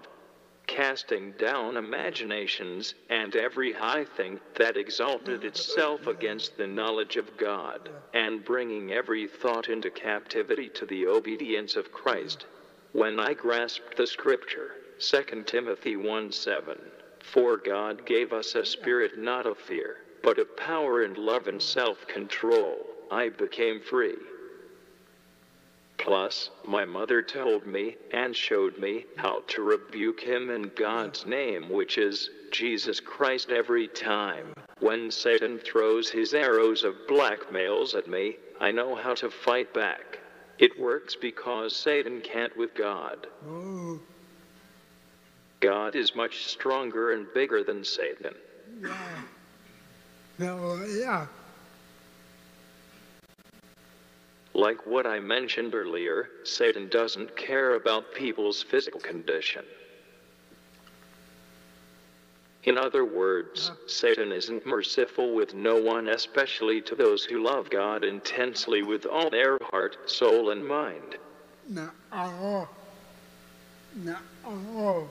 Casting 0.67 1.31
down 1.37 1.77
imaginations 1.77 2.95
and 3.09 3.33
every 3.33 3.71
high 3.71 4.03
thing 4.03 4.41
that 4.55 4.75
exalted 4.75 5.45
itself 5.45 6.05
against 6.05 6.57
the 6.57 6.67
knowledge 6.67 7.15
of 7.15 7.37
God, 7.37 7.89
and 8.13 8.43
bringing 8.43 8.91
every 8.91 9.25
thought 9.25 9.69
into 9.69 9.89
captivity 9.89 10.67
to 10.67 10.85
the 10.85 11.07
obedience 11.07 11.77
of 11.77 11.93
Christ. 11.93 12.45
When 12.91 13.21
I 13.21 13.33
grasped 13.33 13.95
the 13.95 14.05
scripture, 14.05 14.75
2 14.97 15.47
Timothy 15.47 15.95
1:7, 15.95 16.77
for 17.23 17.55
God 17.55 18.05
gave 18.05 18.33
us 18.33 18.53
a 18.53 18.65
spirit 18.65 19.17
not 19.17 19.45
of 19.45 19.57
fear, 19.57 20.03
but 20.23 20.39
of 20.39 20.55
power 20.57 21.03
and 21.03 21.17
love 21.17 21.47
and 21.47 21.61
self 21.61 22.07
control, 22.07 22.85
I 23.11 23.29
became 23.29 23.81
free. 23.81 24.15
Plus, 25.97 26.49
my 26.65 26.85
mother 26.85 27.21
told 27.21 27.67
me 27.67 27.97
and 28.11 28.35
showed 28.35 28.77
me 28.77 29.05
how 29.17 29.43
to 29.47 29.61
rebuke 29.61 30.21
him 30.21 30.49
in 30.49 30.71
God's 30.75 31.25
name, 31.25 31.69
which 31.69 31.97
is 31.97 32.29
Jesus 32.51 32.99
Christ, 32.99 33.49
every 33.49 33.87
time. 33.87 34.53
When 34.79 35.11
Satan 35.11 35.59
throws 35.59 36.09
his 36.09 36.33
arrows 36.33 36.83
of 36.83 36.95
blackmails 37.07 37.95
at 37.95 38.07
me, 38.07 38.37
I 38.61 38.71
know 38.71 38.95
how 38.95 39.13
to 39.15 39.29
fight 39.29 39.73
back. 39.73 40.19
It 40.57 40.79
works 40.79 41.15
because 41.15 41.75
Satan 41.75 42.21
can't 42.21 42.55
with 42.57 42.73
God. 42.75 43.27
God 45.59 45.95
is 45.95 46.15
much 46.15 46.45
stronger 46.47 47.11
and 47.11 47.27
bigger 47.33 47.63
than 47.63 47.83
Satan. 47.83 48.35
yeah. 48.81 49.21
No, 50.39 50.81
yeah. 50.85 51.27
Like 54.53 54.85
what 54.85 55.05
I 55.05 55.19
mentioned 55.19 55.75
earlier, 55.75 56.29
Satan 56.43 56.87
doesn't 56.89 57.35
care 57.35 57.75
about 57.75 58.13
people's 58.13 58.63
physical 58.63 59.01
condition. 59.01 59.65
In 62.63 62.77
other 62.77 63.05
words, 63.05 63.71
Satan 63.87 64.31
isn't 64.31 64.65
merciful 64.65 65.33
with 65.33 65.53
no 65.53 65.77
one, 65.77 66.09
especially 66.09 66.81
to 66.81 66.95
those 66.95 67.23
who 67.23 67.43
love 67.43 67.69
God 67.69 68.03
intensely 68.03 68.83
with 68.83 69.05
all 69.05 69.29
their 69.29 69.57
heart, 69.71 70.09
soul, 70.09 70.51
and 70.51 70.65
mind. 70.65 71.17
Not 71.67 71.93
at 72.11 72.33
all. 72.33 72.69
Not 73.95 74.21
at 74.45 74.75
all. 74.75 75.09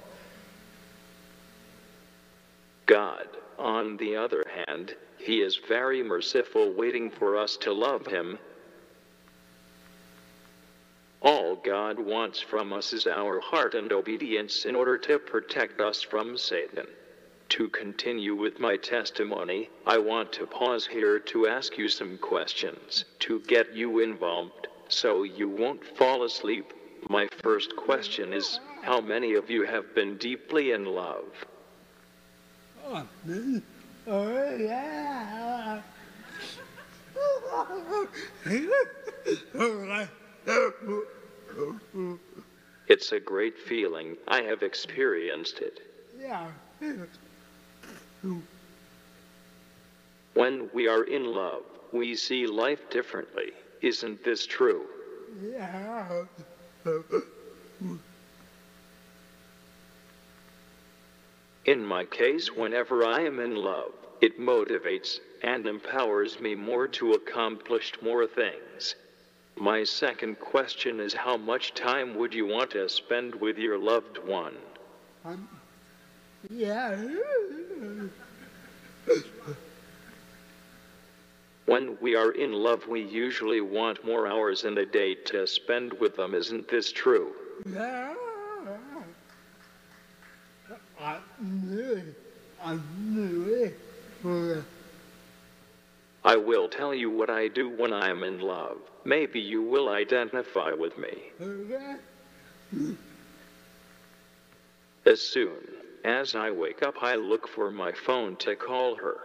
God, 2.87 3.29
on 3.59 3.96
the 3.96 4.16
other 4.16 4.44
hand, 4.54 4.94
he 5.18 5.42
is 5.42 5.56
very 5.56 6.02
merciful, 6.02 6.72
waiting 6.72 7.11
for 7.11 7.36
us 7.36 7.56
to 7.59 7.72
love 7.72 8.06
him. 8.06 8.38
All 11.20 11.56
God 11.56 11.98
wants 11.98 12.40
from 12.40 12.72
us 12.72 12.92
is 12.92 13.06
our 13.06 13.40
heart 13.40 13.74
and 13.74 13.92
obedience 13.92 14.64
in 14.64 14.76
order 14.76 14.96
to 14.98 15.18
protect 15.18 15.80
us 15.80 16.00
from 16.00 16.38
Satan. 16.38 16.86
To 17.50 17.68
continue 17.68 18.34
with 18.34 18.61
my 18.61 18.76
testimony, 18.76 19.70
I 19.86 19.98
want 19.98 20.32
to 20.34 20.46
pause 20.46 20.86
here 20.86 21.18
to 21.18 21.48
ask 21.48 21.76
you 21.76 21.88
some 21.88 22.18
questions 22.18 23.04
to 23.20 23.40
get 23.40 23.74
you 23.74 23.98
involved 23.98 24.68
so 24.88 25.24
you 25.24 25.48
won't 25.48 25.84
fall 25.96 26.22
asleep. 26.22 26.72
My 27.09 27.26
first 27.42 27.74
question 27.74 28.32
is 28.32 28.61
How 28.82 29.00
many 29.00 29.34
of 29.34 29.50
you 29.50 29.64
have 29.64 29.94
been 29.94 30.16
deeply 30.18 30.70
in 30.70 30.84
love? 30.84 31.46
Oh, 32.87 33.07
yeah. 34.59 35.81
It's 42.89 43.12
a 43.12 43.20
great 43.20 43.59
feeling. 43.59 44.16
I 44.26 44.43
have 44.43 44.62
experienced 44.62 45.59
it. 45.61 45.81
yeah. 46.20 46.51
When 50.35 50.70
we 50.72 50.89
are 50.89 51.05
in 51.05 51.24
love, 51.24 51.62
we 51.93 52.14
see 52.14 52.47
life 52.47 52.89
differently. 52.91 53.53
Isn't 53.83 54.24
this 54.24 54.47
true? 54.47 54.87
Yeah. 55.43 56.24
In 61.68 61.84
my 61.84 62.06
case, 62.06 62.50
whenever 62.50 63.04
I 63.04 63.20
am 63.20 63.38
in 63.40 63.54
love, 63.54 63.92
it 64.22 64.40
motivates 64.40 65.18
and 65.42 65.66
empowers 65.66 66.40
me 66.40 66.54
more 66.54 66.88
to 66.88 67.12
accomplish 67.12 67.92
more 68.00 68.26
things. 68.26 68.94
My 69.54 69.84
second 69.84 70.40
question 70.40 70.98
is 70.98 71.12
how 71.12 71.36
much 71.36 71.74
time 71.74 72.14
would 72.14 72.32
you 72.32 72.46
want 72.46 72.70
to 72.70 72.88
spend 72.88 73.34
with 73.34 73.58
your 73.58 73.76
loved 73.76 74.16
one? 74.16 74.56
Um, 75.26 75.46
yeah. 76.48 76.96
When 81.66 81.98
we 82.00 82.16
are 82.16 82.30
in 82.30 82.54
love, 82.54 82.88
we 82.88 83.02
usually 83.02 83.60
want 83.60 84.06
more 84.06 84.26
hours 84.26 84.64
in 84.64 84.78
a 84.78 84.86
day 84.86 85.16
to 85.26 85.46
spend 85.46 85.92
with 86.00 86.16
them. 86.16 86.34
Isn't 86.34 86.66
this 86.66 86.90
true? 86.90 87.34
Yeah. 87.70 88.14
I 91.01 91.18
knew 91.40 91.92
it. 91.94 92.14
I 92.62 92.78
knew 92.99 93.72
it. 94.24 94.64
I 96.24 96.36
will 96.36 96.68
tell 96.68 96.92
you 96.92 97.11
what 97.11 97.30
I 97.30 97.49
do 97.49 97.68
when 97.68 97.92
I 97.92 98.09
am 98.11 98.24
in 98.24 98.40
love. 98.40 98.78
Maybe 99.05 99.40
you 99.40 99.62
will 99.62 99.88
identify 99.88 100.72
with 100.72 100.99
me. 100.99 102.96
As 105.07 105.20
soon 105.20 105.57
as 106.05 106.34
I 106.34 106.51
wake 106.51 106.82
up, 106.82 106.96
I 107.03 107.14
look 107.14 107.49
for 107.49 107.70
my 107.70 107.92
phone 107.92 108.36
to 108.36 108.57
call 108.57 108.96
her. 108.96 109.18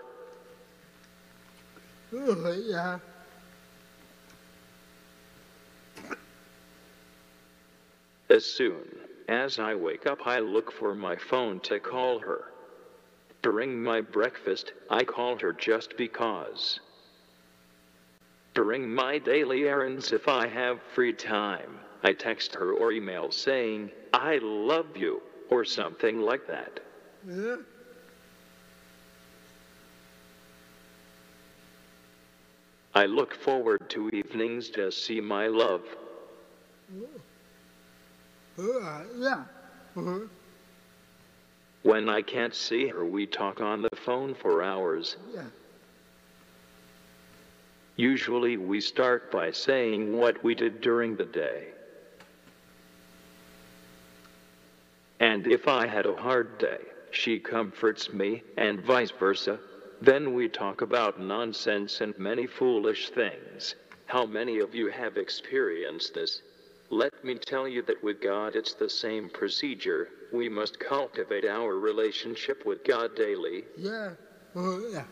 As 8.30 8.46
soon 8.46 9.03
as 9.28 9.60
I 9.60 9.76
wake 9.76 10.06
up, 10.06 10.26
I 10.26 10.40
look 10.40 10.72
for 10.72 10.96
my 10.96 11.16
phone 11.16 11.60
to 11.62 11.80
call 11.80 12.20
her. 12.20 12.46
During 13.42 13.82
my 13.84 14.02
breakfast, 14.02 14.74
I 14.90 15.04
call 15.04 15.38
her 15.40 15.54
just 15.54 15.98
because. 15.98 16.80
During 18.54 18.94
my 18.94 19.18
daily 19.18 19.68
errands, 19.68 20.12
if 20.12 20.28
I 20.28 20.48
have 20.48 20.80
free 20.94 21.14
time, 21.14 21.80
I 22.04 22.14
text 22.14 22.56
her 22.56 22.74
or 22.74 22.92
email 22.92 23.32
saying, 23.32 23.92
I 24.14 24.40
love 24.42 24.96
you, 24.96 25.22
or 25.50 25.66
something 25.66 26.20
like 26.20 26.48
that. 26.48 26.80
Yeah. 27.28 27.58
I 32.96 33.06
look 33.06 33.34
forward 33.34 33.90
to 33.90 34.10
evenings 34.10 34.70
to 34.72 34.92
see 34.92 35.20
my 35.20 35.48
love. 35.48 35.82
Yeah. 38.58 39.44
Uh, 39.98 40.20
When 41.84 42.10
I 42.10 42.22
can't 42.22 42.56
see 42.56 42.88
her, 42.88 43.04
we 43.06 43.26
talk 43.26 43.62
on 43.62 43.82
the 43.82 43.96
phone 44.06 44.34
for 44.36 44.64
hours. 44.64 45.18
yeah. 45.34 45.44
Usually, 47.96 48.58
we 48.58 48.82
start 48.82 49.32
by 49.32 49.52
saying 49.52 50.18
what 50.18 50.44
we 50.44 50.56
did 50.56 50.82
during 50.82 51.16
the 51.16 51.26
day. 51.26 51.68
And 55.20 55.46
if 55.46 55.68
I 55.68 55.86
had 55.86 56.06
a 56.08 56.16
hard 56.16 56.58
day, 56.58 56.80
she 57.12 57.38
comforts 57.40 58.12
me, 58.12 58.42
and 58.58 58.82
vice 58.82 59.12
versa. 59.12 59.60
Then 60.02 60.34
we 60.34 60.50
talk 60.50 60.82
about 60.82 61.20
nonsense 61.22 62.02
and 62.02 62.18
many 62.18 62.48
foolish 62.48 63.10
things. 63.12 63.76
How 64.08 64.26
many 64.26 64.60
of 64.60 64.74
you 64.74 64.88
have 64.88 65.18
experienced 65.18 66.16
this? 66.16 66.42
Let 66.94 67.24
me 67.24 67.34
tell 67.34 67.68
you 67.68 67.82
that 67.88 68.04
with 68.04 68.22
God 68.22 68.56
it's 68.56 68.76
the 68.76 68.88
same 68.88 69.28
procedure. 69.28 70.10
We 70.32 70.48
must 70.48 70.80
cultivate 70.80 71.44
our 71.44 71.74
relationship 71.74 72.68
with 72.68 72.86
God 72.86 73.16
daily. 73.16 73.64
Yeah. 73.76 74.12
Uh, 74.56 74.78
yeah. 74.92 75.04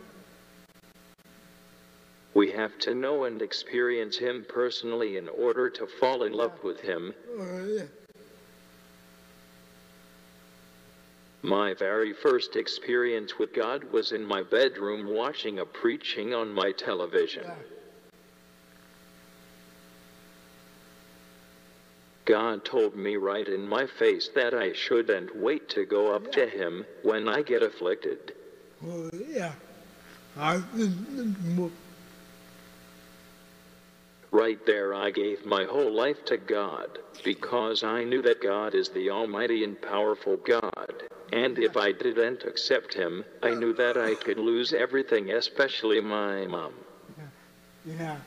We 2.36 2.52
have 2.52 2.78
to 2.82 2.94
know 2.94 3.24
and 3.24 3.42
experience 3.42 4.16
Him 4.16 4.46
personally 4.48 5.18
in 5.18 5.28
order 5.28 5.72
to 5.72 5.88
fall 5.88 6.22
in 6.22 6.34
love 6.34 6.64
with 6.64 6.80
Him. 6.82 7.16
Uh, 7.40 7.64
yeah. 7.64 7.84
My 11.42 11.74
very 11.74 12.14
first 12.14 12.58
experience 12.58 13.40
with 13.40 13.56
God 13.56 13.92
was 13.92 14.12
in 14.12 14.24
my 14.24 14.44
bedroom 14.44 15.16
watching 15.16 15.58
a 15.58 15.66
preaching 15.66 16.36
on 16.36 16.54
my 16.54 16.74
television. 16.74 17.44
Yeah. 17.44 17.81
God 22.26 22.64
told 22.64 22.96
me 22.96 23.16
right 23.16 23.48
in 23.48 23.68
my 23.68 23.88
face 23.88 24.30
that 24.36 24.54
I 24.54 24.74
shouldn't 24.74 25.36
wait 25.36 25.70
to 25.70 25.86
go 25.86 26.14
up 26.14 26.32
to 26.34 26.48
Him 26.48 26.86
when 27.04 27.28
I 27.28 27.42
get 27.42 27.64
afflicted. 27.64 28.34
Uh, 28.84 29.10
yeah. 29.28 29.54
I 30.38 30.62
Right 34.32 34.66
there, 34.66 34.94
I 34.94 35.12
gave 35.12 35.46
my 35.46 35.66
whole 35.66 35.92
life 35.92 36.24
to 36.26 36.38
God 36.38 37.00
because 37.24 37.84
I 37.84 38.06
knew 38.06 38.22
that 38.22 38.42
God 38.42 38.76
is 38.76 38.88
the 38.90 39.10
Almighty 39.10 39.66
and 39.66 39.82
powerful 39.82 40.38
God. 40.38 40.94
And 41.34 41.60
if 41.60 41.76
I 41.76 41.92
didn't 41.92 42.44
accept 42.44 42.94
Him, 42.94 43.26
I 43.44 43.54
knew 43.56 43.74
that 43.74 43.98
I 43.98 44.16
could 44.16 44.38
lose 44.38 44.74
everything, 44.74 45.32
especially 45.32 46.00
my 46.00 46.46
mom. 46.48 46.74
Yeah. 47.86 48.18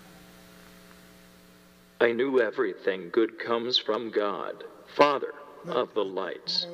I 2.00 2.12
knew 2.12 2.40
everything 2.40 3.10
good 3.10 3.38
comes 3.38 3.78
from 3.78 4.10
God, 4.10 4.64
Father 4.96 5.34
of 5.66 5.94
the 5.94 6.04
lights. 6.04 6.66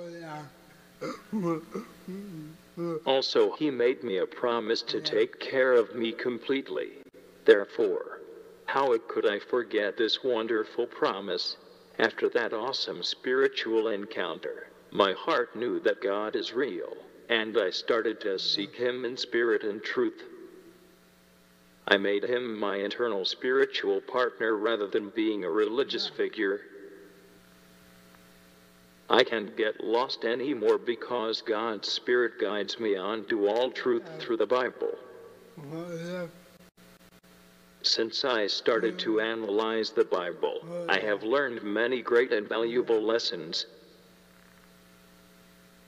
Oh. 1.33 1.63
Also, 3.05 3.53
He 3.57 3.71
made 3.71 4.03
me 4.03 4.19
a 4.19 4.27
promise 4.27 4.81
to 4.83 5.03
take 5.03 5.39
care 5.39 5.75
of 5.75 5.95
me 5.95 6.13
completely. 6.13 6.93
Therefore, 7.45 8.21
how 8.65 8.97
could 9.07 9.27
I 9.27 9.39
forget 9.39 9.99
this 9.99 10.25
wonderful 10.25 10.87
promise? 10.87 11.57
After 11.99 12.31
that 12.31 12.55
awesome 12.55 13.03
spiritual 13.03 13.89
encounter, 13.89 14.69
my 14.93 15.13
heart 15.13 15.55
knew 15.55 15.79
that 15.81 16.01
God 16.01 16.37
is 16.37 16.55
real, 16.55 16.97
and 17.29 17.59
I 17.59 17.69
started 17.69 18.21
to 18.23 18.39
seek 18.39 18.75
Him 18.77 19.05
in 19.05 19.17
spirit 19.17 19.63
and 19.63 19.83
truth. 19.83 20.23
I 21.91 21.97
made 21.97 22.25
Him 22.25 22.57
my 22.57 22.77
eternal 22.77 23.25
spiritual 23.25 24.01
partner 24.01 24.57
rather 24.57 24.87
than 24.87 25.11
being 25.11 25.43
a 25.43 25.51
religious 25.51 26.07
figure. 26.07 26.61
I 29.11 29.25
can't 29.25 29.57
get 29.57 29.83
lost 29.83 30.25
anymore 30.25 30.79
because 30.79 31.43
God's 31.43 31.91
Spirit 31.91 32.41
guides 32.41 32.79
me 32.79 32.97
on 32.97 33.25
to 33.25 33.49
all 33.49 33.73
truth 33.73 34.09
through 34.21 34.37
the 34.37 34.47
Bible. 34.47 34.97
Since 37.83 38.25
I 38.25 38.47
started 38.47 38.97
to 39.01 39.21
analyze 39.21 39.91
the 39.91 40.05
Bible, 40.05 40.87
I 40.89 41.01
have 41.01 41.25
learned 41.25 41.65
many 41.65 42.03
great 42.03 42.31
and 42.33 42.49
valuable 42.49 43.03
lessons. 43.03 43.67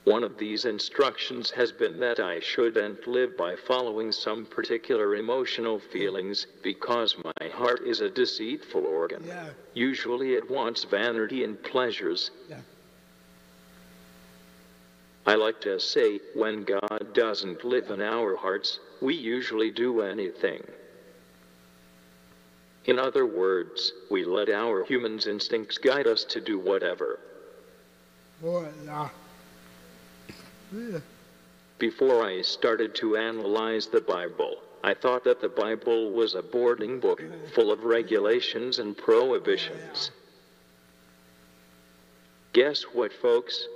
One 0.03 0.25
of 0.25 0.37
these 0.37 0.65
instructions 0.65 1.49
has 1.51 1.71
been 1.71 1.99
that 2.01 2.19
I 2.19 2.41
shouldn't 2.41 3.07
live 3.07 3.37
by 3.37 3.55
following 3.55 4.11
some 4.11 4.45
particular 4.45 5.15
emotional 5.15 5.79
feelings 5.79 6.45
because 6.61 7.15
my 7.23 7.47
heart 7.49 7.83
is 7.87 8.01
a 8.01 8.09
deceitful 8.09 8.85
organ. 8.85 9.23
Yeah. 9.25 9.49
Usually 9.73 10.33
it 10.33 10.51
wants 10.51 10.83
vanity 10.83 11.45
and 11.45 11.61
pleasures. 11.63 12.31
Yeah. 12.49 12.59
I 15.25 15.35
like 15.35 15.61
to 15.61 15.79
say, 15.79 16.19
when 16.35 16.65
God 16.65 17.13
doesn't 17.13 17.63
live 17.63 17.89
in 17.89 18.01
our 18.01 18.35
hearts, 18.35 18.79
we 19.01 19.15
usually 19.15 19.71
do 19.71 20.01
anything. 20.01 20.61
In 22.85 22.99
other 22.99 23.25
words, 23.25 23.93
we 24.11 24.25
let 24.25 24.49
our 24.49 24.83
human 24.83 25.17
instincts 25.19 25.77
guide 25.77 26.07
us 26.07 26.25
to 26.25 26.41
do 26.41 26.59
whatever. 26.59 27.21
Before 31.79 32.23
I 32.23 32.41
started 32.41 32.95
to 32.95 33.17
analyze 33.17 33.87
the 33.87 34.01
Bible, 34.01 34.57
I 34.83 34.93
thought 34.93 35.23
that 35.23 35.41
the 35.41 35.49
Bible 35.49 36.11
was 36.11 36.35
a 36.35 36.41
boarding 36.41 36.99
book 36.99 37.21
full 37.53 37.71
of 37.71 37.83
regulations 37.83 38.79
and 38.79 38.97
prohibitions. 38.97 40.11
Guess 42.53 42.83
what, 42.83 43.11
folks? 43.11 43.67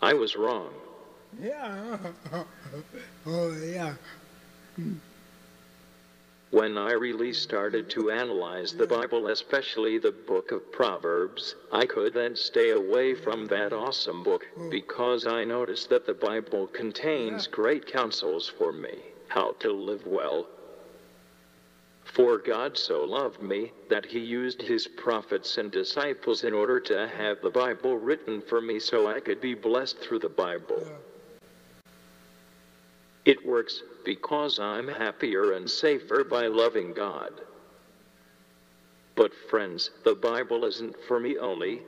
I 0.00 0.14
was 0.14 0.36
wrong. 0.36 0.72
Yeah. 1.40 1.98
Oh, 3.26 3.52
yeah. 3.52 3.94
When 6.50 6.76
I 6.76 6.92
really 6.92 7.32
started 7.32 7.88
to 7.90 8.10
analyze 8.10 8.72
the 8.72 8.86
Bible, 8.86 9.28
especially 9.28 9.98
the 9.98 10.10
book 10.10 10.50
of 10.50 10.72
Proverbs, 10.72 11.54
I 11.70 11.86
could 11.86 12.12
then 12.12 12.34
stay 12.34 12.70
away 12.70 13.14
from 13.14 13.46
that 13.46 13.72
awesome 13.72 14.24
book 14.24 14.48
because 14.68 15.28
I 15.28 15.44
noticed 15.44 15.90
that 15.90 16.06
the 16.06 16.14
Bible 16.14 16.66
contains 16.66 17.46
great 17.46 17.86
counsels 17.86 18.48
for 18.48 18.72
me 18.72 18.98
how 19.28 19.52
to 19.60 19.72
live 19.72 20.04
well. 20.04 20.48
For 22.02 22.36
God 22.38 22.76
so 22.76 23.04
loved 23.04 23.40
me 23.40 23.70
that 23.88 24.06
he 24.06 24.18
used 24.18 24.60
his 24.60 24.88
prophets 24.88 25.56
and 25.56 25.70
disciples 25.70 26.42
in 26.42 26.52
order 26.52 26.80
to 26.80 27.06
have 27.06 27.40
the 27.40 27.50
Bible 27.50 27.96
written 27.96 28.42
for 28.42 28.60
me 28.60 28.80
so 28.80 29.06
I 29.06 29.20
could 29.20 29.40
be 29.40 29.54
blessed 29.54 29.98
through 29.98 30.18
the 30.18 30.28
Bible. 30.28 30.84
It 33.30 33.46
works 33.46 33.84
because 34.04 34.58
I'm 34.58 34.88
happier 34.88 35.52
and 35.52 35.70
safer 35.70 36.24
by 36.24 36.48
loving 36.48 36.92
God. 36.92 37.30
But, 39.14 39.32
friends, 39.48 39.92
the 40.02 40.16
Bible 40.16 40.64
isn't 40.64 40.96
for 41.06 41.20
me 41.20 41.38
only. 41.38 41.82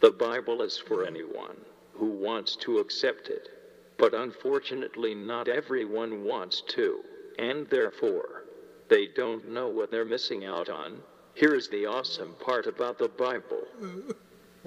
The 0.00 0.10
Bible 0.10 0.60
is 0.60 0.76
for 0.76 1.06
anyone 1.06 1.56
who 1.92 2.06
wants 2.06 2.56
to 2.62 2.78
accept 2.78 3.28
it. 3.28 3.48
But 3.96 4.12
unfortunately, 4.12 5.14
not 5.14 5.46
everyone 5.46 6.24
wants 6.24 6.62
to, 6.74 7.04
and 7.38 7.70
therefore, 7.70 8.42
they 8.88 9.06
don't 9.06 9.48
know 9.48 9.68
what 9.68 9.92
they're 9.92 10.04
missing 10.04 10.44
out 10.44 10.68
on. 10.68 11.00
Here's 11.34 11.68
the 11.68 11.86
awesome 11.86 12.34
part 12.40 12.66
about 12.66 12.98
the 12.98 13.10
Bible. 13.10 13.62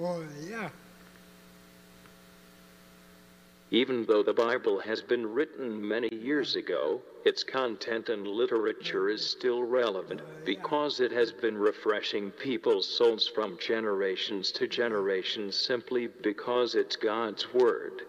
Oh, 0.02 0.24
yeah. 0.48 0.70
Even 3.72 4.04
though 4.04 4.22
the 4.24 4.32
Bible 4.32 4.80
has 4.80 5.00
been 5.00 5.32
written 5.32 5.86
many 5.86 6.08
years 6.12 6.56
ago, 6.56 7.00
its 7.24 7.44
content 7.44 8.08
and 8.08 8.26
literature 8.26 9.08
is 9.08 9.24
still 9.24 9.62
relevant 9.62 10.20
because 10.44 10.98
it 10.98 11.12
has 11.12 11.30
been 11.30 11.56
refreshing 11.56 12.32
people's 12.32 12.88
souls 12.88 13.28
from 13.28 13.56
generations 13.58 14.50
to 14.52 14.66
generations 14.66 15.54
simply 15.54 16.08
because 16.08 16.74
it's 16.74 16.96
God's 16.96 17.52
Word. 17.54 18.02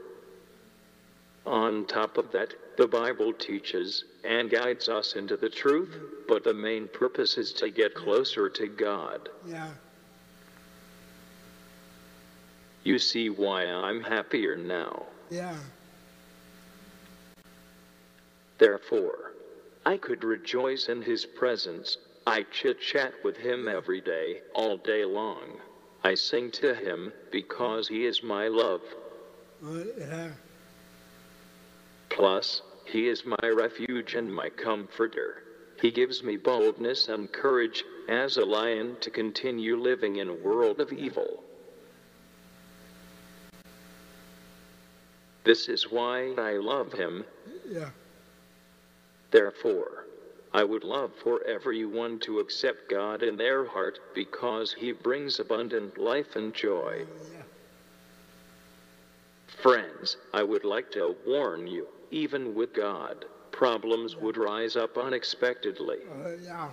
On 1.45 1.85
top 1.85 2.17
of 2.17 2.31
that, 2.31 2.53
the 2.77 2.87
Bible 2.87 3.31
teaches 3.31 4.05
and 4.23 4.49
guides 4.49 4.89
us 4.89 5.15
into 5.15 5.37
the 5.37 5.49
truth, 5.49 5.95
but 6.27 6.43
the 6.43 6.53
main 6.53 6.87
purpose 6.87 7.37
is 7.37 7.53
to 7.53 7.69
get 7.69 7.93
closer 7.93 8.49
to 8.49 8.67
God. 8.67 9.29
Yeah. 9.45 9.69
You 12.83 12.97
see 12.97 13.29
why 13.29 13.65
I'm 13.65 14.01
happier 14.01 14.55
now. 14.55 15.05
Yeah. 15.31 15.55
Therefore, 18.57 19.31
I 19.85 19.97
could 19.97 20.25
rejoice 20.25 20.89
in 20.89 21.01
his 21.01 21.25
presence. 21.25 21.97
I 22.27 22.43
chit 22.51 22.81
chat 22.81 23.13
with 23.23 23.37
him 23.37 23.67
every 23.67 24.01
day, 24.01 24.41
all 24.53 24.77
day 24.77 25.05
long. 25.05 25.57
I 26.03 26.15
sing 26.15 26.51
to 26.51 26.75
him 26.75 27.13
because 27.31 27.87
he 27.87 28.05
is 28.05 28.21
my 28.21 28.49
love. 28.49 28.81
Yeah. 29.97 30.31
Plus, 32.09 32.61
he 32.85 33.07
is 33.07 33.23
my 33.25 33.47
refuge 33.47 34.15
and 34.15 34.33
my 34.33 34.49
comforter. 34.49 35.43
He 35.81 35.91
gives 35.91 36.23
me 36.23 36.35
boldness 36.35 37.07
and 37.07 37.31
courage 37.31 37.83
as 38.09 38.35
a 38.35 38.45
lion 38.45 38.97
to 38.99 39.09
continue 39.09 39.77
living 39.77 40.17
in 40.17 40.27
a 40.27 40.33
world 40.33 40.81
of 40.81 40.91
evil. 40.91 41.43
This 45.43 45.67
is 45.67 45.91
why 45.91 46.33
I 46.37 46.53
love 46.57 46.93
him. 46.93 47.25
Yeah. 47.69 47.89
Therefore, 49.31 50.05
I 50.53 50.63
would 50.63 50.83
love 50.83 51.11
for 51.23 51.43
everyone 51.47 52.19
to 52.19 52.39
accept 52.39 52.89
God 52.89 53.23
in 53.23 53.37
their 53.37 53.65
heart 53.65 53.99
because 54.13 54.73
he 54.73 54.91
brings 54.91 55.39
abundant 55.39 55.97
life 55.97 56.35
and 56.35 56.53
joy. 56.53 57.05
Oh, 57.05 57.25
yeah. 57.33 57.43
Friends, 59.61 60.17
I 60.33 60.43
would 60.43 60.65
like 60.65 60.91
to 60.91 61.15
warn 61.25 61.67
you, 61.67 61.87
even 62.11 62.53
with 62.53 62.73
God, 62.73 63.25
problems 63.51 64.15
would 64.17 64.37
rise 64.37 64.75
up 64.75 64.97
unexpectedly. 64.97 65.99
Oh, 66.23 66.37
yeah. 66.43 66.69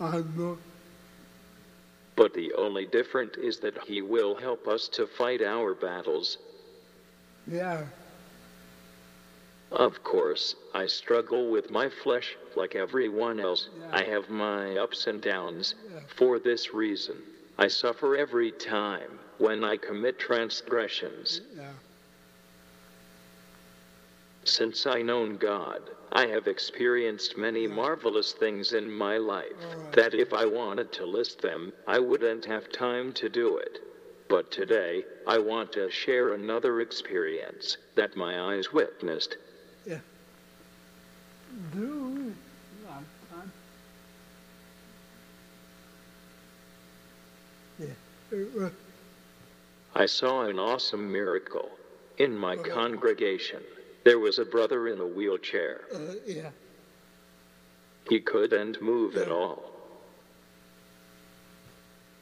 I 0.00 0.22
know. 0.36 0.56
But 2.16 2.34
the 2.34 2.52
only 2.54 2.86
difference 2.86 3.36
is 3.36 3.58
that 3.60 3.78
He 3.84 4.00
will 4.00 4.34
help 4.34 4.66
us 4.66 4.88
to 4.88 5.06
fight 5.06 5.42
our 5.42 5.74
battles. 5.74 6.38
Yeah. 7.50 7.84
Of 9.70 10.02
course, 10.02 10.54
I 10.74 10.86
struggle 10.86 11.50
with 11.50 11.70
my 11.70 11.88
flesh 11.88 12.36
like 12.56 12.74
everyone 12.74 13.38
else. 13.38 13.68
I 13.92 14.02
have 14.04 14.30
my 14.30 14.76
ups 14.76 15.06
and 15.06 15.20
downs. 15.20 15.74
For 16.16 16.38
this 16.38 16.72
reason, 16.72 17.16
I 17.58 17.68
suffer 17.68 18.16
every 18.16 18.52
time 18.52 19.18
when 19.38 19.64
I 19.64 19.76
commit 19.76 20.18
transgressions. 20.18 21.42
Yeah. 21.56 21.72
Since 24.44 24.86
I 24.86 25.02
known 25.02 25.36
God, 25.36 25.82
I 26.12 26.26
have 26.26 26.46
experienced 26.46 27.36
many 27.36 27.66
marvelous 27.66 28.32
things 28.32 28.72
in 28.72 28.90
my 28.90 29.18
life 29.18 29.52
that 29.92 30.14
if 30.14 30.32
I 30.32 30.46
wanted 30.46 30.90
to 30.92 31.04
list 31.04 31.42
them, 31.42 31.72
I 31.86 31.98
wouldn't 31.98 32.46
have 32.46 32.72
time 32.72 33.12
to 33.14 33.28
do 33.28 33.58
it. 33.58 33.80
But 34.28 34.50
today, 34.50 35.04
I 35.26 35.38
want 35.38 35.72
to 35.72 35.90
share 35.90 36.34
another 36.34 36.80
experience 36.80 37.78
that 37.94 38.16
my 38.16 38.54
eyes 38.54 38.72
witnessed. 38.72 39.36
Yeah. 39.86 39.98
Do. 41.72 42.34
Yeah. 47.78 48.68
I 49.94 50.06
saw 50.06 50.42
an 50.42 50.58
awesome 50.58 51.10
miracle. 51.10 51.70
In 52.18 52.36
my 52.36 52.56
congregation, 52.56 53.62
there 54.04 54.18
was 54.18 54.38
a 54.38 54.44
brother 54.44 54.88
in 54.88 55.00
a 55.00 55.06
wheelchair. 55.06 55.82
uh, 55.94 56.14
yeah. 56.26 56.50
He 58.08 58.20
couldn't 58.20 58.82
move 58.82 59.16
at 59.16 59.30
all. 59.30 59.77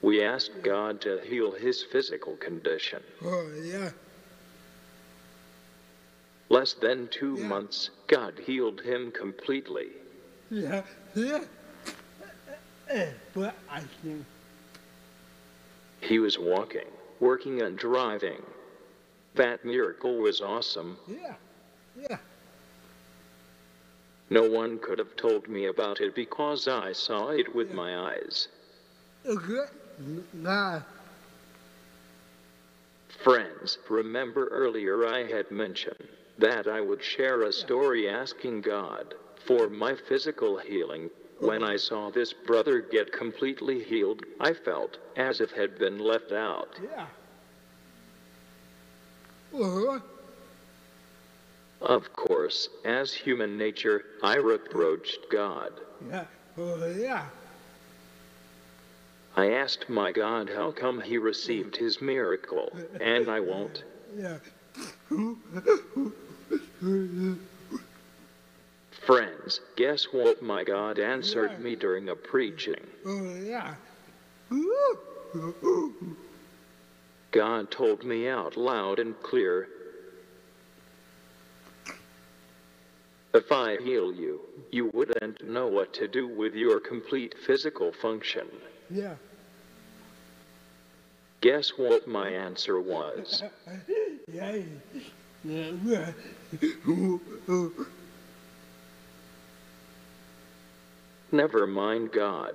We 0.07 0.23
asked 0.23 0.63
God 0.63 1.01
to 1.01 1.19
heal 1.25 1.51
his 1.51 1.83
physical 1.83 2.37
condition. 2.37 3.03
Oh, 3.25 3.51
yeah. 3.61 3.91
Less 6.49 6.75
than 6.75 7.09
two 7.09 7.35
Yeah. 7.37 7.49
months, 7.49 7.91
God 8.07 8.39
healed 8.39 8.81
him 8.83 9.11
completely. 9.11 9.89
Yeah. 10.49 10.85
Yeah. 11.17 11.43
But 13.35 13.57
I 13.69 13.81
think. 13.81 14.25
He 16.03 16.21
was 16.21 16.39
walking, 16.39 16.87
working, 17.19 17.63
and 17.63 17.77
driving. 17.77 18.47
That 19.35 19.65
miracle 19.65 20.19
was 20.19 20.41
awesome. 20.41 20.99
Yeah. 21.09 21.35
Yeah. 21.99 22.19
No 24.31 24.49
one 24.49 24.79
could 24.79 25.01
have 25.01 25.17
told 25.17 25.49
me 25.49 25.67
about 25.67 26.01
it 26.01 26.15
because 26.15 26.69
I 26.69 26.93
saw 26.93 27.31
it 27.31 27.53
with 27.57 27.75
my 27.75 28.13
eyes. 28.13 28.47
Okay. 29.27 29.65
Friends, 33.23 33.79
remember 33.89 34.47
earlier 34.49 35.07
I 35.07 35.25
had 35.27 35.51
mentioned 35.51 36.09
that 36.39 36.69
I 36.69 36.81
would 36.81 37.03
share 37.03 37.43
a 37.43 37.53
story 37.53 38.09
asking 38.09 38.61
God 38.61 39.15
for 39.47 39.69
my 39.69 39.95
physical 40.09 40.59
healing. 40.59 41.11
When 41.41 41.63
I 41.63 41.77
saw 41.77 42.11
this 42.11 42.33
brother 42.33 42.81
get 42.81 43.13
completely 43.13 43.83
healed, 43.83 44.23
I 44.41 44.53
felt 44.55 44.99
as 45.17 45.41
if 45.41 45.51
had 45.51 45.79
been 45.79 45.99
left 45.99 46.33
out. 46.33 46.69
Yeah. 46.83 47.07
Uh, 49.59 50.01
Of 51.81 52.13
course, 52.15 52.69
as 52.85 53.13
human 53.13 53.59
nature, 53.59 54.03
I 54.23 54.37
reproached 54.37 55.19
God. 55.31 55.73
yeah. 56.09 56.25
Uh, 56.59 56.87
yeah. 56.87 57.27
I 59.37 59.51
asked 59.51 59.91
my 59.91 60.12
God 60.12 60.49
how 60.49 60.70
come 60.70 61.03
he 61.03 61.18
received 61.18 61.76
his 61.76 62.01
miracle, 62.01 62.74
and 63.01 63.28
I 63.28 63.41
won't. 63.41 63.84
Friends, 69.05 69.61
guess 69.76 70.05
what 70.11 70.43
my 70.43 70.64
God 70.64 70.99
answered 70.99 71.61
me 71.61 71.76
during 71.76 72.09
a 72.09 72.16
preaching? 72.16 72.87
God 77.30 77.70
told 77.70 78.05
me 78.05 78.28
out 78.28 78.57
loud 78.57 78.99
and 78.99 79.22
clear 79.22 79.68
If 83.37 83.53
I 83.53 83.76
heal 83.76 84.14
you, 84.14 84.41
you 84.70 84.91
wouldn't 84.95 85.47
know 85.47 85.66
what 85.66 85.93
to 85.95 86.09
do 86.09 86.26
with 86.26 86.55
your 86.55 86.80
complete 86.80 87.34
physical 87.47 87.93
function. 87.93 88.47
Yeah. 88.89 89.16
Guess 91.41 91.70
what 91.76 92.09
my 92.09 92.30
answer 92.30 92.80
was? 92.80 93.43
Never 101.32 101.66
mind 101.66 102.12
God. 102.12 102.55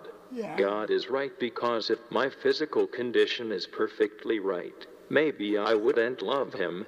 God 0.58 0.90
is 0.90 1.10
right 1.10 1.38
because 1.40 1.90
if 1.90 2.00
my 2.10 2.30
physical 2.30 2.88
condition 2.88 3.52
is 3.52 3.68
perfectly 3.68 4.40
right, 4.40 4.86
maybe 5.10 5.58
I 5.58 5.74
wouldn't 5.74 6.22
love 6.22 6.54
him. 6.54 6.86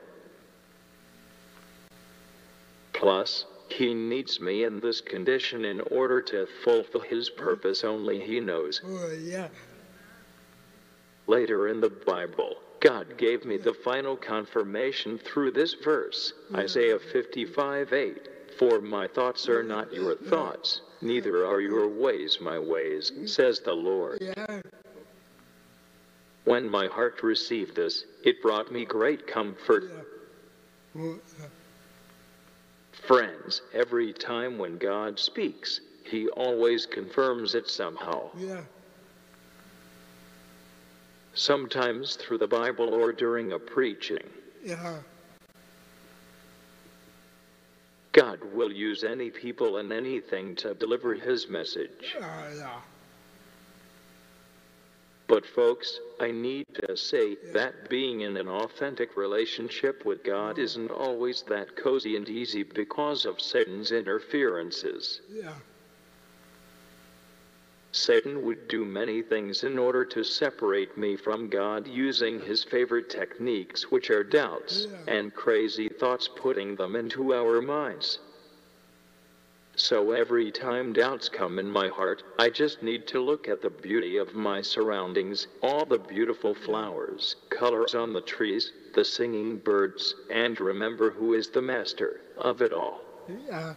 Plus, 2.94 3.46
he 3.68 3.94
needs 3.94 4.40
me 4.40 4.64
in 4.64 4.80
this 4.80 5.02
condition 5.02 5.66
in 5.66 5.82
order 5.82 6.22
to 6.22 6.48
fulfill 6.64 7.02
his 7.02 7.30
purpose 7.30 7.84
only 7.84 8.20
he 8.22 8.40
knows. 8.40 8.82
Uh, 8.84 9.08
yeah. 9.22 9.48
Later 11.28 11.68
in 11.70 11.80
the 11.80 11.90
Bible, 11.90 12.58
God 12.80 13.18
gave 13.18 13.46
me 13.46 13.58
the 13.58 13.74
final 13.74 14.18
confirmation 14.18 15.18
through 15.18 15.52
this 15.52 15.74
verse 15.74 16.34
Isaiah 16.54 17.00
55 17.00 17.94
8. 17.94 18.30
For 18.60 18.82
my 18.82 19.08
thoughts 19.08 19.48
are 19.50 19.64
not 19.64 19.94
your 19.94 20.16
thoughts, 20.16 20.82
neither 21.02 21.46
are 21.46 21.62
your 21.62 21.88
ways 21.88 22.38
my 22.42 22.60
ways, 22.60 23.12
says 23.26 23.60
the 23.62 23.74
Lord. 23.74 24.22
When 26.44 26.70
my 26.70 26.88
heart 26.88 27.24
received 27.24 27.76
this, 27.76 28.04
it 28.24 28.42
brought 28.42 28.72
me 28.72 28.86
great 28.86 29.26
comfort. 29.26 29.86
Friends, 33.08 33.62
every 33.74 34.14
time 34.14 34.58
when 34.58 34.78
God 34.78 35.18
speaks, 35.18 35.80
He 36.06 36.28
always 36.30 36.86
confirms 36.86 37.56
it 37.56 37.70
somehow. 37.70 38.30
Yeah. 41.34 41.40
Sometimes 41.40 42.16
through 42.16 42.38
the 42.38 42.48
Bible 42.48 42.94
or 42.94 43.12
during 43.12 43.52
a 43.54 43.60
preaching. 43.60 44.30
Yeah. 44.64 45.00
God 48.14 48.40
will 48.54 48.72
use 48.72 49.04
any 49.04 49.32
people 49.32 49.78
and 49.78 49.92
anything 49.92 50.56
to 50.58 50.76
deliver 50.76 51.16
His 51.16 51.50
message. 51.50 52.16
Uh, 52.22 52.26
yeah. 52.58 52.80
But, 55.28 55.46
folks, 55.48 56.00
I 56.20 56.30
need 56.30 56.68
to 56.88 56.96
say 56.96 57.38
that 57.54 57.90
being 57.90 58.22
in 58.22 58.38
an 58.38 58.48
authentic 58.48 59.18
relationship 59.18 60.06
with 60.06 60.24
God 60.24 60.60
isn't 60.60 60.92
always 60.92 61.44
that 61.48 61.76
cozy 61.76 62.16
and 62.18 62.30
easy 62.30 62.62
because 62.62 63.26
of 63.26 63.42
Satan's 63.42 63.92
interferences. 63.92 65.22
Yeah. 65.32 65.54
Satan 67.94 68.42
would 68.42 68.68
do 68.68 68.84
many 68.84 69.22
things 69.22 69.64
in 69.64 69.78
order 69.78 70.04
to 70.04 70.24
separate 70.24 70.98
me 70.98 71.16
from 71.16 71.48
God 71.48 71.88
using 71.88 72.40
his 72.42 72.64
favorite 72.64 73.08
techniques, 73.08 73.92
which 73.92 74.10
are 74.10 74.24
doubts 74.24 74.88
Yeah. 74.90 75.14
and 75.16 75.34
crazy 75.34 75.90
thoughts, 75.90 76.28
putting 76.28 76.76
them 76.76 76.96
into 76.96 77.34
our 77.36 77.62
minds. 77.62 78.18
So 79.76 80.12
every 80.12 80.52
time 80.52 80.92
doubts 80.94 81.30
come 81.30 81.60
in 81.60 81.70
my 81.70 81.88
heart, 81.88 82.24
I 82.40 82.50
just 82.50 82.82
need 82.82 83.06
to 83.08 83.20
look 83.20 83.48
at 83.48 83.62
the 83.62 83.70
beauty 83.70 84.18
of 84.18 84.34
my 84.34 84.62
surroundings, 84.62 85.46
all 85.62 85.86
the 85.86 86.00
beautiful 86.00 86.56
flowers, 86.56 87.36
colors 87.50 87.94
on 87.94 88.12
the 88.14 88.22
trees, 88.22 88.72
the 88.94 89.06
singing 89.06 89.58
birds, 89.58 90.16
and 90.32 90.60
remember 90.60 91.12
who 91.12 91.34
is 91.34 91.50
the 91.50 91.62
master 91.62 92.22
of 92.38 92.62
it 92.64 92.74
all. 92.74 93.02
Yeah. 93.28 93.76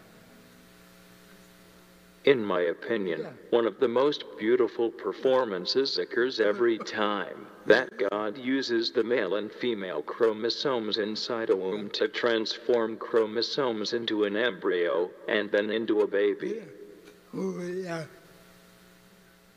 In 2.26 2.44
my 2.44 2.62
opinion, 2.62 3.24
one 3.50 3.66
of 3.66 3.78
the 3.78 3.86
most 3.86 4.24
beautiful 4.36 4.90
performances 4.90 5.96
occurs 5.96 6.40
every 6.40 6.76
time 6.76 7.46
that 7.66 7.88
God 8.10 8.36
uses 8.36 8.90
the 8.90 9.04
male 9.04 9.36
and 9.36 9.50
female 9.50 10.02
chromosomes 10.02 10.98
inside 10.98 11.50
a 11.50 11.56
womb 11.56 11.88
to 11.90 12.08
transform 12.08 12.96
chromosomes 12.96 13.92
into 13.92 14.24
an 14.24 14.36
embryo 14.36 15.08
and 15.28 15.52
then 15.52 15.70
into 15.70 16.00
a 16.00 16.06
baby. 16.08 16.62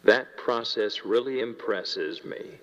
That 0.04 0.38
process 0.38 1.04
really 1.04 1.40
impresses 1.40 2.24
me. 2.24 2.60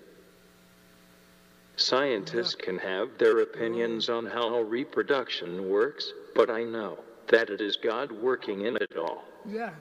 Scientists 1.75 2.55
can 2.55 2.77
have 2.77 3.09
their 3.17 3.41
opinions 3.41 4.07
on 4.09 4.25
how 4.25 4.61
reproduction 4.61 5.69
works, 5.69 6.13
but 6.33 6.49
I 6.49 6.63
know 6.63 6.97
that 7.27 7.49
it 7.49 7.59
is 7.59 7.75
God 7.75 8.09
working 8.09 8.61
in 8.61 8.77
it 8.77 8.95
all. 8.97 9.25
Yeah. 9.45 9.71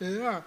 Yeah. 0.00 0.42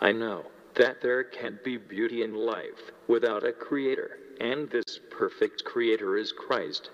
I 0.00 0.12
know 0.12 0.44
that 0.74 1.00
there 1.00 1.24
can't 1.24 1.62
be 1.64 1.76
beauty 1.76 2.22
in 2.22 2.34
life 2.34 2.92
without 3.08 3.46
a 3.46 3.52
creator, 3.52 4.18
and 4.40 4.68
this 4.70 5.00
perfect 5.10 5.64
creator 5.64 6.16
is 6.16 6.32
Christ. 6.32 6.90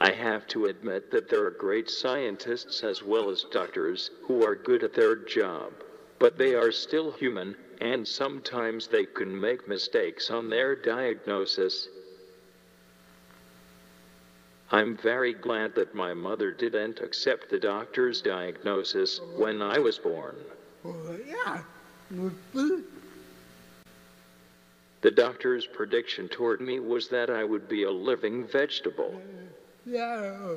I 0.00 0.10
have 0.10 0.48
to 0.48 0.66
admit 0.66 1.12
that 1.12 1.28
there 1.28 1.44
are 1.46 1.50
great 1.50 1.88
scientists 1.88 2.82
as 2.82 3.04
well 3.04 3.30
as 3.30 3.46
doctors 3.52 4.10
who 4.26 4.44
are 4.44 4.56
good 4.56 4.82
at 4.82 4.94
their 4.94 5.14
job, 5.14 5.72
but 6.18 6.36
they 6.36 6.54
are 6.54 6.72
still 6.72 7.12
human, 7.12 7.56
and 7.80 8.06
sometimes 8.06 8.88
they 8.88 9.06
can 9.06 9.40
make 9.40 9.68
mistakes 9.68 10.30
on 10.30 10.50
their 10.50 10.74
diagnosis. 10.74 11.88
I'm 14.72 14.96
very 14.96 15.34
glad 15.34 15.74
that 15.74 15.94
my 15.94 16.14
mother 16.14 16.50
didn't 16.50 17.00
accept 17.00 17.50
the 17.50 17.58
doctor's 17.58 18.22
diagnosis 18.22 19.20
when 19.36 19.60
I 19.60 19.78
was 19.78 19.98
born. 19.98 20.34
Oh, 20.82 21.18
yeah. 21.28 21.62
Uh, 22.18 22.30
The 25.02 25.10
doctor's 25.10 25.66
prediction 25.66 26.26
toward 26.28 26.62
me 26.62 26.80
was 26.80 27.08
that 27.08 27.28
I 27.28 27.44
would 27.44 27.68
be 27.68 27.82
a 27.82 27.90
living 27.90 28.46
vegetable. 28.46 29.20
Yeah. 29.84 30.54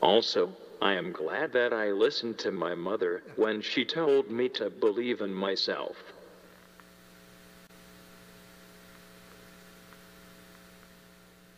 Also, 0.00 0.52
I 0.82 0.94
am 0.94 1.12
glad 1.12 1.52
that 1.52 1.72
I 1.72 1.92
listened 1.92 2.38
to 2.38 2.50
my 2.50 2.74
mother 2.74 3.22
when 3.36 3.62
she 3.62 3.84
told 3.84 4.32
me 4.32 4.48
to 4.48 4.68
believe 4.68 5.20
in 5.20 5.32
myself. 5.32 5.94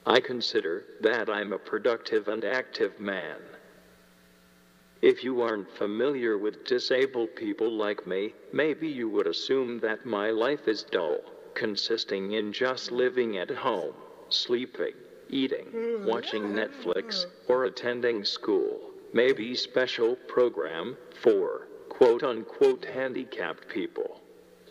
I 0.05 0.21
consider 0.21 0.85
that 1.01 1.31
I'm 1.31 1.55
a 1.55 1.59
productive 1.59 2.29
and 2.29 2.45
active 2.45 3.01
man. 3.01 3.39
If 5.01 5.25
you 5.25 5.41
aren't 5.41 5.71
familiar 5.71 6.37
with 6.37 6.67
disabled 6.67 7.35
people 7.35 7.73
like 7.73 8.07
me, 8.07 8.35
maybe 8.53 8.89
you 8.89 9.09
would 9.09 9.27
assume 9.27 9.81
that 9.81 10.05
my 10.05 10.29
life 10.29 10.69
is 10.69 10.83
dull, 10.83 11.21
consisting 11.55 12.33
in 12.33 12.53
just 12.53 12.93
living 12.93 13.39
at 13.39 13.51
home, 13.51 13.95
sleeping, 14.29 14.93
eating, 15.31 15.69
watching 16.05 16.43
Netflix, 16.43 17.25
or 17.49 17.65
attending 17.65 18.23
school. 18.23 18.91
Maybe 19.15 19.55
special 19.55 20.17
program 20.27 20.97
for 21.23 21.69
quote 21.89 22.25
unquote 22.25 22.85
handicapped 22.85 23.69
people. 23.69 24.21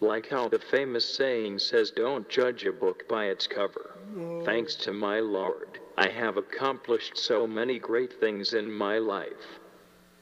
Like 0.01 0.27
how 0.27 0.49
the 0.49 0.59
famous 0.59 1.05
saying 1.05 1.59
says, 1.59 1.91
don't 1.91 2.27
judge 2.27 2.65
a 2.65 2.73
book 2.73 3.07
by 3.07 3.27
its 3.27 3.47
cover. 3.47 3.95
Thanks 4.43 4.75
to 4.83 4.91
my 4.91 5.21
Lord, 5.21 5.79
I 5.97 6.09
have 6.09 6.35
accomplished 6.35 7.17
so 7.17 7.47
many 7.47 7.79
great 7.79 8.19
things 8.19 8.53
in 8.53 8.69
my 8.69 8.97
life. 8.97 9.59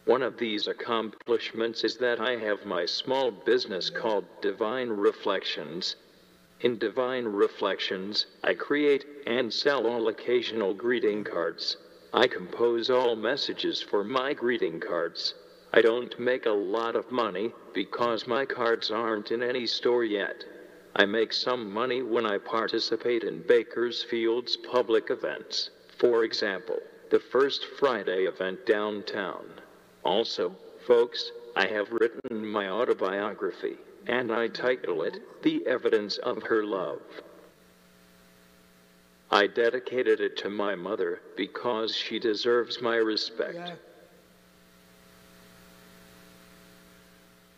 One 0.05 0.21
of 0.21 0.37
these 0.37 0.67
accomplishments 0.67 1.83
is 1.83 1.97
that 1.97 2.19
I 2.19 2.35
have 2.35 2.63
my 2.63 2.85
small 2.85 3.31
business 3.31 3.89
called 3.89 4.25
Divine 4.39 4.89
Reflections. 4.89 5.95
In 6.59 6.77
Divine 6.77 7.25
Reflections, 7.25 8.27
I 8.43 8.53
create 8.53 9.03
and 9.25 9.51
sell 9.51 9.87
all 9.87 10.07
occasional 10.09 10.75
greeting 10.75 11.23
cards. 11.23 11.77
I 12.13 12.27
compose 12.27 12.89
all 12.89 13.15
messages 13.15 13.81
for 13.81 14.03
my 14.03 14.33
greeting 14.33 14.81
cards. 14.81 15.33
I 15.73 15.81
don't 15.81 16.19
make 16.19 16.45
a 16.45 16.51
lot 16.51 16.97
of 16.97 17.09
money 17.09 17.53
because 17.73 18.27
my 18.27 18.45
cards 18.45 18.91
aren't 18.91 19.31
in 19.31 19.41
any 19.41 19.65
store 19.65 20.03
yet. 20.03 20.43
I 20.93 21.05
make 21.05 21.31
some 21.31 21.71
money 21.71 22.01
when 22.01 22.25
I 22.25 22.37
participate 22.37 23.23
in 23.23 23.43
Bakersfield's 23.43 24.57
public 24.57 25.09
events. 25.09 25.69
For 25.97 26.25
example, 26.25 26.79
the 27.11 27.19
first 27.19 27.63
Friday 27.79 28.25
event 28.25 28.65
downtown. 28.65 29.45
Also, 30.03 30.53
folks, 30.85 31.31
I 31.55 31.67
have 31.67 31.93
written 31.93 32.45
my 32.45 32.67
autobiography, 32.67 33.77
and 34.07 34.33
I 34.33 34.49
title 34.49 35.03
it 35.03 35.19
The 35.43 35.65
Evidence 35.65 36.17
of 36.17 36.43
Her 36.43 36.65
Love. 36.65 37.01
I 39.31 39.47
dedicated 39.47 40.19
it 40.19 40.35
to 40.37 40.49
my 40.49 40.75
mother 40.75 41.21
because 41.37 41.95
she 41.95 42.19
deserves 42.19 42.81
my 42.81 42.97
respect. 42.97 43.55
Yeah. 43.55 43.75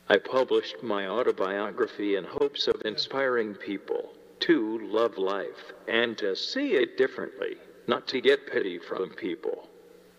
I 0.07 0.17
published 0.17 0.83
my 0.83 1.07
autobiography 1.07 2.15
in 2.17 2.25
hopes 2.25 2.67
of 2.67 2.81
inspiring 2.85 3.55
people 3.55 4.13
to 4.41 4.79
love 4.87 5.17
life 5.17 5.73
and 5.87 6.15
to 6.19 6.35
see 6.35 6.73
it 6.73 6.97
differently, 6.97 7.55
not 7.87 8.05
to 8.09 8.21
get 8.21 8.51
pity 8.51 8.77
from 8.77 9.09
people. 9.09 9.67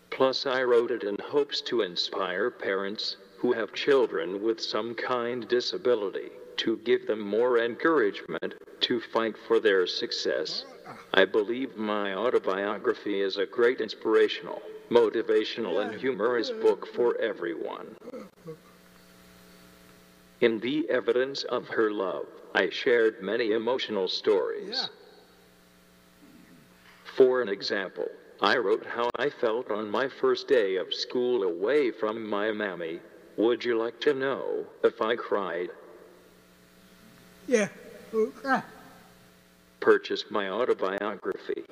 Plus, 0.09 0.45
I 0.45 0.63
wrote 0.63 0.91
it 0.91 1.03
in 1.03 1.17
hopes 1.19 1.61
to 1.61 1.81
inspire 1.81 2.49
parents 2.49 3.15
who 3.37 3.53
have 3.53 3.73
children 3.73 4.43
with 4.43 4.59
some 4.59 4.95
kind 4.95 5.47
disability 5.47 6.31
to 6.57 6.77
give 6.77 7.07
them 7.07 7.19
more 7.21 7.59
encouragement 7.59 8.55
to 8.81 8.99
fight 8.99 9.35
for 9.47 9.59
their 9.59 9.87
success. 9.87 10.65
I 11.13 11.25
believe 11.25 11.77
my 11.77 12.13
autobiography 12.13 13.21
is 13.21 13.37
a 13.37 13.45
great 13.45 13.81
inspirational, 13.81 14.61
motivational, 14.89 15.81
and 15.81 15.99
humorous 15.99 16.51
book 16.51 16.87
for 16.95 17.17
everyone. 17.19 17.95
In 20.41 20.59
the 20.59 20.89
evidence 20.89 21.43
of 21.43 21.67
her 21.69 21.89
love, 21.89 22.25
I 22.53 22.69
shared 22.69 23.21
many 23.21 23.51
emotional 23.51 24.07
stories. 24.07 24.89
For 27.15 27.41
an 27.41 27.49
example, 27.49 28.09
I 28.41 28.57
wrote 28.57 28.85
how 28.85 29.09
I 29.17 29.29
felt 29.29 29.71
on 29.71 29.89
my 29.89 30.09
first 30.09 30.47
day 30.47 30.75
of 30.75 30.93
school 30.93 31.43
away 31.43 31.91
from 31.91 32.27
my 32.29 32.51
mammy. 32.51 32.99
Would 33.37 33.63
you 33.63 33.77
like 33.77 33.99
to 34.01 34.13
know 34.13 34.65
if 34.83 35.01
I 35.01 35.15
cried? 35.15 35.69
Yeah. 37.47 37.69
Ah. 38.43 38.65
Okay. 39.75 39.85
Purchase 39.85 40.25
my 40.29 40.49
autobiography. 40.49 41.63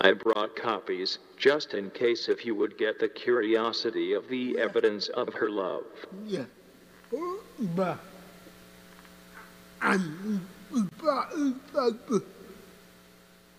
I 0.00 0.12
brought 0.12 0.54
copies 0.54 1.18
just 1.38 1.72
in 1.72 1.90
case 1.90 2.28
if 2.28 2.44
you 2.44 2.54
would 2.54 2.76
get 2.76 2.98
the 2.98 3.08
curiosity 3.08 4.12
of 4.12 4.28
the 4.28 4.58
evidence 4.58 5.08
of 5.08 5.32
her 5.32 5.48
love. 5.48 5.84
Yeah. 6.26 6.44
But 7.10 7.98
I'm 9.80 10.46
but 11.02 12.22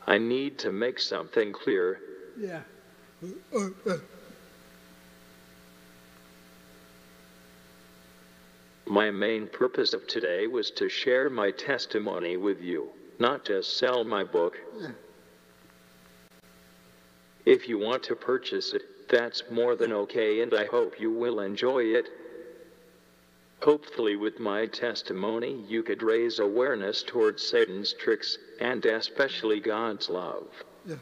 I 0.07 0.17
need 0.17 0.57
to 0.59 0.71
make 0.71 0.99
something 0.99 1.51
clear. 1.53 1.99
yeah. 2.37 2.61
Uh, 3.53 3.69
uh. 3.89 3.97
My 8.87 9.09
main 9.09 9.47
purpose 9.47 9.93
of 9.93 10.07
today 10.07 10.45
was 10.45 10.69
to 10.71 10.89
share 10.89 11.29
my 11.29 11.49
testimony 11.51 12.37
with 12.37 12.61
you, 12.61 12.89
not 13.19 13.45
to 13.45 13.63
sell 13.63 14.03
my 14.03 14.23
book. 14.23 14.57
If 17.45 17.67
you 17.67 17.79
want 17.79 18.03
to 18.03 18.15
purchase 18.15 18.73
it, 18.73 18.83
that's 19.09 19.43
more 19.51 19.75
than 19.75 19.91
okay, 19.91 20.41
and 20.41 20.53
I 20.53 20.65
hope 20.65 20.99
you 20.99 21.11
will 21.11 21.39
enjoy 21.39 21.83
it. 21.83 22.09
Hopefully, 23.65 24.15
with 24.15 24.39
my 24.39 24.67
testimony, 24.67 25.65
you 25.67 25.81
could 25.81 26.03
raise 26.03 26.37
awareness 26.37 27.01
towards 27.01 27.41
Satan's 27.41 27.93
tricks 27.93 28.37
and 28.61 28.85
especially 28.85 29.59
God's 29.59 30.07
love. 30.07 30.45
Yeah. 30.85 30.97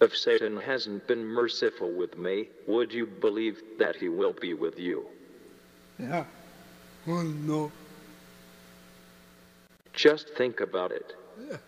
If 0.00 0.16
Satan 0.16 0.56
hasn't 0.56 1.06
been 1.06 1.24
merciful 1.24 1.92
with 1.92 2.18
me, 2.18 2.48
would 2.66 2.92
you 2.92 3.06
believe 3.06 3.62
that 3.78 3.94
he 3.94 4.08
will 4.08 4.32
be 4.32 4.54
with 4.54 4.76
you? 4.76 5.06
Yeah. 6.00 6.24
Oh 7.06 7.22
no. 7.22 7.70
Just 9.92 10.30
think 10.30 10.58
about 10.58 10.90
it. 10.90 11.12
Yeah. 11.48 11.58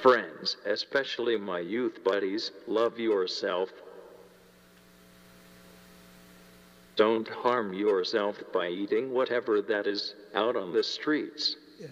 Friends, 0.00 0.56
especially 0.66 1.36
my 1.36 1.58
youth 1.58 2.04
buddies, 2.04 2.52
love 2.68 3.00
yourself. 3.00 3.70
Don't 6.96 7.28
harm 7.28 7.72
yourself 7.72 8.36
by 8.52 8.68
eating 8.68 9.12
whatever 9.12 9.62
that 9.62 9.86
is 9.86 10.14
out 10.34 10.56
on 10.56 10.72
the 10.72 10.82
streets. 10.82 11.56
Yeah. 11.80 11.86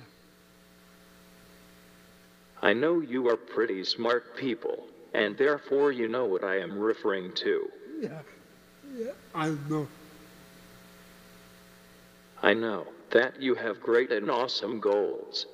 I 2.63 2.75
know 2.75 3.01
you 3.01 3.29
are 3.29 3.37
pretty 3.37 3.83
smart 3.85 4.37
people, 4.37 4.87
and 5.15 5.37
therefore 5.37 5.93
you 5.93 6.09
know 6.09 6.27
what 6.27 6.45
I 6.45 6.59
am 6.59 6.79
referring 6.79 7.33
to. 7.37 7.69
Yeah. 8.01 8.21
Yeah. 8.95 9.13
I 9.35 9.57
know. 9.69 9.89
I 12.43 12.55
know 12.55 12.87
that 13.11 13.41
you 13.41 13.55
have 13.55 13.81
great 13.81 14.13
and 14.13 14.31
awesome 14.31 14.81
goals. 14.81 15.47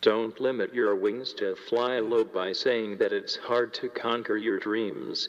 Don't 0.00 0.38
limit 0.40 0.74
your 0.74 0.96
wings 0.96 1.32
to 1.34 1.54
fly 1.68 2.00
low 2.00 2.24
by 2.24 2.52
saying 2.52 2.96
that 2.98 3.12
it's 3.12 3.36
hard 3.36 3.72
to 3.74 3.88
conquer 3.88 4.36
your 4.36 4.58
dreams. 4.58 5.28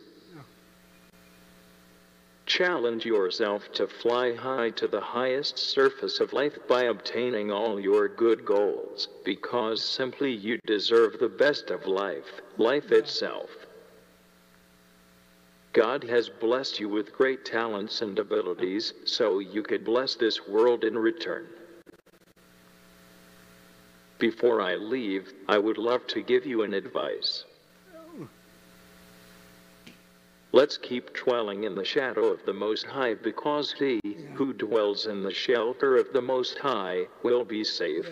Challenge 2.45 3.05
yourself 3.05 3.71
to 3.73 3.87
fly 3.87 4.35
high 4.35 4.69
to 4.71 4.87
the 4.87 4.99
highest 4.99 5.57
surface 5.57 6.19
of 6.19 6.33
life 6.33 6.57
by 6.67 6.83
obtaining 6.83 7.51
all 7.51 7.79
your 7.79 8.09
good 8.09 8.45
goals, 8.45 9.07
because 9.23 9.83
simply 9.83 10.31
you 10.31 10.59
deserve 10.65 11.19
the 11.19 11.29
best 11.29 11.71
of 11.71 11.85
life, 11.85 12.41
life 12.57 12.91
itself. 12.91 13.49
God 15.71 16.03
has 16.03 16.29
blessed 16.29 16.79
you 16.79 16.89
with 16.89 17.15
great 17.15 17.45
talents 17.45 18.01
and 18.01 18.19
abilities, 18.19 18.93
so 19.05 19.39
you 19.39 19.63
could 19.63 19.83
bless 19.83 20.15
this 20.15 20.47
world 20.47 20.83
in 20.83 20.97
return. 20.97 21.47
Before 24.19 24.61
I 24.61 24.75
leave, 24.75 25.33
I 25.47 25.57
would 25.57 25.77
love 25.77 26.05
to 26.07 26.21
give 26.21 26.45
you 26.45 26.61
an 26.61 26.73
advice. 26.73 27.45
Let's 30.55 30.77
keep 30.77 31.15
dwelling 31.15 31.63
in 31.63 31.73
the 31.73 31.83
shadow 31.83 32.25
of 32.27 32.45
the 32.45 32.53
Most 32.53 32.85
High, 32.85 33.15
because 33.15 33.73
he 33.73 33.99
who 34.35 34.53
dwells 34.53 35.07
in 35.07 35.23
the 35.23 35.33
shelter 35.33 35.97
of 35.97 36.13
the 36.13 36.21
Most 36.21 36.59
High 36.59 37.07
will 37.23 37.43
be 37.43 37.63
safe. 37.63 38.07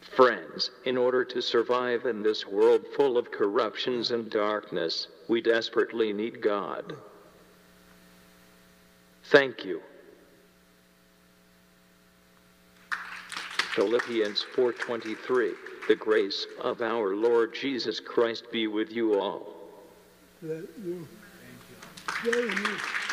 Friends, 0.00 0.70
in 0.86 0.96
order 0.96 1.22
to 1.26 1.42
survive 1.42 2.06
in 2.06 2.22
this 2.22 2.46
world 2.46 2.86
full 2.96 3.18
of 3.18 3.30
corruptions 3.30 4.10
and 4.10 4.30
darkness, 4.30 5.08
we 5.28 5.42
desperately 5.42 6.14
need 6.14 6.40
God. 6.40 6.96
Thank 9.24 9.66
you. 9.66 9.82
Philippians 13.74 14.46
4:23 14.54 15.52
The 15.88 15.96
grace 15.96 16.46
of 16.60 16.80
our 16.80 17.14
Lord 17.14 17.52
Jesus 17.52 18.00
Christ 18.00 18.50
be 18.50 18.66
with 18.66 18.90
you 18.90 19.20
all. 19.20 19.53
That 20.42 20.68
you. 20.84 21.08
Very 22.22 22.48
good. 22.48 23.03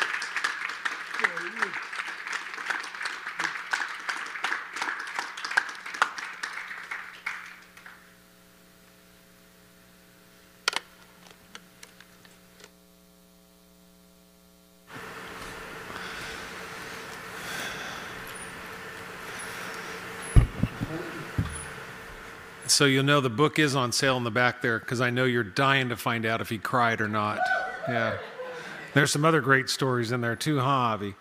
So 22.82 22.86
you'll 22.86 23.04
know 23.04 23.20
the 23.20 23.30
book 23.30 23.60
is 23.60 23.76
on 23.76 23.92
sale 23.92 24.16
in 24.16 24.24
the 24.24 24.32
back 24.32 24.60
there 24.60 24.80
because 24.80 25.00
I 25.00 25.10
know 25.10 25.24
you're 25.24 25.44
dying 25.44 25.90
to 25.90 25.96
find 25.96 26.26
out 26.26 26.40
if 26.40 26.48
he 26.48 26.58
cried 26.58 27.00
or 27.00 27.06
not. 27.06 27.38
Yeah. 27.88 28.16
There's 28.92 29.12
some 29.12 29.24
other 29.24 29.40
great 29.40 29.70
stories 29.70 30.10
in 30.10 30.20
there 30.20 30.34
too, 30.34 30.58
huh, 30.58 30.98
Javi? 30.98 31.14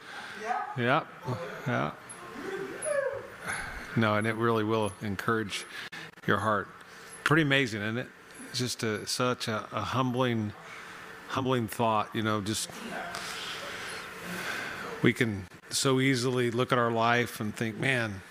Yeah. 0.76 1.04
Yeah. 1.68 1.92
No, 3.96 4.16
and 4.16 4.26
it 4.26 4.34
really 4.38 4.64
will 4.64 4.92
encourage 5.04 5.68
your 6.26 6.40
heart. 6.40 6.68
Pretty 7.24 7.44
amazing, 7.44 7.84
isn't 7.84 8.00
it? 8.00 8.08
It's 8.50 8.58
just 8.58 8.82
a, 8.82 9.06
such 9.06 9.48
a, 9.48 9.64
a 9.72 9.82
humbling, 9.82 10.54
humbling 11.28 11.68
thought. 11.68 12.10
You 12.16 12.24
know, 12.24 12.42
just 12.42 12.72
we 15.04 15.14
can 15.14 15.46
so 15.70 16.00
easily 16.00 16.50
look 16.50 16.72
at 16.72 16.80
our 16.80 16.92
life 16.92 17.40
and 17.40 17.56
think, 17.56 17.78
man. 17.78 18.24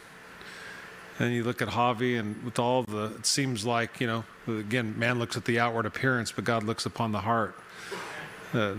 And 1.21 1.35
you 1.35 1.45
look 1.45 1.61
at 1.61 1.69
Javi, 1.69 2.19
and 2.19 2.43
with 2.43 2.59
all 2.59 2.83
the, 2.83 3.13
it 3.17 3.27
seems 3.27 3.67
like, 3.67 4.01
you 4.01 4.07
know, 4.07 4.25
again, 4.49 4.99
man 4.99 5.19
looks 5.19 5.37
at 5.37 5.45
the 5.45 5.61
outward 5.61 5.85
appearance, 5.85 6.33
but 6.33 6.45
God 6.45 6.63
looks 6.63 6.87
upon 6.87 7.13
the 7.13 7.21
heart. 7.21 7.55
Uh, 8.55 8.77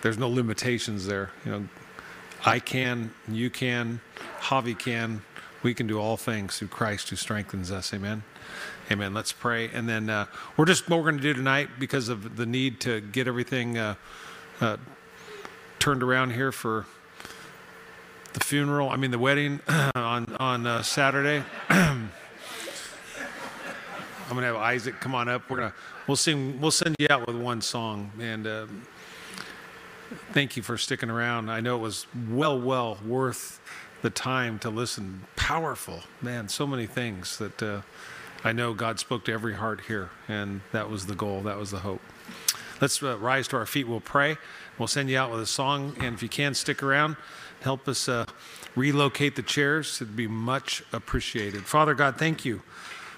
there's 0.00 0.16
no 0.16 0.30
limitations 0.30 1.06
there. 1.06 1.30
You 1.44 1.50
know, 1.52 1.68
I 2.46 2.60
can, 2.60 3.12
you 3.28 3.50
can, 3.50 4.00
Javi 4.40 4.76
can, 4.76 5.20
we 5.62 5.74
can 5.74 5.86
do 5.86 6.00
all 6.00 6.16
things 6.16 6.58
through 6.58 6.68
Christ 6.68 7.10
who 7.10 7.16
strengthens 7.16 7.70
us. 7.70 7.92
Amen. 7.92 8.22
Amen. 8.90 9.12
Let's 9.12 9.32
pray. 9.32 9.68
And 9.68 9.86
then 9.86 10.08
uh, 10.08 10.26
we're 10.56 10.64
just 10.64 10.88
what 10.88 10.96
we're 10.96 11.10
going 11.10 11.18
to 11.18 11.22
do 11.22 11.34
tonight 11.34 11.68
because 11.78 12.08
of 12.08 12.36
the 12.36 12.46
need 12.46 12.80
to 12.80 13.02
get 13.02 13.28
everything 13.28 13.76
uh, 13.76 13.96
uh, 14.62 14.78
turned 15.78 16.02
around 16.02 16.30
here 16.32 16.52
for 16.52 16.86
the 18.32 18.40
funeral. 18.40 18.90
I 18.90 18.96
mean, 18.96 19.10
the 19.10 19.18
wedding 19.18 19.60
on 19.94 20.34
on 20.36 20.66
uh, 20.66 20.82
Saturday. 20.82 21.44
I'm 21.68 22.10
gonna 24.28 24.46
have 24.46 24.56
Isaac 24.56 25.00
come 25.00 25.14
on 25.14 25.28
up. 25.28 25.48
We're 25.50 25.56
gonna 25.58 25.74
we'll 26.06 26.16
sing. 26.16 26.60
We'll 26.60 26.70
send 26.70 26.96
you 26.98 27.06
out 27.10 27.26
with 27.26 27.36
one 27.36 27.60
song 27.60 28.10
and. 28.20 28.46
Um, 28.46 28.86
thank 30.32 30.56
you 30.56 30.62
for 30.62 30.76
sticking 30.76 31.10
around. 31.10 31.50
I 31.50 31.60
know 31.60 31.76
it 31.76 31.80
was 31.80 32.06
well, 32.28 32.60
well 32.60 32.98
worth 33.06 33.60
the 34.02 34.10
time 34.10 34.58
to 34.60 34.70
listen. 34.70 35.22
Powerful, 35.36 36.02
man, 36.20 36.48
so 36.48 36.66
many 36.66 36.86
things 36.86 37.38
that 37.38 37.62
uh, 37.62 37.82
I 38.44 38.52
know 38.52 38.72
God 38.74 38.98
spoke 38.98 39.24
to 39.26 39.32
every 39.32 39.54
heart 39.54 39.82
here, 39.88 40.10
and 40.28 40.62
that 40.72 40.90
was 40.90 41.06
the 41.06 41.14
goal, 41.14 41.42
that 41.42 41.58
was 41.58 41.70
the 41.70 41.80
hope. 41.80 42.00
Let's 42.80 43.02
uh, 43.02 43.18
rise 43.18 43.46
to 43.48 43.56
our 43.56 43.66
feet. 43.66 43.86
We'll 43.86 44.00
pray. 44.00 44.38
We'll 44.78 44.88
send 44.88 45.10
you 45.10 45.18
out 45.18 45.30
with 45.30 45.40
a 45.40 45.46
song, 45.46 45.94
and 46.00 46.14
if 46.14 46.22
you 46.22 46.28
can, 46.28 46.54
stick 46.54 46.82
around. 46.82 47.16
Help 47.60 47.86
us 47.88 48.08
uh, 48.08 48.26
relocate 48.74 49.36
the 49.36 49.42
chairs. 49.42 50.00
It'd 50.00 50.16
be 50.16 50.26
much 50.26 50.82
appreciated. 50.92 51.66
Father 51.66 51.94
God, 51.94 52.16
thank 52.16 52.44
you 52.44 52.62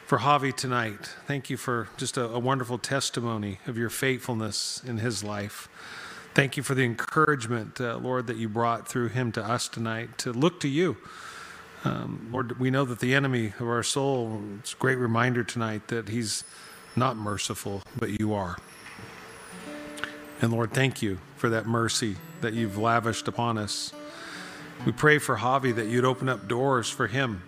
for 0.07 0.19
Javi 0.19 0.55
tonight. 0.55 1.15
Thank 1.27 1.49
you 1.49 1.57
for 1.57 1.89
just 1.97 2.17
a, 2.17 2.25
a 2.25 2.39
wonderful 2.39 2.79
testimony 2.79 3.61
of 3.67 3.79
your 3.79 3.89
faithfulness 3.89 4.83
in 4.87 4.99
his 4.99 5.23
life. 5.23 5.69
Thank 6.35 6.57
you 6.57 6.63
for 6.63 6.75
the 6.75 6.85
encouragement, 6.85 7.81
uh, 7.81 7.97
Lord, 7.99 8.27
that 8.27 8.37
you 8.37 8.49
brought 8.49 8.89
through 8.89 9.09
him 9.09 9.33
to 9.33 9.45
us 9.45 9.69
tonight 9.69 10.19
to 10.19 10.33
look 10.33 10.61
to 10.61 10.69
you. 10.69 10.97
Um, 11.85 12.29
Lord, 12.33 12.59
we 12.59 12.71
know 12.71 12.85
that 12.85 13.01
the 13.01 13.15
enemy 13.15 13.55
of 13.59 13.69
our 13.69 13.83
soul, 13.83 14.43
it's 14.59 14.73
a 14.73 14.77
great 14.77 14.99
reminder 14.99 15.45
tonight 15.45 15.89
that 15.89 16.09
he's 16.09 16.45
not 16.97 17.17
merciful, 17.17 17.83
but 17.99 18.21
you 18.21 18.35
are. 18.35 18.57
And 20.41 20.53
Lord, 20.53 20.73
thank 20.73 21.03
you 21.03 21.19
for 21.37 21.49
that 21.51 21.67
mercy 21.67 22.17
that 22.41 22.53
you've 22.53 22.79
lavished 22.79 23.29
upon 23.29 23.59
us. 23.59 23.93
We 24.85 24.91
pray 24.91 25.19
for 25.19 25.37
Javi 25.37 25.75
that 25.77 25.87
you'd 25.87 26.05
open 26.05 26.29
up 26.29 26.49
doors 26.49 26.91
for 26.91 27.07
him. 27.07 27.43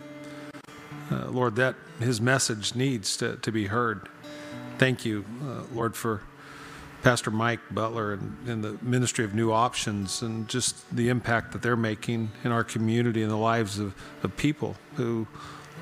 Uh, 1.10 1.26
Lord, 1.30 1.56
that 1.56 1.74
his 1.98 2.20
message 2.20 2.76
needs 2.76 3.16
to, 3.16 3.36
to 3.36 3.50
be 3.50 3.66
heard. 3.66 4.08
Thank 4.78 5.04
you, 5.04 5.24
uh, 5.42 5.62
Lord, 5.74 5.96
for 5.96 6.22
Pastor 7.02 7.32
Mike 7.32 7.58
Butler 7.72 8.12
and, 8.12 8.48
and, 8.48 8.64
the 8.64 8.78
Ministry 8.80 9.24
of 9.24 9.34
New 9.34 9.52
Options 9.52 10.22
and 10.22 10.48
just 10.48 10.76
the 10.94 11.08
impact 11.08 11.52
that 11.52 11.60
they're 11.60 11.76
making 11.76 12.30
in 12.44 12.52
our 12.52 12.64
community 12.64 13.22
and 13.22 13.30
the 13.30 13.36
lives 13.36 13.80
of, 13.80 13.94
of 14.22 14.36
people 14.36 14.76
who, 14.94 15.26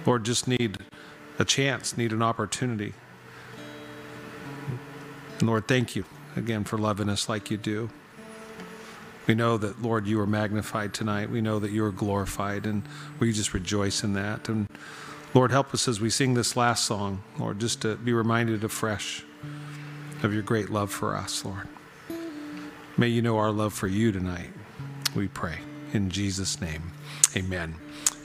Lord, 0.06 0.24
just 0.24 0.48
need 0.48 0.78
a 1.38 1.44
chance, 1.44 1.98
need 1.98 2.12
an 2.12 2.22
opportunity. 2.22 2.94
And 5.38 5.48
Lord, 5.48 5.68
thank 5.68 5.94
you 5.94 6.06
again 6.34 6.64
for 6.64 6.78
loving 6.78 7.10
us 7.10 7.28
like 7.28 7.50
you 7.50 7.58
do. 7.58 7.90
We 9.26 9.34
know 9.34 9.56
that, 9.58 9.80
Lord, 9.80 10.06
you 10.06 10.20
are 10.20 10.26
magnified 10.26 10.94
tonight. 10.94 11.30
We 11.30 11.40
know 11.40 11.58
that 11.58 11.70
you 11.70 11.84
are 11.84 11.92
glorified, 11.92 12.66
and 12.66 12.82
we 13.20 13.32
just 13.32 13.54
rejoice 13.54 14.02
in 14.02 14.14
that. 14.14 14.48
And 14.48 14.66
Lord, 15.34 15.50
help 15.50 15.72
us 15.72 15.86
as 15.88 16.00
we 16.00 16.10
sing 16.10 16.34
this 16.34 16.56
last 16.56 16.84
song, 16.84 17.22
Lord, 17.38 17.58
just 17.58 17.82
to 17.82 17.96
be 17.96 18.12
reminded 18.12 18.64
afresh 18.64 19.24
of 20.22 20.34
your 20.34 20.42
great 20.42 20.70
love 20.70 20.90
for 20.90 21.16
us, 21.16 21.44
Lord. 21.44 21.68
May 22.96 23.08
you 23.08 23.22
know 23.22 23.38
our 23.38 23.50
love 23.50 23.72
for 23.72 23.86
you 23.86 24.12
tonight, 24.12 24.50
we 25.14 25.28
pray. 25.28 25.58
In 25.92 26.10
Jesus' 26.10 26.60
name, 26.60 26.92
amen. 27.36 27.76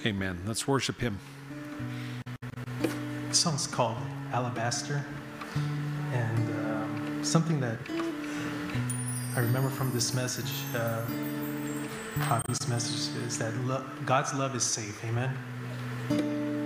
Amen. 0.06 0.42
Let's 0.46 0.68
worship 0.68 1.00
him. 1.00 1.20
The 2.82 3.36
song's 3.36 3.68
called 3.68 3.98
Alabaster. 4.32 5.04
And 6.14 6.50
um, 6.66 7.20
something 7.24 7.60
that 7.60 7.78
I 9.38 9.42
remember 9.42 9.70
from 9.70 9.92
this 9.92 10.16
message, 10.16 10.52
uh, 10.76 11.06
this 12.48 12.68
message, 12.68 13.16
is 13.28 13.38
that 13.38 13.56
lo- 13.68 13.86
God's 14.04 14.34
love 14.34 14.56
is 14.56 14.64
safe. 14.64 15.00
Amen. 15.06 16.57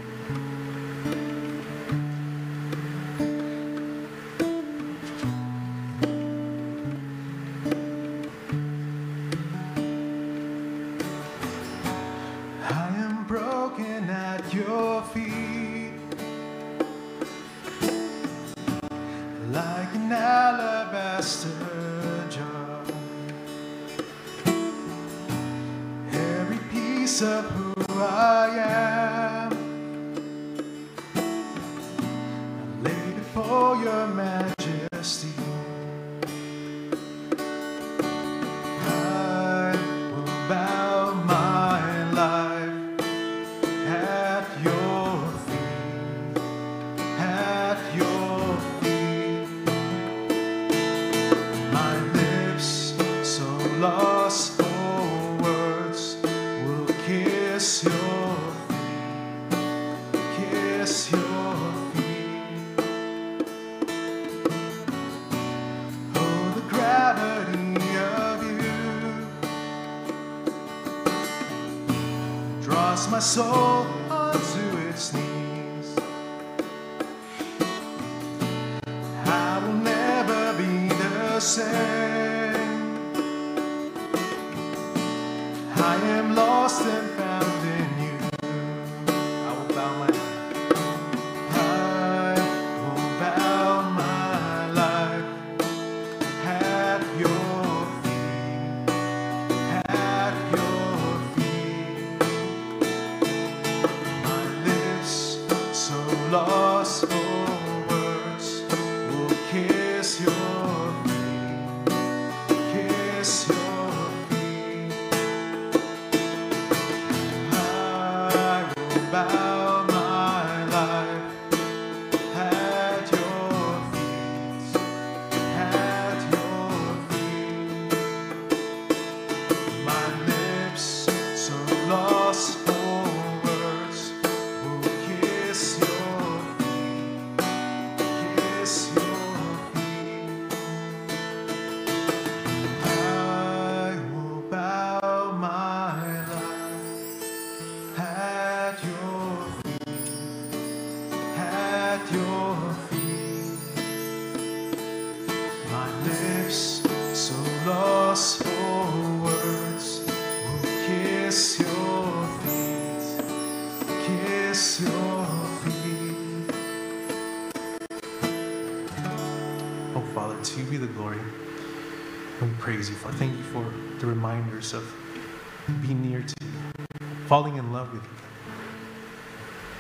Reminders 174.61 174.73
of 174.73 175.81
being 175.81 176.01
near 176.01 176.21
to 176.21 176.35
you, 176.41 177.07
falling 177.27 177.57
in 177.57 177.71
love 177.71 177.91
with 177.93 178.03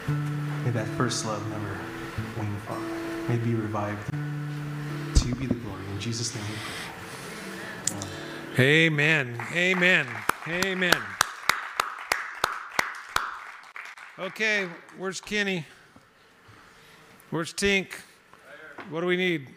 you. 0.07 0.15
May 0.65 0.71
that 0.71 0.87
first 0.97 1.25
love 1.25 1.47
never 1.49 1.77
wane, 2.37 2.55
Father. 2.67 2.81
May 3.29 3.37
be 3.37 3.53
revived. 3.53 4.09
To 4.11 5.27
you 5.27 5.35
be 5.35 5.45
the 5.45 5.53
glory. 5.53 5.81
In 5.91 5.99
Jesus' 5.99 6.33
name 6.33 6.43
we 6.49 6.55
pray. 8.55 8.65
Amen. 8.65 9.39
Amen. 9.53 10.07
Amen. 10.47 11.01
Okay, 14.19 14.67
where's 14.97 15.21
Kenny? 15.21 15.65
Where's 17.29 17.53
Tink? 17.53 17.87
What 18.89 19.01
do 19.01 19.07
we 19.07 19.17
need? 19.17 19.47